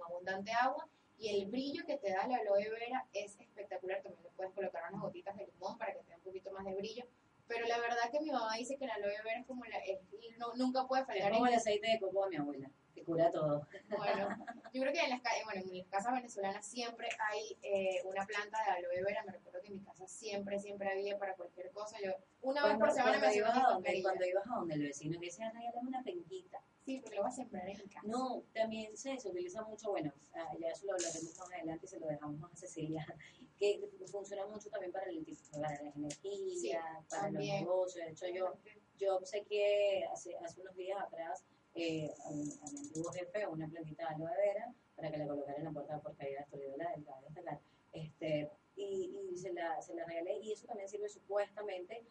abundante 0.07 0.51
agua. 0.53 0.87
Y 1.17 1.29
el 1.29 1.49
brillo 1.51 1.85
que 1.85 1.97
te 1.97 2.11
da 2.11 2.25
la 2.27 2.37
aloe 2.37 2.69
vera 2.69 3.05
es 3.13 3.39
espectacular. 3.39 4.01
También 4.01 4.23
le 4.23 4.29
puedes 4.31 4.53
colocar 4.53 4.83
unas 4.89 5.01
gotitas 5.01 5.37
de 5.37 5.45
limón 5.47 5.77
para 5.77 5.93
que 5.93 5.99
te 5.99 6.09
dé 6.09 6.15
un 6.15 6.21
poquito 6.23 6.51
más 6.51 6.65
de 6.65 6.73
brillo. 6.75 7.05
Pero 7.47 7.67
la 7.67 7.77
verdad 7.79 8.09
que 8.11 8.19
mi 8.21 8.31
mamá 8.31 8.55
dice 8.57 8.77
que 8.77 8.87
la 8.87 8.93
aloe 8.95 9.09
vera 9.23 9.39
es 9.41 9.45
como 9.45 9.63
la, 9.65 9.77
es- 9.79 9.99
no, 10.37 10.53
nunca 10.55 10.87
puede 10.87 11.01
Es 11.03 11.07
faltar 11.07 11.31
como 11.33 11.45
en 11.47 11.53
el 11.53 11.59
aceite 11.59 11.87
de 11.91 11.99
coco 11.99 12.23
de 12.23 12.29
mi 12.31 12.35
abuela, 12.37 12.71
que 12.93 13.03
cura 13.03 13.31
todo. 13.31 13.67
bueno, 13.97 14.29
yo 14.73 14.81
creo 14.81 14.93
que 14.93 14.99
en 14.99 15.09
las, 15.09 15.21
bueno, 15.45 15.61
en 15.61 15.77
las 15.77 15.87
casas 15.87 16.13
venezolanas 16.13 16.65
siempre 16.65 17.09
hay 17.31 17.57
eh, 17.61 18.01
una 18.05 18.25
planta 18.25 18.57
de 18.63 18.71
aloe 18.71 19.03
vera. 19.03 19.23
Me 19.25 19.33
recuerdo 19.33 19.61
que 19.61 19.67
en 19.67 19.73
mi 19.75 19.81
casa 19.81 20.07
siempre, 20.07 20.59
siempre 20.59 20.91
había 20.91 21.17
para 21.17 21.35
cualquier 21.35 21.71
cosa. 21.71 21.97
Yo 22.03 22.11
una 22.41 22.63
vez 22.63 22.77
Cuando, 22.77 22.85
por 22.85 22.93
semana 22.93 23.19
me 23.19 23.27
hacía 23.27 23.43
una 23.43 23.67
a 23.67 23.73
donde, 23.73 24.01
cuando 24.01 24.25
ibas 24.25 24.45
a 24.47 24.55
donde 24.55 24.75
el 24.75 24.81
vecino 24.81 25.19
que 25.19 25.27
decía, 25.27 25.51
regálame 25.51 25.89
una 25.89 26.03
penquita. 26.03 26.61
Sí, 26.85 26.99
porque 26.99 27.15
lo 27.15 27.21
voy 27.21 27.31
a 27.31 27.35
sembrar 27.35 27.69
en 27.69 27.77
mi 27.77 27.87
casa. 27.87 28.07
No, 28.07 28.43
también 28.53 28.97
se, 28.97 29.17
se 29.17 29.29
utiliza 29.29 29.63
mucho, 29.63 29.91
bueno, 29.91 30.11
ah, 30.35 30.51
ya 30.59 30.67
eso 30.67 30.85
lo 30.85 30.93
hablaremos 30.93 31.37
más 31.37 31.51
adelante 31.53 31.85
y 31.85 31.87
se 31.87 31.99
lo 31.99 32.07
dejamos 32.07 32.39
más 32.39 32.51
a 32.51 32.57
Cecilia, 32.57 33.05
que 33.59 33.89
funciona 34.11 34.45
mucho 34.47 34.69
también 34.69 34.91
para, 34.91 35.05
el, 35.05 35.25
para 35.53 35.81
las 35.81 35.95
energías, 35.95 36.83
para 37.09 37.23
también. 37.23 37.63
los 37.65 37.69
negocios. 37.69 38.05
De 38.05 38.11
hecho, 38.11 38.27
yo, 38.27 38.57
yo 38.97 39.15
obsequié 39.15 40.05
hace, 40.07 40.35
hace 40.43 40.59
unos 40.59 40.75
días 40.75 40.99
atrás 40.99 41.45
eh, 41.75 42.13
a, 42.25 42.31
mi- 42.31 42.53
a 42.61 42.71
mi 42.71 42.79
antiguo 42.79 43.11
jefe 43.11 43.47
una 43.47 43.67
plantita 43.67 44.07
de 44.09 44.15
aloe 44.15 44.35
vera 44.37 44.73
para 44.95 45.09
que 45.11 45.17
la 45.17 45.27
colocara 45.27 45.57
en 45.57 45.63
la 45.65 45.71
puerta 45.71 45.99
por 45.99 46.15
caída 46.15 46.39
de 46.41 46.45
Florida, 46.45 46.91
del 46.95 47.05
cabe 47.05 47.21
destacar. 47.25 47.59
Este, 47.91 48.49
y, 48.75 49.29
y 49.31 49.37
se, 49.37 49.53
la, 49.53 49.81
se 49.81 49.93
la 49.95 50.05
regalé 50.05 50.37
y 50.39 50.51
eso 50.51 50.65
también 50.65 50.89
sirve 50.89 51.07
supuestamente, 51.09 52.03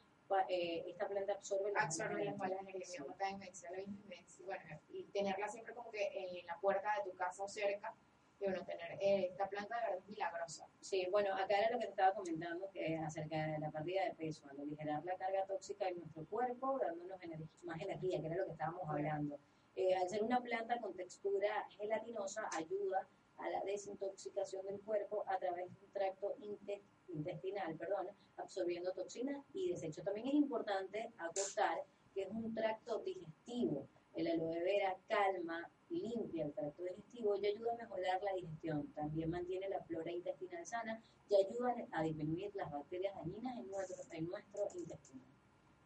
eh, 0.49 0.85
esta 0.89 1.07
planta 1.09 1.33
absorbe 1.35 1.73
las 1.73 1.85
absorbe 1.85 2.25
las 2.25 2.35
y 2.35 2.73
me 2.73 2.79
decía, 2.79 3.05
bueno, 4.47 4.63
y 4.91 5.05
tenerla 5.05 5.49
siempre 5.49 5.75
como 5.75 5.91
que 5.91 6.09
en 6.15 6.47
la 6.47 6.59
puerta 6.61 6.89
de 7.05 7.11
tu 7.11 7.17
casa 7.17 7.43
o 7.45 7.49
cerca, 7.49 7.95
y 8.41 8.45
bueno, 8.45 8.65
tener 8.65 8.93
eh, 9.01 9.27
esta 9.31 9.47
planta 9.49 9.77
de 9.77 9.83
verdad 9.83 9.99
es 9.99 10.09
milagrosa. 10.09 10.67
Sí, 10.81 11.07
bueno, 11.11 11.35
acá 11.35 11.59
era 11.59 11.71
lo 11.71 11.79
que 11.79 11.85
te 11.87 11.91
estaba 11.91 12.15
comentando 12.15 12.71
que 12.73 12.97
acerca 12.97 13.47
de 13.47 13.59
la 13.59 13.71
pérdida 13.71 14.05
de 14.05 14.15
peso, 14.15 14.49
al 14.49 14.59
aligerar 14.61 15.05
la 15.05 15.17
carga 15.17 15.45
tóxica 15.47 15.89
en 15.89 15.99
nuestro 15.99 16.25
cuerpo, 16.27 16.79
dándonos 16.81 17.19
más 17.65 17.81
energía, 17.81 18.21
que 18.21 18.27
era 18.27 18.37
lo 18.37 18.47
que 18.47 18.53
estábamos 18.53 18.89
hablando. 18.89 19.39
Eh, 19.75 19.95
al 19.95 20.09
ser 20.09 20.23
una 20.23 20.41
planta 20.41 20.81
con 20.81 20.95
textura 20.95 21.67
gelatinosa, 21.71 22.49
ayuda 22.53 23.09
a 23.39 23.51
la 23.51 23.65
desintoxicación 23.65 24.67
del 24.67 24.81
cuerpo 24.81 25.25
a 25.27 25.39
través 25.39 25.67
de 25.73 25.85
un 25.85 25.93
tracto 25.93 26.37
inte- 26.41 26.83
intestinal, 27.09 27.75
perdón, 27.77 28.09
absorbiendo 28.37 28.93
toxinas 28.93 29.45
y 29.55 29.71
desechos. 29.71 30.05
También 30.05 30.29
es 30.29 30.35
importante 30.35 31.11
acotar 31.17 31.85
que 32.15 32.23
es 32.23 32.31
un 32.31 32.55
tracto 32.55 32.99
digestivo. 33.01 33.89
El 34.15 34.27
aloe 34.27 34.63
vera 34.63 34.95
calma, 35.09 35.71
limpia 35.89 36.45
el 36.45 36.53
tracto 36.53 36.83
digestivo 36.83 37.35
y 37.37 37.47
ayuda 37.47 37.73
a 37.73 37.77
mejorar 37.77 38.23
la 38.23 38.35
digestión. 38.35 38.87
También 38.93 39.31
mantiene 39.31 39.71
la 39.71 39.81
flora 39.85 40.13
intestinal 40.13 40.67
sana 40.67 41.03
y 41.31 41.37
ayuda 41.37 41.75
a 41.93 42.03
disminuir 42.03 42.55
las 42.55 42.71
bacterias 42.71 43.15
dañinas 43.15 43.57
en 43.59 43.71
nuestro, 43.71 43.97
en 44.11 44.27
nuestro 44.27 44.69
intestino. 44.75 45.25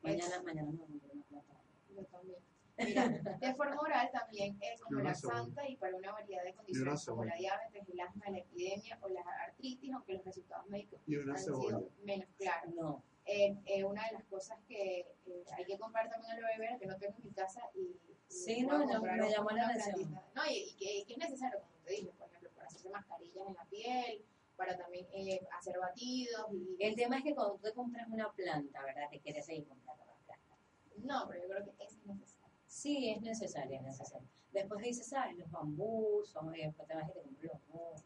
Mañana, 0.03 0.43
mañana 0.43 0.73
me 0.73 0.77
voy 0.79 0.85
a 0.85 0.89
comprar 0.89 1.13
una 1.15 1.25
planta. 1.25 1.55
Yo 1.95 2.05
también. 2.07 2.56
Mira, 2.79 3.09
de 3.41 3.55
forma 3.55 3.81
oral 3.81 4.11
también 4.13 4.59
es 4.61 4.81
como 4.83 5.01
una 5.01 5.11
la 5.11 5.15
santa 5.15 5.69
y 5.69 5.77
para 5.77 5.97
una 5.97 6.13
variedad 6.13 6.45
de 6.45 6.55
condiciones 6.55 7.05
como 7.07 7.25
la 7.25 7.35
diabetes, 7.37 7.89
el 7.89 8.01
asma, 8.01 8.31
la 8.31 8.39
epidemia 8.39 8.99
o 9.03 9.09
la 9.09 9.21
artritis, 9.47 9.93
aunque 9.95 10.15
los 10.15 10.25
resultados 10.25 10.67
médicos 10.69 11.01
han 11.01 11.39
cebolla. 11.39 11.79
sido 11.79 11.91
menos 12.05 12.29
claros. 12.37 12.75
No, 12.75 13.03
Eh, 13.29 13.57
eh, 13.67 13.83
una 13.83 14.07
de 14.07 14.13
las 14.13 14.25
cosas 14.25 14.57
que 14.69 15.01
eh, 15.01 15.45
hay 15.57 15.65
que 15.65 15.77
comprar 15.79 16.09
también 16.09 16.33
aloe 16.33 16.59
vera 16.59 16.79
que 16.79 16.87
no 16.87 16.97
tengo 16.97 17.17
en 17.19 17.25
mi 17.25 17.33
casa 17.33 17.61
y, 17.75 17.81
y 17.81 18.17
Sí, 18.29 18.65
voy 18.65 18.75
a 18.75 18.79
no, 18.79 18.87
no, 18.87 19.03
me 19.03 19.31
llamó 19.31 19.51
la 19.51 19.69
atención. 19.69 20.13
No, 20.35 20.43
y, 20.49 20.71
y 20.71 20.75
que, 20.77 20.99
y 20.99 21.05
que 21.07 21.13
es 21.15 21.19
necesario, 21.19 21.59
como 21.61 21.73
te 21.85 21.91
dije, 21.93 22.13
por 22.19 22.29
ejemplo, 22.29 22.51
para 22.55 22.67
hacerse 22.69 22.89
mascarillas 22.91 23.47
en 23.49 23.55
la 23.55 23.65
piel, 23.65 24.25
para 24.57 24.77
también 24.77 25.07
eh, 25.13 25.41
hacer 25.59 25.77
batidos 25.79 26.47
y... 26.53 26.77
el 26.81 26.95
tema 26.97 27.19
es 27.19 27.25
que 27.25 27.35
cuando 27.35 27.55
tú 27.57 27.63
te 27.63 27.73
compras 27.73 28.07
una 28.09 28.31
planta, 28.33 28.83
¿verdad? 28.85 29.09
Te 29.11 29.21
quieres 29.21 29.45
seguir 29.47 29.67
comprando 29.67 30.05
la 30.05 30.15
planta. 30.27 30.57
No, 30.99 31.27
pero 31.29 31.43
yo 31.43 31.49
creo 31.49 31.65
que 31.65 31.85
es 31.85 31.97
necesario. 32.07 32.36
Sí, 32.77 33.09
es 33.09 33.23
necesaria, 33.23 33.79
es 33.79 33.85
necesaria. 33.85 34.29
Después 34.53 34.83
dices, 34.83 35.09
¿sabes? 35.09 35.35
Los 35.39 35.51
bambús, 35.51 36.37
o 36.37 36.55
y 36.55 36.61
después 36.61 36.87
te 36.87 36.95
vas 36.95 37.09
y 37.09 37.13
te 37.15 37.23
compras 37.23 37.53
los 37.55 37.69
bambús. 37.69 38.03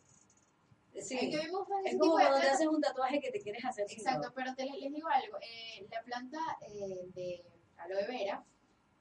Sí, 1.02 1.18
Es 1.18 1.44
a 1.44 1.98
como 1.98 2.12
cuando 2.12 2.38
te 2.38 2.46
haces 2.46 2.68
un 2.68 2.80
tatuaje 2.80 3.20
que 3.20 3.32
te 3.32 3.40
quieres 3.40 3.64
hacer 3.64 3.84
Exacto, 3.90 4.32
pero 4.32 4.54
te, 4.54 4.66
les 4.66 4.92
digo 4.92 5.08
algo, 5.08 5.38
eh, 5.40 5.88
la 5.90 6.02
planta 6.02 6.38
eh, 6.68 7.10
de 7.14 7.44
aloe 7.78 8.06
vera 8.06 8.44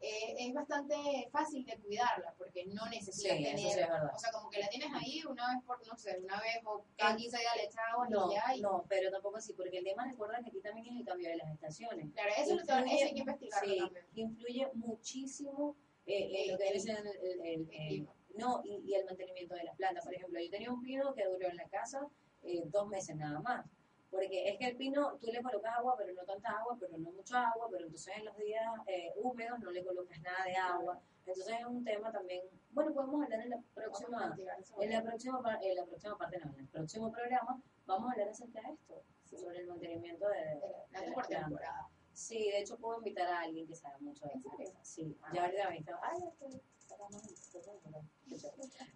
eh, 0.01 0.35
es 0.37 0.53
bastante 0.53 0.95
fácil 1.31 1.65
de 1.65 1.77
cuidarla 1.79 2.33
porque 2.37 2.65
no 2.67 2.85
necesita 2.87 3.35
Sí, 3.35 3.43
eso 3.43 3.49
tener, 3.55 3.59
sí 3.59 3.67
es 3.67 3.75
verdad. 3.87 4.11
o 4.15 4.17
sea, 4.19 4.31
como 4.31 4.49
que 4.49 4.59
la 4.59 4.69
tienes 4.69 4.89
ahí 4.93 5.21
una 5.29 5.53
vez 5.53 5.63
por, 5.65 5.85
no 5.87 5.97
sé, 5.97 6.17
una 6.23 6.39
vez 6.39 6.57
o 6.65 6.85
cada 6.97 7.15
15 7.17 7.37
días 7.37 7.55
le 7.57 7.63
echas 7.63 7.83
agua 7.91 8.07
No, 8.09 8.31
y 8.31 8.35
ya, 8.35 8.55
y 8.55 8.61
no, 8.61 8.85
pero 8.87 9.11
tampoco 9.11 9.37
así, 9.37 9.53
porque 9.53 9.77
el 9.79 9.83
tema 9.83 10.05
recuerda 10.05 10.39
que 10.41 10.49
aquí 10.49 10.61
también 10.61 10.87
es 10.87 10.99
el 11.01 11.05
cambio 11.05 11.29
de 11.29 11.35
las 11.37 11.51
estaciones. 11.51 12.11
claro, 12.13 12.29
eso, 12.37 12.55
lo 12.55 12.63
tengo- 12.63 12.85
eso 12.85 13.05
hay 13.05 13.13
que 13.13 13.19
investigarlo 13.19 13.73
sí, 13.73 13.79
también. 13.79 14.05
influye 14.15 14.67
muchísimo 14.73 15.75
eh, 16.05 16.45
en 16.45 16.51
lo 16.53 16.57
que 16.57 16.79
siendo 16.79 17.11
el, 17.11 17.17
el- 17.21 17.41
el- 17.41 17.61
El 17.61 17.67
clima. 17.87 18.13
no, 18.35 18.61
y, 18.63 18.81
y 18.85 18.93
el 18.95 19.05
mantenimiento 19.05 19.53
de 19.55 19.63
las 19.63 19.75
plantas. 19.75 20.03
Por 20.05 20.13
ejemplo, 20.15 20.39
yo 20.39 20.49
tenía 20.49 20.71
un 20.71 20.81
pino 20.81 21.13
que 21.13 21.25
duró 21.25 21.47
en 21.49 21.57
la 21.57 21.67
casa 21.69 22.07
eh, 22.41 22.63
dos 22.67 22.87
meses 22.87 23.15
nada 23.15 23.39
más. 23.41 23.65
Porque 24.11 24.49
es 24.49 24.57
que 24.57 24.65
el 24.69 24.75
pino, 24.77 25.17
tú 25.19 25.27
le 25.31 25.41
colocas 25.41 25.75
agua, 25.77 25.95
pero 25.97 26.13
no 26.13 26.23
tanta 26.23 26.49
agua, 26.59 26.75
pero 26.79 26.97
no 26.97 27.11
mucha 27.11 27.47
agua, 27.49 27.67
pero 27.69 27.85
entonces 27.85 28.17
en 28.17 28.25
los 28.25 28.35
días 28.37 28.65
eh, 28.87 29.11
húmedos 29.17 29.59
no 29.59 29.69
le 29.71 29.83
colocas 29.85 30.19
nada 30.21 30.43
de 30.45 30.55
agua. 30.55 30.99
Entonces 31.25 31.59
es 31.59 31.65
un 31.65 31.83
tema 31.83 32.11
también, 32.11 32.41
bueno, 32.71 32.91
podemos 32.91 33.23
hablar 33.23 33.41
en 33.41 33.49
la 33.51 33.61
próxima, 33.75 34.35
en 34.79 34.89
la 34.91 35.03
próxima, 35.03 35.59
en 35.61 35.75
la 35.75 35.85
próxima 35.85 36.17
parte, 36.17 36.39
no, 36.39 36.51
en 36.53 36.59
el 36.59 36.67
próximo 36.67 37.11
programa, 37.11 37.61
vamos 37.85 38.09
a 38.09 38.11
hablar 38.13 38.29
acerca 38.29 38.61
de 38.61 38.73
esto, 38.73 39.03
sobre 39.37 39.59
el 39.59 39.67
mantenimiento 39.67 40.27
de, 40.27 40.35
De 40.35 40.59
la 40.91 40.99
de 41.01 41.05
temporada. 41.05 41.87
Sí, 42.13 42.49
de 42.51 42.59
hecho 42.61 42.77
puedo 42.77 42.97
invitar 42.97 43.27
a 43.27 43.41
alguien 43.41 43.67
que 43.67 43.75
sabe 43.75 43.99
mucho 43.99 44.25
de 44.25 44.33
¿En 44.33 44.61
eso. 44.61 44.77
Sí, 44.81 45.15
Ah. 45.21 45.29
ya 45.33 45.43
ahorita 45.45 45.69
me 45.69 45.97
ay, 46.01 46.17
estoy 46.27 46.61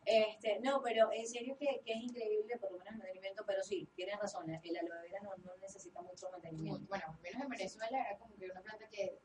este, 0.05 0.59
no, 0.59 0.81
pero 0.81 1.11
en 1.11 1.27
serio 1.27 1.57
que, 1.57 1.81
que 1.85 1.93
es 1.93 2.03
increíble 2.03 2.57
por 2.57 2.71
lo 2.71 2.77
menos 2.77 2.93
el 2.93 2.99
mantenimiento, 2.99 3.43
pero 3.45 3.63
sí, 3.63 3.87
tienes 3.95 4.19
razón, 4.19 4.49
el 4.49 4.77
aloe 4.77 5.01
vera 5.01 5.19
no, 5.21 5.35
no 5.37 5.55
necesita 5.57 6.01
mucho 6.01 6.29
mantenimiento. 6.31 6.87
bueno, 6.87 7.05
al 7.07 7.21
menos 7.21 7.41
en 7.43 7.49
Venezuela 7.49 8.01
era 8.01 8.17
como 8.17 8.35
que 8.35 8.45
una 8.49 8.61
planta 8.61 8.87
que 8.89 9.19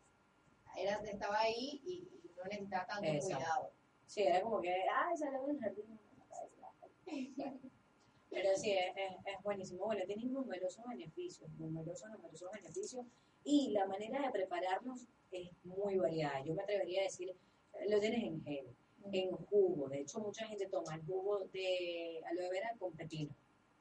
era, 0.76 1.00
estaba 1.04 1.40
ahí 1.40 1.80
y, 1.84 2.08
y 2.24 2.30
no 2.36 2.44
necesitaba 2.44 2.86
tanto 2.86 3.08
Exacto. 3.08 3.36
cuidado. 3.36 3.72
Sí, 4.06 4.22
era 4.22 4.40
como 4.40 4.60
que, 4.60 4.72
ay, 4.72 5.16
salió 5.16 5.42
del 5.46 5.58
jardín. 5.60 6.00
Pero 8.30 8.56
sí, 8.56 8.72
es, 8.72 8.96
es, 8.96 9.12
es 9.24 9.42
buenísimo. 9.42 9.86
Bueno, 9.86 10.04
tiene 10.06 10.24
numerosos 10.24 10.84
beneficios, 10.86 11.50
numerosos, 11.58 12.10
numerosos 12.10 12.50
beneficios. 12.52 13.06
Y 13.44 13.70
la 13.70 13.86
manera 13.86 14.20
de 14.22 14.30
prepararlos 14.30 15.06
es 15.30 15.50
muy 15.64 15.96
variada. 15.96 16.42
Yo 16.44 16.54
me 16.54 16.62
atrevería 16.62 17.00
a 17.00 17.04
decir, 17.04 17.30
eh, 17.30 17.36
lo 17.88 18.00
tienes 18.00 18.22
en 18.24 18.42
gel, 18.42 18.66
en 19.12 19.30
jugo. 19.32 19.88
De 19.88 20.00
hecho, 20.00 20.20
mucha 20.20 20.46
gente 20.46 20.66
toma 20.68 20.94
el 20.96 21.02
jugo 21.04 21.40
de 21.52 22.20
aloe 22.26 22.50
vera 22.50 22.74
con 22.78 22.92
pepino 22.94 23.34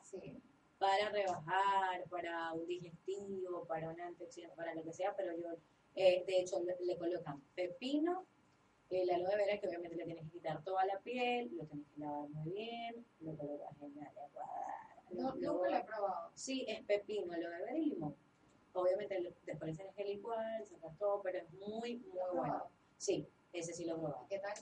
Sí. 0.04 0.42
para 0.80 1.10
rebajar, 1.10 2.04
para 2.10 2.54
un 2.54 2.66
digestivo, 2.68 3.66
para 3.66 3.90
un 3.90 4.00
antioxidante, 4.00 4.56
para 4.56 4.74
lo 4.76 4.84
que 4.84 4.94
sea, 4.94 5.14
pero 5.16 5.36
yo, 5.38 5.48
eh, 5.96 6.24
de 6.26 6.40
hecho, 6.40 6.62
le, 6.64 6.76
le 6.86 6.98
colocan 6.98 7.42
pepino, 7.56 8.26
el 8.90 9.10
aloe 9.10 9.36
vera, 9.36 9.60
que 9.60 9.68
obviamente 9.68 9.98
le 9.98 10.06
tienes 10.06 10.24
que 10.26 10.32
quitar 10.32 10.64
toda 10.64 10.86
la 10.86 11.00
piel, 11.00 11.50
lo 11.58 11.66
tienes 11.66 11.88
que 11.94 12.00
lavar 12.00 12.30
muy 12.30 12.52
bien, 12.54 13.06
lo 13.22 13.36
colocas 13.36 13.82
en 13.82 13.96
la. 13.96 14.12
No, 15.12 15.36
lo- 15.36 15.54
nunca 15.54 15.70
lo 15.70 15.78
he 15.78 15.84
probado. 15.84 16.32
Sí, 16.36 16.66
es 16.68 16.82
pepino, 16.84 17.34
aloe 17.34 17.50
vera 17.50 17.78
y 17.78 17.86
limón. 17.88 18.16
Obviamente 18.74 19.34
después 19.46 19.76
tienes 19.76 19.96
que 19.96 20.04
licuar, 20.06 20.64
sacas 20.66 20.98
todo, 21.00 21.22
pero 21.24 21.40
es 21.40 21.52
muy, 21.54 21.98
muy 21.98 22.16
¿Lo 22.16 22.24
has 22.26 22.34
bueno. 22.36 22.64
Sí, 22.98 23.28
ese 23.60 23.74
sí 23.74 23.86
lo 23.86 23.98
probado, 24.00 24.26
¿Qué 24.30 24.40
tal? 24.40 24.54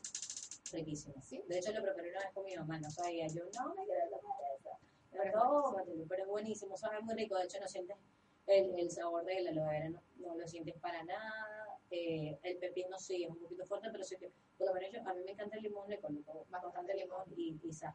riquísimo. 0.72 1.16
¿Sí? 1.22 1.41
De 1.48 1.60
hecho 1.60 1.72
lo 1.72 1.82
preparé 1.82 2.10
una 2.12 2.20
vez 2.20 2.32
con 2.34 2.43
mi 2.46 2.56
mamá, 2.56 2.80
no 2.80 2.89
sabía, 2.89 3.28
yo 3.28 3.43
no 3.56 3.74
me 3.76 3.86
quiero 3.86 4.10
tomar 4.10 4.38
eso. 4.60 4.70
Pero 5.12 5.32
tómatelo, 5.32 6.06
pero 6.10 6.24
es 6.24 6.28
buenísimo, 6.30 6.76
sabe 6.76 7.00
muy 7.02 7.16
rico, 7.16 7.38
de 7.38 7.46
hecho 7.46 7.60
no 7.62 7.68
sientes 7.68 7.96
el, 8.48 8.78
el 8.78 8.91
sabor 8.91 9.24
de 9.26 9.41
la 9.41 9.52
aloe 9.52 9.70
vera, 9.70 9.89
no, 9.89 10.02
no 10.18 10.36
lo 10.36 10.48
sientes 10.48 10.76
para 10.80 11.04
nada. 11.04 11.80
Eh, 11.91 12.38
el 12.41 12.58
pepino 12.58 12.98
sí 12.98 13.24
es 13.24 13.30
un 13.30 13.38
poquito 13.38 13.64
fuerte, 13.66 13.89
pero 13.91 14.04
sí 14.04 14.18
que, 14.18 14.32
por 14.58 14.68
lo 14.68 14.74
menos 14.74 14.91
yo, 14.91 15.00
a 15.08 15.14
mí 15.14 15.22
me 15.24 15.32
encanta 15.32 15.56
el 15.56 15.64
limón, 15.64 15.88
le 15.88 16.00
coloco 16.00 16.46
bastante 16.50 16.96
limón 16.96 17.24
y, 17.38 17.50
y 17.50 17.60
dice. 17.60 17.88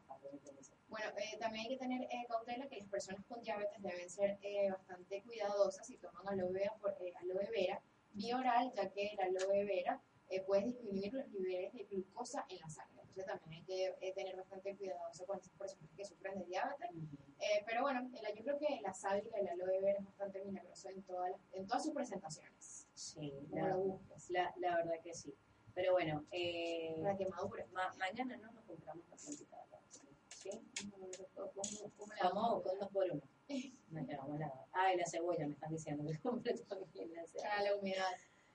Bueno, 0.87 1.07
eh, 1.17 1.37
también 1.39 1.65
hay 1.65 1.69
que 1.73 1.77
tener 1.77 2.01
eh, 2.03 2.25
cautela 2.27 2.67
que 2.67 2.77
las 2.77 2.89
personas 2.89 3.23
con 3.27 3.41
diabetes 3.41 3.81
deben 3.81 4.09
ser 4.09 4.39
eh, 4.41 4.71
bastante 4.71 5.21
cuidadosas 5.23 5.85
si 5.85 5.97
toman 5.97 6.27
aloe 6.27 6.51
vera, 6.51 6.73
por, 6.81 6.91
eh, 7.01 7.13
aloe 7.21 7.49
vera 7.51 7.81
vía 8.13 8.37
oral, 8.37 8.71
ya 8.75 8.89
que 8.89 9.07
el 9.07 9.19
aloe 9.19 9.65
vera 9.65 10.01
eh, 10.31 10.41
puede 10.41 10.63
disminuir 10.63 11.13
los 11.13 11.27
niveles 11.29 11.73
de 11.73 11.83
glucosa 11.85 12.45
en 12.49 12.59
la 12.59 12.69
sangre. 12.69 13.01
Entonces 13.01 13.25
también 13.25 13.53
hay 13.53 13.63
que 13.65 13.95
eh, 13.99 14.13
tener 14.13 14.35
bastante 14.37 14.75
cuidadoso 14.77 15.25
con 15.25 15.37
esas 15.39 15.53
personas 15.57 15.89
que 15.95 16.05
sufren 16.05 16.39
de 16.39 16.45
diabetes. 16.45 16.89
Eh, 17.39 17.63
pero 17.65 17.81
bueno, 17.81 17.99
el- 18.13 18.35
yo 18.37 18.43
creo 18.43 18.57
que 18.57 18.79
la 18.81 18.93
sábila 18.93 19.37
y 19.37 19.41
el 19.41 19.49
aloe 19.49 19.81
vera 19.81 19.99
es 19.99 20.05
bastante 20.05 20.43
milagroso 20.45 20.89
en, 20.89 21.01
todas 21.03 21.31
las- 21.31 21.41
en 21.53 21.67
todas 21.67 21.83
sus 21.83 21.93
presentaciones. 21.93 22.87
Sí, 22.95 23.33
Como 23.49 23.61
la, 23.67 23.73
lo 23.73 23.79
busques. 23.81 24.29
la, 24.29 24.53
la 24.57 24.75
verdad 24.77 24.93
que 25.03 25.13
sí. 25.13 25.33
Pero 25.73 25.93
bueno, 25.93 26.25
eh, 26.31 26.95
Para 27.01 27.17
que 27.17 27.25
madure. 27.27 27.65
ma- 27.73 27.93
mañana 27.97 28.37
no 28.37 28.51
nos 28.51 28.63
compramos 28.65 29.05
la 29.09 29.15
plantita 29.17 29.57
de 29.57 29.71
¿sí? 30.29 30.49
¿Cómo- 30.91 31.09
cómo 31.97 32.13
la 32.13 32.29
Vamos 32.29 32.65
un 32.65 32.79
dos 32.79 32.89
por 32.91 33.05
uno. 33.11 33.21
Nos 33.89 34.07
quedamos 34.07 34.39
la... 34.39 34.53
Ah, 34.73 34.93
y 34.93 34.97
la 34.97 35.05
cebolla 35.05 35.45
me 35.47 35.53
están 35.53 35.71
diciendo 35.71 36.09
que 36.09 36.17
compré 36.19 36.53
también 36.59 37.13
la 37.13 37.25
cebolla. 37.25 37.49
Para 37.49 37.63
la 37.63 37.75
humedad. 37.75 38.11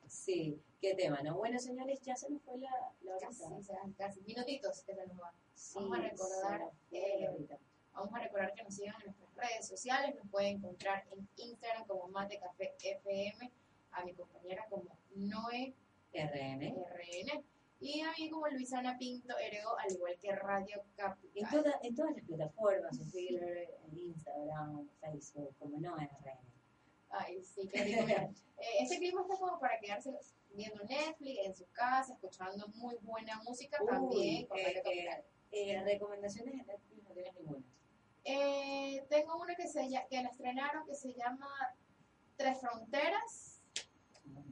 Sí, 0.08 0.60
qué 0.80 0.94
tema, 0.94 1.20
¿no? 1.22 1.36
Bueno, 1.36 1.58
señores, 1.58 2.00
ya 2.02 2.16
se 2.16 2.30
nos 2.30 2.42
fue 2.42 2.58
la, 2.58 2.70
la 3.02 3.18
Casi, 3.18 3.42
sea, 3.62 3.80
casi. 3.98 4.20
Minutitos 4.22 4.82
que 4.82 4.94
se 4.94 5.06
nos 5.06 5.16
van. 5.16 5.32
Sí, 5.54 5.78
Vamos 5.78 5.98
a 5.98 6.02
recordar, 6.02 6.70
eh. 6.92 7.46
Vamos 7.92 8.14
a 8.14 8.18
recordar 8.18 8.54
que 8.54 8.62
nos 8.62 8.74
sigan 8.74 8.94
en 9.00 9.06
nuestras 9.06 9.34
redes 9.36 9.66
sociales. 9.66 10.14
Nos 10.16 10.28
pueden 10.30 10.56
encontrar 10.58 11.04
en 11.12 11.26
Instagram 11.36 11.86
como 11.86 12.08
Mate 12.08 12.38
Café 12.38 12.74
FM, 12.82 13.50
a 13.92 14.04
mi 14.04 14.12
compañera 14.12 14.66
como 14.68 14.84
Noe 15.14 15.74
RN. 16.12 16.74
RN 16.74 17.44
y 17.80 18.00
a 18.00 18.12
mí 18.18 18.30
como 18.30 18.48
Luisana 18.48 18.96
Pinto 18.98 19.36
Erego, 19.38 19.76
al 19.78 19.92
igual 19.92 20.16
que 20.20 20.32
Radio 20.34 20.76
En, 20.82 20.90
Capital. 20.96 21.50
toda- 21.50 21.78
en 21.82 21.94
todas 21.94 22.12
las 22.16 22.24
plataformas, 22.24 22.98
en 23.00 23.10
Twitter, 23.10 23.68
en 23.86 23.98
Instagram, 23.98 24.88
Facebook, 25.00 25.54
como 25.58 25.78
no 25.80 25.94
RN. 25.96 26.38
Ay, 27.10 27.42
sí, 27.42 27.68
qué 27.68 27.82
rico. 27.84 28.02
Mira, 28.06 28.30
este 28.80 28.98
clima 28.98 29.22
está 29.22 29.36
como 29.38 29.58
para 29.58 29.78
quedarse 29.78 30.12
viendo 30.50 30.82
Netflix 30.84 31.38
en 31.44 31.54
su 31.54 31.66
casa, 31.72 32.14
escuchando 32.14 32.66
muy 32.74 32.96
buena 33.02 33.40
música 33.42 33.78
Uy, 33.82 33.86
también. 33.88 34.46
con 34.46 34.58
eh, 34.58 34.82
eh, 34.84 35.24
eh, 35.52 35.82
recomendaciones 35.84 36.54
en 36.54 36.66
Netflix 36.66 37.02
no 37.04 37.10
tienes 37.14 37.34
ninguna. 37.34 37.62
Eh, 38.24 39.06
tengo 39.08 39.36
una 39.40 39.54
que, 39.54 39.68
se, 39.68 39.88
que 40.10 40.22
la 40.22 40.28
estrenaron 40.30 40.84
que 40.86 40.94
se 40.94 41.12
llama 41.14 41.48
Tres 42.36 42.58
Fronteras, 42.60 43.62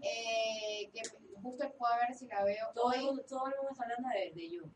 eh, 0.03 0.91
que 0.93 1.03
justo 1.43 1.73
puedo 1.77 1.93
ver 2.07 2.15
si 2.17 2.27
la 2.27 2.45
veo 2.45 2.69
Todo 2.75 2.93
el 2.93 3.01
hoy. 3.01 3.07
mundo, 3.07 3.25
todo 3.29 3.47
el 3.49 3.55
mundo 3.57 3.71
está 3.73 3.83
hablando 3.85 4.09
de, 4.11 4.33
de 4.33 4.51
You. 4.51 4.71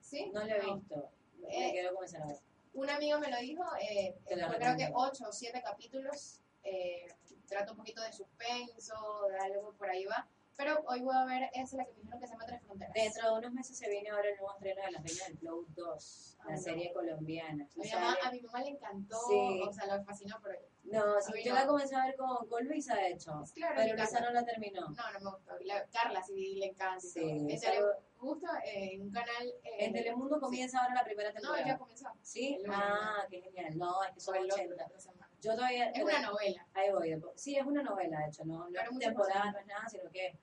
¿Sí? 0.00 0.30
No 0.32 0.44
lo 0.44 0.54
he 0.54 0.62
No. 0.62 0.74
visto. 0.76 1.10
Eh, 1.48 1.66
Me 1.66 1.70
quiero 1.72 1.94
comenzar 1.94 2.22
a 2.22 2.26
ver. 2.26 2.38
Un 2.74 2.90
amigo 2.90 3.18
me 3.18 3.30
lo 3.30 3.38
dijo, 3.38 3.62
eh, 3.80 4.16
la 4.30 4.48
fue 4.48 4.56
creo 4.56 4.76
que 4.76 4.84
recomiendo. 4.86 4.98
ocho 4.98 5.24
o 5.28 5.32
siete 5.32 5.62
capítulos, 5.62 6.40
eh, 6.64 7.06
trata 7.50 7.72
un 7.72 7.78
poquito 7.78 8.00
de 8.02 8.12
suspenso, 8.12 8.94
de 9.28 9.38
algo 9.38 9.72
por 9.74 9.90
ahí 9.90 10.04
va, 10.06 10.26
pero 10.56 10.82
hoy 10.88 11.00
voy 11.00 11.14
a 11.16 11.24
ver 11.24 11.50
esa 11.54 11.78
la 11.78 11.84
que 11.84 11.92
me 11.92 11.98
dijeron 12.00 12.20
que 12.20 12.26
se 12.26 12.32
llama 12.32 12.46
Tres 12.46 12.62
Fronteras. 12.62 12.94
Dentro 12.94 13.30
de 13.32 13.38
unos 13.38 13.52
meses 13.52 13.76
se 13.78 13.88
viene 13.88 14.10
ahora 14.10 14.28
el 14.28 14.36
nuevo 14.36 14.52
estreno 14.54 14.82
de 14.82 14.90
La 14.92 15.00
Reina 15.00 15.24
del 15.26 15.38
Flow 15.38 15.66
2, 15.70 16.36
Ah, 16.40 16.44
la 16.48 16.56
no. 16.56 16.62
serie 16.62 16.92
colombiana. 16.92 17.68
mi 17.76 17.90
mamá, 17.90 18.16
a 18.22 18.30
mi 18.30 18.40
mamá 18.42 18.60
le 18.60 18.68
encantó, 18.70 19.16
Sí. 19.28 19.62
o 19.68 19.72
sea, 19.72 19.96
le 19.96 20.04
fascinó, 20.04 20.36
pero 20.42 20.58
No, 20.84 21.20
sí, 21.20 21.42
yo 21.44 21.54
no. 21.54 21.60
la 21.60 21.66
comencé 21.66 21.94
a 21.96 22.04
ver 22.06 22.16
con, 22.16 22.46
con 22.48 22.64
Luisa, 22.66 22.94
de 22.94 23.08
hecho. 23.08 23.32
claro, 23.54 23.74
Pero 23.76 23.94
le 23.96 24.02
Luisa 24.02 24.20
no 24.20 24.30
la 24.30 24.44
terminó. 24.44 24.80
No, 24.82 25.12
no 25.12 25.20
me 25.20 25.30
gustó. 25.36 25.52
La- 25.64 25.86
Carla 25.88 26.22
sí 26.22 26.54
le 26.56 26.66
encanta. 26.66 27.00
Sí, 27.00 27.20
Tele- 27.60 27.76
algo- 27.78 27.92
justo 28.18 28.46
eh, 28.64 28.94
en 28.94 29.02
un 29.02 29.10
canal. 29.10 29.46
eh, 29.64 29.76
En 29.86 29.92
Telemundo 29.92 30.38
comienza 30.40 30.80
ahora 30.82 30.94
la 30.94 31.04
primera 31.04 31.30
No, 31.30 31.34
temporada. 31.40 31.66
ya 31.66 31.78
comenzó. 31.78 32.08
¿Sí? 32.22 32.58
Ah, 32.68 33.24
qué 33.30 33.40
genial. 33.42 33.76
No, 33.78 34.02
es 34.04 34.12
que 34.14 34.20
son 34.20 34.34
Fue 34.34 34.44
el 34.44 34.50
otro, 34.52 34.62
80. 34.64 34.88
Yo 35.42 35.54
todavía... 35.54 35.90
Es 35.90 36.02
una 36.02 36.20
novela. 36.22 36.66
Ahí 36.74 36.90
voy. 36.92 37.22
Sí, 37.36 37.56
es 37.56 37.64
una 37.64 37.82
novela, 37.82 38.18
de 38.20 38.26
hecho. 38.28 38.44
No, 38.44 38.68
no 38.68 38.80
es 38.80 38.98
temporada, 38.98 39.50
no 39.52 39.58
es 39.58 39.66
nada, 39.66 39.88
sino 39.88 40.10
que 40.10 40.36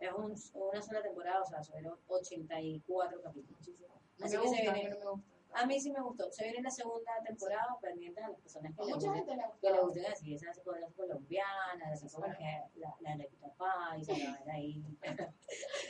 es 0.00 0.12
un, 0.12 0.34
una 0.54 0.82
sola 0.82 1.02
temporada, 1.02 1.42
o 1.42 1.46
sea, 1.46 1.62
son 1.62 1.84
84 2.08 3.22
capítulos. 3.22 3.58
Muchísimo. 3.58 3.94
Así 4.22 4.36
me 4.36 4.42
que 4.42 4.48
se 4.48 4.56
gusta, 4.56 4.62
viene- 4.62 4.70
a 4.70 4.74
mí 4.74 4.88
no 4.90 4.98
me 5.04 5.10
gusta. 5.10 5.28
A 5.56 5.66
mí 5.66 5.78
sí 5.80 5.92
me 5.92 6.00
gustó. 6.00 6.32
Se 6.32 6.42
viene 6.44 6.62
la 6.62 6.70
segunda 6.70 7.12
temporada 7.24 7.78
pendiente 7.80 8.20
a 8.20 8.28
las 8.28 8.40
personas 8.40 8.74
que 8.74 8.82
A 8.82 8.86
le 8.86 8.92
mucha 8.94 9.06
gusten, 9.06 9.24
gente 9.28 9.36
le 9.36 9.60
que 9.60 9.70
le 9.72 9.80
gusten 9.82 10.06
así, 10.06 10.34
esas 10.34 10.58
cosas 10.60 10.92
colombianas, 10.96 12.00
como 12.12 12.24
Claro. 12.24 12.38
que 12.38 12.80
la, 12.80 12.96
la 13.00 13.10
Arequita 13.12 13.48
Paisa, 13.56 14.12
la 14.18 14.30
vaina 14.40 14.52
ahí. 14.54 14.82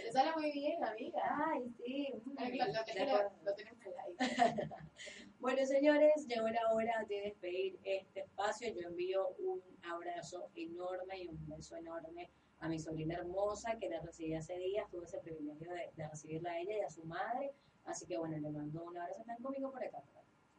Le 0.05 0.13
sale 0.13 0.33
muy 0.37 0.53
bien, 0.53 0.85
amiga. 0.85 1.23
Ay, 1.51 1.71
sí. 1.79 2.09
Ay, 2.37 2.59
Lo, 2.59 2.67
lo, 2.67 2.73
de 2.73 2.79
tenés- 2.85 3.09
acuerdo. 3.09 3.31
lo 3.43 3.55
tenés 3.55 3.75
al 3.87 3.95
like. 3.95 4.69
Bueno, 5.45 5.67
señores, 5.67 6.27
llegó 6.27 6.49
la 6.49 6.73
hora 6.73 7.05
de 7.07 7.21
despedir 7.21 7.79
este 7.85 8.21
espacio. 8.21 8.67
Yo 8.73 8.89
envío 8.89 9.29
un 9.41 9.61
abrazo 9.83 10.49
enorme 10.55 11.19
y 11.23 11.29
un 11.29 11.47
beso 11.47 11.77
enorme 11.77 12.31
a 12.61 12.69
mi 12.71 12.79
sobrina 12.79 13.17
hermosa 13.17 13.77
que 13.79 13.91
la 13.91 14.01
recibí 14.01 14.33
hace 14.33 14.57
días. 14.57 14.91
Tuve 14.91 15.05
ese 15.05 15.19
privilegio 15.19 15.71
de, 15.71 15.91
de 15.97 16.09
recibirla 16.09 16.53
a 16.53 16.61
ella 16.61 16.79
y 16.79 16.81
a 16.81 16.89
su 16.89 17.05
madre. 17.05 17.53
Así 17.85 18.07
que 18.07 18.17
bueno, 18.17 18.39
le 18.39 18.49
mando 18.49 18.85
un 18.85 18.97
abrazo. 18.97 19.21
Están 19.21 19.37
conmigo 19.43 19.71
por 19.71 19.85
acá. 19.85 20.03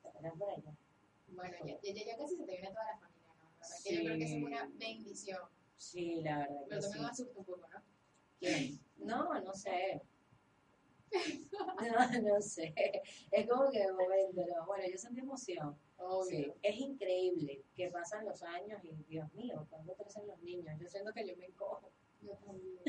Están 0.04 0.38
por 0.38 0.52
allá. 0.52 0.72
Bueno, 1.30 1.58
ya, 1.66 1.82
ya, 1.82 2.06
ya 2.06 2.18
casi 2.18 2.36
se 2.38 2.46
te 2.46 2.52
viene 2.52 2.68
toda 2.68 2.86
la 2.86 3.00
familia, 3.00 3.34
¿no? 3.40 3.50
La 3.58 3.68
verdad 3.68 3.78
que. 3.84 3.96
Yo 3.96 4.02
creo 4.04 4.18
que 4.20 4.24
eso 4.24 4.38
es 4.38 4.44
una 4.44 4.72
bendición. 4.78 5.42
Sí, 5.78 6.22
la 6.22 6.38
verdad 6.38 6.60
que 6.60 6.66
Pero 6.70 6.82
sí. 6.84 6.88
también 6.90 7.06
me 7.06 7.10
asusta 7.10 7.40
un 7.40 7.46
poco, 7.46 7.68
¿no? 7.74 7.84
¿Quién? 8.38 8.80
No, 8.98 9.42
no 9.42 9.54
sé. 9.56 10.04
No, 11.82 12.22
no 12.22 12.42
sé. 12.42 12.74
Es 13.32 13.48
como 13.48 13.70
que 13.70 13.80
de 13.80 13.92
momento, 13.92 14.42
no. 14.48 14.66
Bueno, 14.66 14.86
yo 14.90 14.98
sentí 14.98 15.20
emoción. 15.22 15.78
Sí, 16.28 16.52
es 16.62 16.76
increíble 16.78 17.64
que 17.76 17.90
pasan 17.90 18.26
los 18.26 18.42
años 18.44 18.84
y 18.84 18.92
Dios 19.08 19.32
mío, 19.34 19.66
cuando 19.70 19.96
crecen 19.96 20.28
los 20.28 20.40
niños, 20.42 20.78
yo 20.80 20.88
siento 20.90 21.14
que 21.14 21.28
yo 21.28 21.36
me 21.38 21.46
encojo. 21.46 21.92
Yo 22.22 22.34
también. 22.38 22.80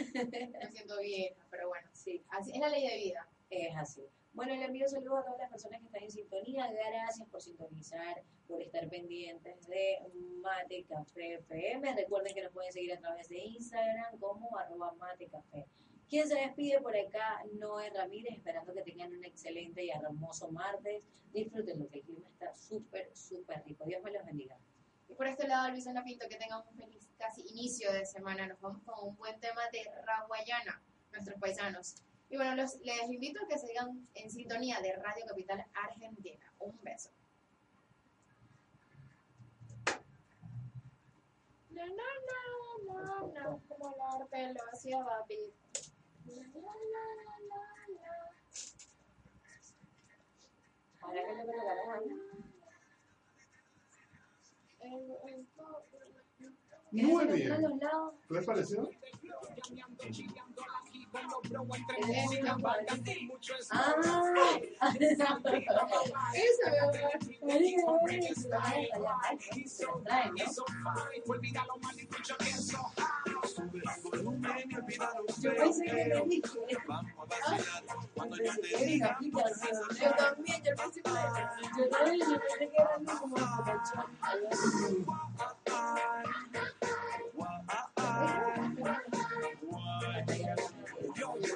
Me 0.53 0.71
siento 0.71 0.99
vieja, 1.01 1.47
pero 1.51 1.69
bueno. 1.69 1.89
Sí, 1.93 2.23
Así 2.31 2.53
es 2.53 2.59
la 2.59 2.69
ley 2.69 2.89
de 2.89 2.97
vida. 2.97 3.29
es 3.51 3.77
así. 3.77 4.09
Bueno, 4.33 4.55
le 4.55 4.67
envío 4.67 4.87
saludos 4.87 5.21
a 5.21 5.25
todas 5.25 5.39
las 5.39 5.51
personas 5.51 5.81
que 5.81 5.87
están 5.87 6.03
en 6.03 6.11
sintonía. 6.11 6.71
Gracias 6.71 7.27
por 7.29 7.41
sintonizar, 7.41 8.23
por 8.47 8.61
estar 8.61 8.87
pendientes 8.89 9.67
de 9.67 9.99
Mate 10.43 10.85
Café 10.85 11.35
FM. 11.37 11.95
Recuerden 11.95 12.35
que 12.35 12.43
nos 12.43 12.53
pueden 12.53 12.71
seguir 12.73 12.93
a 12.93 12.99
través 12.99 13.29
de 13.31 13.39
Instagram 13.39 14.19
como 14.19 14.57
arroba 14.59 14.93
Mate 14.93 15.29
Café. 15.29 15.67
Quien 16.09 16.29
se 16.29 16.37
despide 16.37 16.81
por 16.81 16.97
acá, 16.97 17.43
Noé 17.55 17.91
Ramírez, 17.91 18.35
esperando 18.37 18.73
que 18.73 18.83
tengan 18.83 19.13
un 19.13 19.25
excelente 19.25 19.85
y 19.85 19.91
hermoso 19.91 20.49
martes. 20.51 21.03
Disfruten 21.33 21.81
lo 21.81 21.89
que 21.89 21.99
el 21.99 22.05
clima 22.05 22.29
está 22.29 22.55
súper, 22.55 23.11
súper 23.17 23.65
rico. 23.65 23.85
Dios 23.85 24.03
me 24.05 24.13
los 24.13 24.25
bendiga. 24.25 24.57
Y 25.09 25.15
por 25.15 25.27
este 25.27 25.49
lado, 25.49 25.71
Luisana 25.71 26.05
Pinto, 26.05 26.29
que 26.29 26.37
tengan 26.37 26.63
un 26.69 26.77
feliz 26.77 27.09
casi 27.19 27.43
inicio 27.49 27.93
de 27.93 28.07
semana. 28.07 28.47
Nos 28.47 28.61
vamos 28.61 28.83
con 28.85 29.09
un 29.09 29.17
buen 29.17 29.39
tema 29.41 29.63
de 29.73 29.85
Raguayana, 30.05 30.81
nuestros 31.11 31.41
paisanos. 31.41 31.97
Y 32.29 32.37
bueno, 32.37 32.55
los, 32.55 32.77
les 32.83 33.11
invito 33.11 33.41
a 33.45 33.49
que 33.49 33.59
sigan 33.59 34.09
en 34.15 34.31
sintonía 34.31 34.81
de 34.81 34.93
Radio 34.95 35.25
Capital 35.27 35.65
Argentina. 35.75 36.53
Un 36.61 36.79
beso. 36.83 37.11
Na, 41.71 41.85
na, 41.85 42.05
na, 42.87 43.27
na, 43.35 43.59
como 43.69 43.95
el 43.95 44.01
arte 44.01 44.55
lo 44.55 44.61
hacía 44.73 45.03
Babi. 45.03 45.53
Muy 56.93 57.27
bien. 57.27 57.81
Ah, 63.71 63.95
Yo 73.57 75.55
pensé 75.55 75.85
que 75.85 75.93
le 75.95 76.21
dije. 76.27 76.43
Pensé 77.39 78.65
que 78.65 78.83
era 78.83 78.97
una 78.97 79.07
aplicación. 79.07 79.81
Yo 79.99 80.11
también, 80.15 80.63
yo 80.63 80.71
al 80.71 80.77
principio 80.77 81.13
Yo 81.79 81.89
también, 81.89 82.19
yo 82.21 82.37
pensé 82.39 82.65
que 82.69 82.77
era 82.77 82.95
algo 82.97 83.13
como 83.21 83.37
aprovechar. 83.39 84.07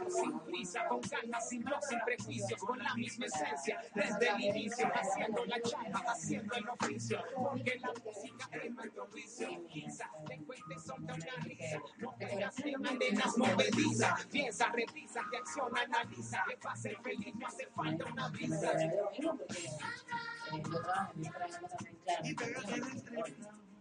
Sin 0.09 0.41
prisa, 0.41 0.87
con 0.89 1.01
calma, 1.01 1.41
sin 1.41 1.63
blog, 1.63 1.83
sin 1.83 2.01
prejuicios, 2.01 2.61
con 2.61 2.79
la 2.79 2.95
misma 2.95 3.27
esencia, 3.27 3.81
desde 3.95 4.29
el 4.29 4.41
inicio, 4.41 4.91
haciendo 4.95 5.45
la 5.47 5.61
chamba, 5.63 6.01
haciendo 6.07 6.55
el 6.55 6.69
oficio, 6.69 7.23
porque 7.37 7.79
la 7.81 7.93
música 8.05 8.49
es 8.63 8.71
nuestro 8.73 9.07
vicio. 9.09 9.49
Quizá 9.69 10.11
te 10.27 10.79
solta 10.79 11.15
una 11.15 11.45
risa, 11.45 11.79
no 11.99 12.15
tengas 12.19 12.59
en 12.61 12.87
arenas 12.87 13.39
movedizas, 13.39 14.27
piensa, 14.27 14.69
revisa, 14.71 15.23
reacciona, 15.31 15.83
analiza, 15.83 16.45
que 16.49 16.57
para 16.57 16.77
ser 16.77 16.97
feliz 17.03 17.35
no 17.35 17.47
hace 17.47 17.67
falta 17.67 18.05
una 18.07 18.29
visa. 18.29 18.73
de 18.75 18.89
domingo 18.89 19.41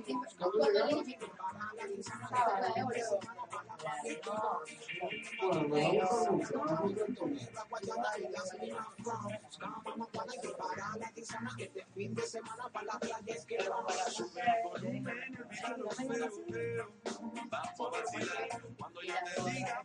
Cuando 18.78 19.01
yo 19.03 19.14
te 19.24 19.51
diga, 19.51 19.85